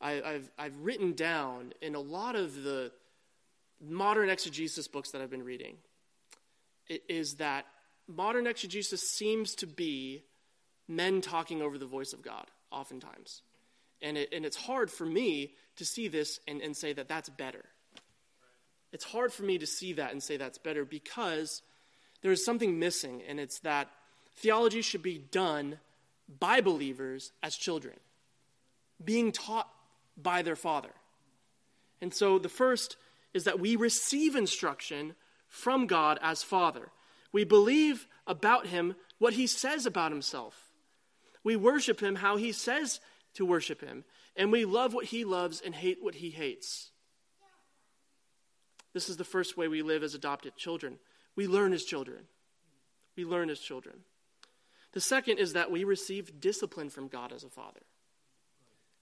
I, 0.00 0.10
have 0.12 0.50
I've 0.58 0.76
written 0.80 1.12
down 1.14 1.72
in 1.80 1.94
a 1.94 2.00
lot 2.00 2.36
of 2.36 2.62
the 2.62 2.92
modern 3.80 4.30
exegesis 4.30 4.88
books 4.88 5.10
that 5.10 5.20
I've 5.20 5.30
been 5.30 5.44
reading 5.44 5.76
is 7.08 7.34
that 7.34 7.66
modern 8.08 8.46
exegesis 8.46 9.10
seems 9.10 9.54
to 9.56 9.66
be 9.66 10.22
men 10.88 11.20
talking 11.20 11.62
over 11.62 11.78
the 11.78 11.86
voice 11.86 12.12
of 12.12 12.22
God, 12.22 12.46
oftentimes. 12.70 13.42
And, 14.00 14.16
it, 14.16 14.32
and 14.32 14.44
it's 14.44 14.56
hard 14.56 14.90
for 14.90 15.04
me 15.04 15.54
to 15.76 15.84
see 15.84 16.08
this 16.08 16.38
and, 16.46 16.60
and 16.60 16.76
say 16.76 16.92
that 16.92 17.08
that's 17.08 17.28
better. 17.28 17.64
It's 18.92 19.04
hard 19.04 19.32
for 19.32 19.42
me 19.42 19.58
to 19.58 19.66
see 19.66 19.94
that 19.94 20.12
and 20.12 20.22
say 20.22 20.36
that's 20.36 20.58
better 20.58 20.84
because 20.84 21.62
there's 22.22 22.44
something 22.44 22.78
missing, 22.78 23.22
and 23.28 23.40
it's 23.40 23.60
that 23.60 23.88
theology 24.36 24.82
should 24.82 25.02
be 25.02 25.18
done 25.18 25.78
by 26.28 26.60
believers 26.60 27.32
as 27.42 27.56
children, 27.56 27.96
being 29.02 29.32
taught 29.32 29.68
by 30.16 30.42
their 30.42 30.56
father. 30.56 30.92
And 32.00 32.12
so 32.12 32.38
the 32.38 32.48
first 32.48 32.96
is 33.34 33.44
that 33.44 33.60
we 33.60 33.76
receive 33.76 34.34
instruction 34.34 35.14
from 35.48 35.86
God 35.86 36.18
as 36.22 36.42
Father. 36.42 36.90
We 37.32 37.44
believe 37.44 38.06
about 38.26 38.66
Him 38.66 38.96
what 39.18 39.34
He 39.34 39.46
says 39.46 39.86
about 39.86 40.12
Himself. 40.12 40.70
We 41.44 41.56
worship 41.56 42.00
Him 42.00 42.16
how 42.16 42.36
He 42.36 42.52
says 42.52 43.00
to 43.34 43.46
worship 43.46 43.80
Him. 43.80 44.04
And 44.36 44.50
we 44.50 44.64
love 44.64 44.94
what 44.94 45.06
He 45.06 45.24
loves 45.24 45.60
and 45.60 45.74
hate 45.74 45.98
what 46.02 46.16
He 46.16 46.30
hates. 46.30 46.90
This 48.92 49.08
is 49.08 49.16
the 49.16 49.24
first 49.24 49.56
way 49.56 49.68
we 49.68 49.82
live 49.82 50.02
as 50.02 50.14
adopted 50.14 50.56
children. 50.56 50.98
We 51.36 51.46
learn 51.46 51.72
as 51.72 51.84
children. 51.84 52.24
We 53.16 53.24
learn 53.24 53.50
as 53.50 53.60
children. 53.60 53.96
The 54.96 55.02
second 55.02 55.36
is 55.36 55.52
that 55.52 55.70
we 55.70 55.84
receive 55.84 56.40
discipline 56.40 56.88
from 56.88 57.08
God 57.08 57.30
as 57.30 57.44
a 57.44 57.50
father. 57.50 57.82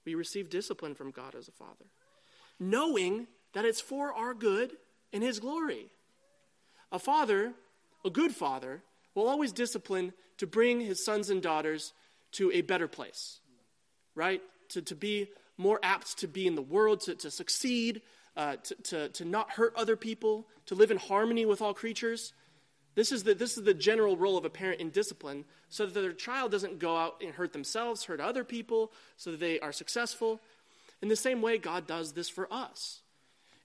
We 0.05 0.17
receive 0.17 0.51
discipline 0.51 0.97
from 0.97 1.13
God 1.13 1.37
as 1.37 1.47
a 1.47 1.53
father, 1.53 1.85
knowing 2.59 3.29
that 3.53 3.65
it's 3.65 3.81
for 3.81 4.13
our 4.13 4.35
good 4.35 4.73
and 5.13 5.23
His 5.23 5.39
glory. 5.39 5.93
A 6.91 6.99
father, 6.99 7.53
a 8.05 8.11
good 8.11 8.35
father, 8.35 8.83
will 9.15 9.29
always 9.29 9.53
discipline 9.53 10.13
to 10.39 10.49
bring 10.49 10.81
his 10.81 11.05
sons 11.05 11.31
and 11.31 11.41
daughters 11.41 11.93
to 12.33 12.51
a 12.51 12.63
better 12.63 12.89
place, 12.89 13.39
right? 14.17 14.43
To, 14.71 14.83
to 14.83 14.97
be 14.97 15.29
more 15.57 15.79
apt 15.85 16.19
to 16.19 16.27
be 16.27 16.49
in 16.49 16.57
the 16.57 16.63
world, 16.63 17.03
to, 17.03 17.15
to 17.15 17.31
succeed, 17.31 18.03
uh, 18.37 18.57
to, 18.57 18.75
to, 18.83 19.09
to 19.11 19.25
not 19.25 19.53
hurt 19.53 19.73
other 19.77 19.95
people, 19.95 20.49
to 20.67 20.75
live 20.75 20.91
in 20.91 20.97
harmony 20.97 21.47
with 21.47 21.63
all 21.63 21.73
creatures. 21.73 22.33
This 22.95 23.11
is, 23.11 23.25
the, 23.25 23.35
this 23.35 23.57
is 23.57 23.65
the 23.65 23.75
general 23.75 24.17
role 24.17 24.39
of 24.39 24.45
a 24.45 24.51
parent 24.51 24.81
in 24.81 24.91
discipline, 24.91 25.45
so 25.69 25.85
that 25.87 26.01
their 26.01 26.13
child 26.13 26.53
doesn't 26.53 26.79
go 26.79 26.97
out 26.97 27.17
and 27.21 27.35
hurt 27.35 27.53
themselves, 27.53 28.05
hurt 28.05 28.21
other 28.21 28.45
people, 28.45 28.93
so 29.17 29.33
that 29.33 29.41
they 29.41 29.59
are 29.59 29.73
successful. 29.73 30.41
In 31.03 31.09
the 31.09 31.17
same 31.17 31.43
way, 31.43 31.59
God 31.59 31.87
does 31.87 32.13
this 32.13 32.29
for 32.29 32.47
us. 32.53 33.01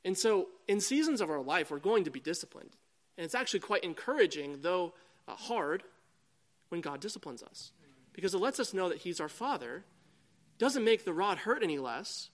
And 0.03 0.17
so, 0.17 0.47
in 0.67 0.81
seasons 0.81 1.21
of 1.21 1.29
our 1.29 1.41
life, 1.41 1.69
we're 1.69 1.77
going 1.77 2.05
to 2.05 2.09
be 2.09 2.19
disciplined. 2.19 2.75
And 3.17 3.25
it's 3.25 3.35
actually 3.35 3.59
quite 3.59 3.83
encouraging, 3.83 4.61
though 4.61 4.93
uh, 5.27 5.35
hard, 5.35 5.83
when 6.69 6.81
God 6.81 6.99
disciplines 6.99 7.43
us. 7.43 7.71
Because 8.13 8.33
it 8.33 8.39
lets 8.39 8.59
us 8.59 8.73
know 8.73 8.89
that 8.89 8.99
He's 8.99 9.19
our 9.19 9.29
Father. 9.29 9.83
Doesn't 10.57 10.83
make 10.83 11.05
the 11.05 11.13
rod 11.13 11.39
hurt 11.39 11.61
any 11.63 11.77
less, 11.77 12.29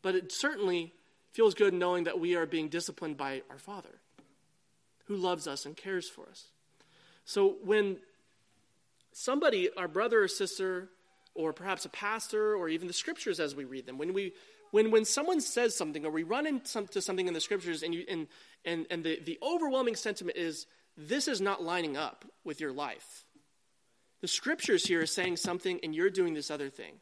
but 0.00 0.14
it 0.14 0.32
certainly 0.32 0.94
feels 1.32 1.54
good 1.54 1.74
knowing 1.74 2.04
that 2.04 2.18
we 2.18 2.34
are 2.34 2.46
being 2.46 2.68
disciplined 2.68 3.16
by 3.18 3.42
our 3.50 3.58
Father 3.58 4.00
who 5.06 5.16
loves 5.16 5.46
us 5.46 5.66
and 5.66 5.76
cares 5.76 6.08
for 6.08 6.28
us. 6.28 6.48
So 7.24 7.56
when 7.64 7.98
somebody, 9.12 9.70
our 9.76 9.88
brother 9.88 10.22
or 10.22 10.28
sister, 10.28 10.88
or 11.34 11.52
perhaps 11.52 11.84
a 11.84 11.88
pastor, 11.88 12.54
or 12.54 12.68
even 12.68 12.86
the 12.86 12.94
scriptures 12.94 13.40
as 13.40 13.54
we 13.54 13.64
read 13.64 13.86
them, 13.86 13.98
when 13.98 14.12
we 14.12 14.32
when 14.72 14.90
when 14.90 15.04
someone 15.04 15.40
says 15.40 15.76
something 15.76 16.04
or 16.04 16.10
we 16.10 16.22
run 16.22 16.46
into 16.46 17.00
something 17.00 17.28
in 17.28 17.34
the 17.34 17.40
scriptures 17.40 17.82
and 17.82 17.94
you 17.94 18.04
and 18.08 18.26
and, 18.64 18.86
and 18.90 19.04
the, 19.04 19.20
the 19.24 19.38
overwhelming 19.42 19.96
sentiment 19.96 20.36
is 20.36 20.66
this 20.96 21.28
is 21.28 21.40
not 21.40 21.62
lining 21.62 21.96
up 21.96 22.24
with 22.44 22.60
your 22.60 22.72
life. 22.72 23.24
The 24.22 24.28
scriptures 24.28 24.86
here 24.86 25.02
are 25.02 25.06
saying 25.06 25.36
something 25.36 25.78
and 25.82 25.94
you're 25.94 26.10
doing 26.10 26.34
this 26.34 26.50
other 26.50 26.70
thing. 26.70 26.94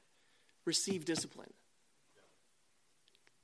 Receive 0.65 1.05
discipline. 1.05 1.53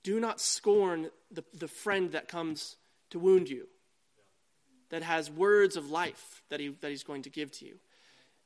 Do 0.02 0.18
not 0.18 0.40
scorn 0.40 1.10
the, 1.30 1.44
the 1.54 1.68
friend 1.68 2.12
that 2.12 2.26
comes 2.26 2.76
to 3.10 3.18
wound 3.18 3.48
you 3.48 3.68
that 4.90 5.02
has 5.02 5.30
words 5.30 5.76
of 5.76 5.90
life 5.90 6.42
that, 6.50 6.60
he, 6.60 6.68
that 6.80 6.90
he's 6.90 7.02
going 7.02 7.22
to 7.22 7.30
give 7.30 7.50
to 7.52 7.64
you. 7.64 7.76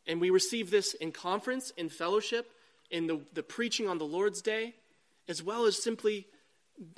And 0.07 0.21
we 0.21 0.31
receive 0.31 0.71
this 0.71 0.95
in 0.95 1.13
conference, 1.13 1.73
in 1.77 1.89
fellowship, 1.89 2.51
in 2.91 3.07
the, 3.07 3.21
the 3.33 3.43
preaching 3.43 3.89
on 3.89 3.99
the 3.99 4.05
Lord's 4.05 4.43
Day, 4.43 4.75
as 5.29 5.43
well 5.43 5.65
as 5.65 5.83
simply 5.83 6.27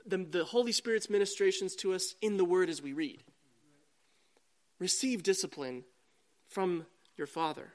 the, 0.05 0.19
the 0.19 0.45
Holy 0.45 0.73
Spirit's 0.73 1.09
ministrations 1.09 1.77
to 1.77 1.95
us 1.95 2.15
in 2.21 2.37
the 2.37 2.45
Word 2.45 2.69
as 2.69 2.83
we 2.83 2.93
read. 2.93 3.23
Receive 4.79 5.23
discipline 5.23 5.85
from 6.49 6.87
your 7.17 7.27
Father. 7.27 7.73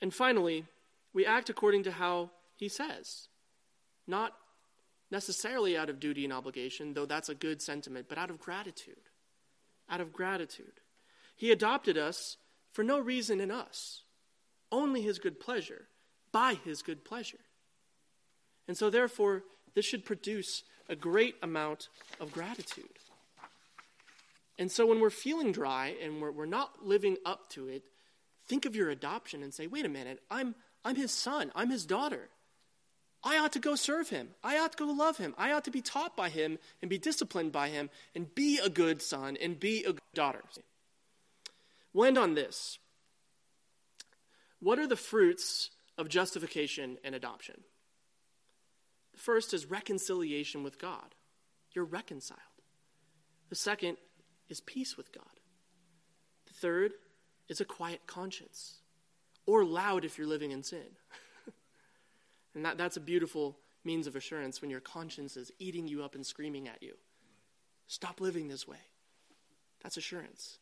And 0.00 0.12
finally, 0.12 0.66
we 1.14 1.24
act 1.24 1.48
according 1.48 1.84
to 1.84 1.92
how 1.92 2.30
He 2.54 2.68
says, 2.68 3.28
not 4.06 4.34
necessarily 5.10 5.76
out 5.76 5.88
of 5.88 6.00
duty 6.00 6.24
and 6.24 6.32
obligation, 6.32 6.92
though 6.92 7.06
that's 7.06 7.28
a 7.28 7.34
good 7.34 7.62
sentiment, 7.62 8.06
but 8.08 8.18
out 8.18 8.30
of 8.30 8.38
gratitude 8.38 8.96
out 9.88 10.00
of 10.00 10.12
gratitude. 10.12 10.80
He 11.36 11.50
adopted 11.50 11.98
us 11.98 12.36
for 12.72 12.82
no 12.82 12.98
reason 12.98 13.40
in 13.40 13.50
us, 13.50 14.02
only 14.70 15.02
His 15.02 15.18
good 15.18 15.40
pleasure, 15.40 15.88
by 16.30 16.54
His 16.54 16.82
good 16.82 17.04
pleasure. 17.04 17.40
And 18.68 18.76
so, 18.76 18.90
therefore, 18.90 19.42
this 19.74 19.84
should 19.84 20.04
produce 20.04 20.62
a 20.88 20.96
great 20.96 21.36
amount 21.42 21.88
of 22.20 22.32
gratitude. 22.32 22.84
And 24.58 24.70
so, 24.70 24.86
when 24.86 25.00
we're 25.00 25.10
feeling 25.10 25.52
dry 25.52 25.96
and 26.02 26.20
we're, 26.20 26.30
we're 26.30 26.46
not 26.46 26.84
living 26.84 27.16
up 27.26 27.50
to 27.50 27.68
it, 27.68 27.82
think 28.46 28.64
of 28.64 28.76
your 28.76 28.90
adoption 28.90 29.42
and 29.42 29.52
say, 29.52 29.66
wait 29.66 29.84
a 29.84 29.90
minute, 29.90 30.20
I'm, 30.30 30.54
I'm 30.84 30.96
His 30.96 31.12
son, 31.12 31.50
I'm 31.54 31.70
His 31.70 31.84
daughter. 31.86 32.30
I 33.24 33.38
ought 33.38 33.52
to 33.52 33.60
go 33.60 33.76
serve 33.76 34.08
him. 34.08 34.30
I 34.42 34.58
ought 34.58 34.72
to 34.72 34.84
go 34.84 34.90
love 34.90 35.18
him. 35.18 35.34
I 35.38 35.52
ought 35.52 35.64
to 35.64 35.70
be 35.70 35.80
taught 35.80 36.16
by 36.16 36.28
him 36.28 36.58
and 36.80 36.88
be 36.88 36.98
disciplined 36.98 37.52
by 37.52 37.68
him 37.68 37.88
and 38.14 38.34
be 38.34 38.58
a 38.58 38.68
good 38.68 39.00
son 39.00 39.36
and 39.40 39.60
be 39.60 39.84
a 39.84 39.92
good 39.92 40.00
daughter. 40.14 40.42
We'll 41.92 42.08
end 42.08 42.18
on 42.18 42.34
this. 42.34 42.78
What 44.60 44.78
are 44.78 44.86
the 44.86 44.96
fruits 44.96 45.70
of 45.96 46.08
justification 46.08 46.98
and 47.04 47.14
adoption? 47.14 47.62
The 49.12 49.18
first 49.18 49.54
is 49.54 49.66
reconciliation 49.66 50.62
with 50.62 50.78
God. 50.78 51.14
You're 51.72 51.84
reconciled. 51.84 52.40
The 53.50 53.56
second 53.56 53.98
is 54.48 54.60
peace 54.60 54.96
with 54.96 55.12
God. 55.12 55.24
The 56.46 56.54
third 56.54 56.92
is 57.48 57.60
a 57.60 57.64
quiet 57.64 58.06
conscience, 58.06 58.78
or 59.46 59.64
loud 59.64 60.04
if 60.04 60.16
you're 60.16 60.26
living 60.26 60.50
in 60.50 60.62
sin. 60.62 60.96
And 62.54 62.64
that, 62.64 62.78
that's 62.78 62.96
a 62.96 63.00
beautiful 63.00 63.58
means 63.84 64.06
of 64.06 64.16
assurance 64.16 64.60
when 64.60 64.70
your 64.70 64.80
conscience 64.80 65.36
is 65.36 65.52
eating 65.58 65.88
you 65.88 66.02
up 66.02 66.14
and 66.14 66.24
screaming 66.24 66.68
at 66.68 66.82
you. 66.82 66.94
Stop 67.88 68.20
living 68.20 68.48
this 68.48 68.66
way. 68.66 68.78
That's 69.82 69.96
assurance. 69.96 70.58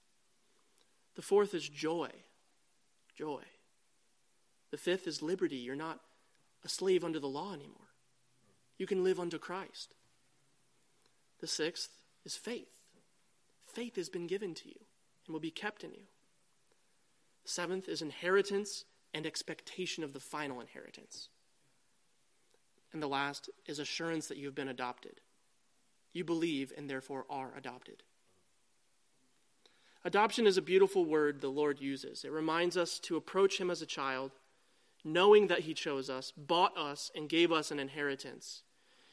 The 1.16 1.22
fourth 1.22 1.54
is 1.54 1.68
joy. 1.68 2.10
Joy. 3.16 3.42
The 4.70 4.76
fifth 4.76 5.06
is 5.06 5.20
liberty. 5.20 5.56
You're 5.56 5.76
not 5.76 6.00
a 6.64 6.68
slave 6.68 7.04
under 7.04 7.18
the 7.18 7.28
law 7.28 7.52
anymore. 7.52 7.76
You 8.78 8.86
can 8.86 9.04
live 9.04 9.20
unto 9.20 9.38
Christ. 9.38 9.94
The 11.40 11.46
sixth 11.46 11.90
is 12.24 12.36
faith. 12.36 12.78
Faith 13.66 13.96
has 13.96 14.08
been 14.08 14.26
given 14.26 14.54
to 14.54 14.68
you 14.68 14.80
and 15.26 15.32
will 15.32 15.40
be 15.40 15.50
kept 15.50 15.84
in 15.84 15.92
you. 15.92 16.06
Seventh 17.44 17.88
is 17.88 18.02
inheritance 18.02 18.84
and 19.12 19.26
expectation 19.26 20.04
of 20.04 20.12
the 20.12 20.20
final 20.20 20.60
inheritance. 20.60 21.28
And 22.92 23.02
the 23.02 23.08
last 23.08 23.50
is 23.66 23.78
assurance 23.78 24.26
that 24.28 24.36
you 24.36 24.46
have 24.46 24.54
been 24.54 24.68
adopted. 24.68 25.20
You 26.12 26.24
believe 26.24 26.72
and 26.76 26.90
therefore 26.90 27.24
are 27.30 27.52
adopted. 27.56 28.02
Adoption 30.04 30.46
is 30.46 30.56
a 30.56 30.62
beautiful 30.62 31.04
word 31.04 31.40
the 31.40 31.48
Lord 31.48 31.80
uses. 31.80 32.24
It 32.24 32.32
reminds 32.32 32.76
us 32.76 32.98
to 33.00 33.16
approach 33.16 33.58
Him 33.58 33.70
as 33.70 33.82
a 33.82 33.86
child, 33.86 34.32
knowing 35.04 35.48
that 35.48 35.60
He 35.60 35.74
chose 35.74 36.08
us, 36.08 36.32
bought 36.36 36.76
us, 36.76 37.10
and 37.14 37.28
gave 37.28 37.52
us 37.52 37.70
an 37.70 37.78
inheritance. 37.78 38.62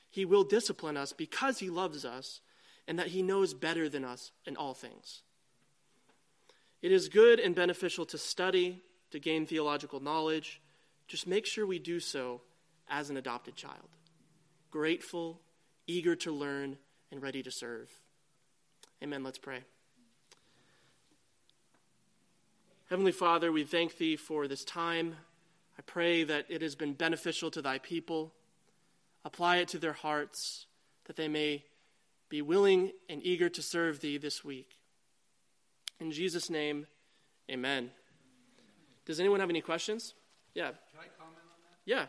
He 0.10 0.26
will 0.26 0.44
discipline 0.44 0.98
us 0.98 1.14
because 1.14 1.60
He 1.60 1.70
loves 1.70 2.06
us 2.06 2.40
and 2.88 2.98
that 2.98 3.08
He 3.08 3.22
knows 3.22 3.54
better 3.54 3.90
than 3.90 4.06
us 4.06 4.32
in 4.46 4.56
all 4.56 4.74
things. 4.74 5.24
It 6.82 6.92
is 6.92 7.10
good 7.10 7.40
and 7.40 7.54
beneficial 7.54 8.06
to 8.06 8.18
study, 8.18 8.82
to 9.12 9.20
gain 9.20 9.46
theological 9.46 10.00
knowledge. 10.00 10.62
Just 11.08 11.28
make 11.28 11.46
sure 11.46 11.66
we 11.66 11.80
do 11.80 12.00
so 12.00 12.42
as 12.90 13.10
an 13.10 13.18
adopted 13.18 13.56
child, 13.56 13.90
grateful, 14.72 15.40
eager 15.88 16.16
to 16.16 16.32
learn, 16.32 16.78
and 17.12 17.22
ready 17.22 17.42
to 17.44 17.52
serve. 17.52 17.90
Amen. 19.04 19.24
Let's 19.24 19.38
pray. 19.38 19.60
Heavenly 22.90 23.12
Father, 23.12 23.52
we 23.52 23.64
thank 23.64 23.98
Thee 23.98 24.16
for 24.16 24.48
this 24.48 24.64
time. 24.64 25.16
I 25.78 25.82
pray 25.82 26.24
that 26.24 26.46
it 26.50 26.62
has 26.62 26.76
been 26.76 26.94
beneficial 26.94 27.52
to 27.52 27.62
Thy 27.62 27.78
people. 27.78 28.34
Apply 29.26 29.58
it 29.58 29.68
to 29.70 29.78
their 29.78 29.94
hearts, 29.94 30.68
that 31.06 31.16
they 31.16 31.28
may 31.28 31.66
be 32.30 32.42
willing 32.42 32.92
and 33.10 33.22
eager 33.24 33.50
to 33.50 33.62
serve 33.62 34.00
Thee 34.00 34.18
this 34.18 34.44
week. 34.44 34.80
In 36.00 36.12
Jesus' 36.12 36.50
name, 36.50 36.88
amen. 37.52 37.92
Does 39.06 39.20
anyone 39.20 39.40
have 39.40 39.50
any 39.50 39.62
questions? 39.62 40.14
Yeah. 40.54 40.68
Can 40.68 41.00
I 41.00 41.08
comment 41.18 41.40
on 41.44 41.60
that? 41.64 41.80
Yeah. 41.86 42.06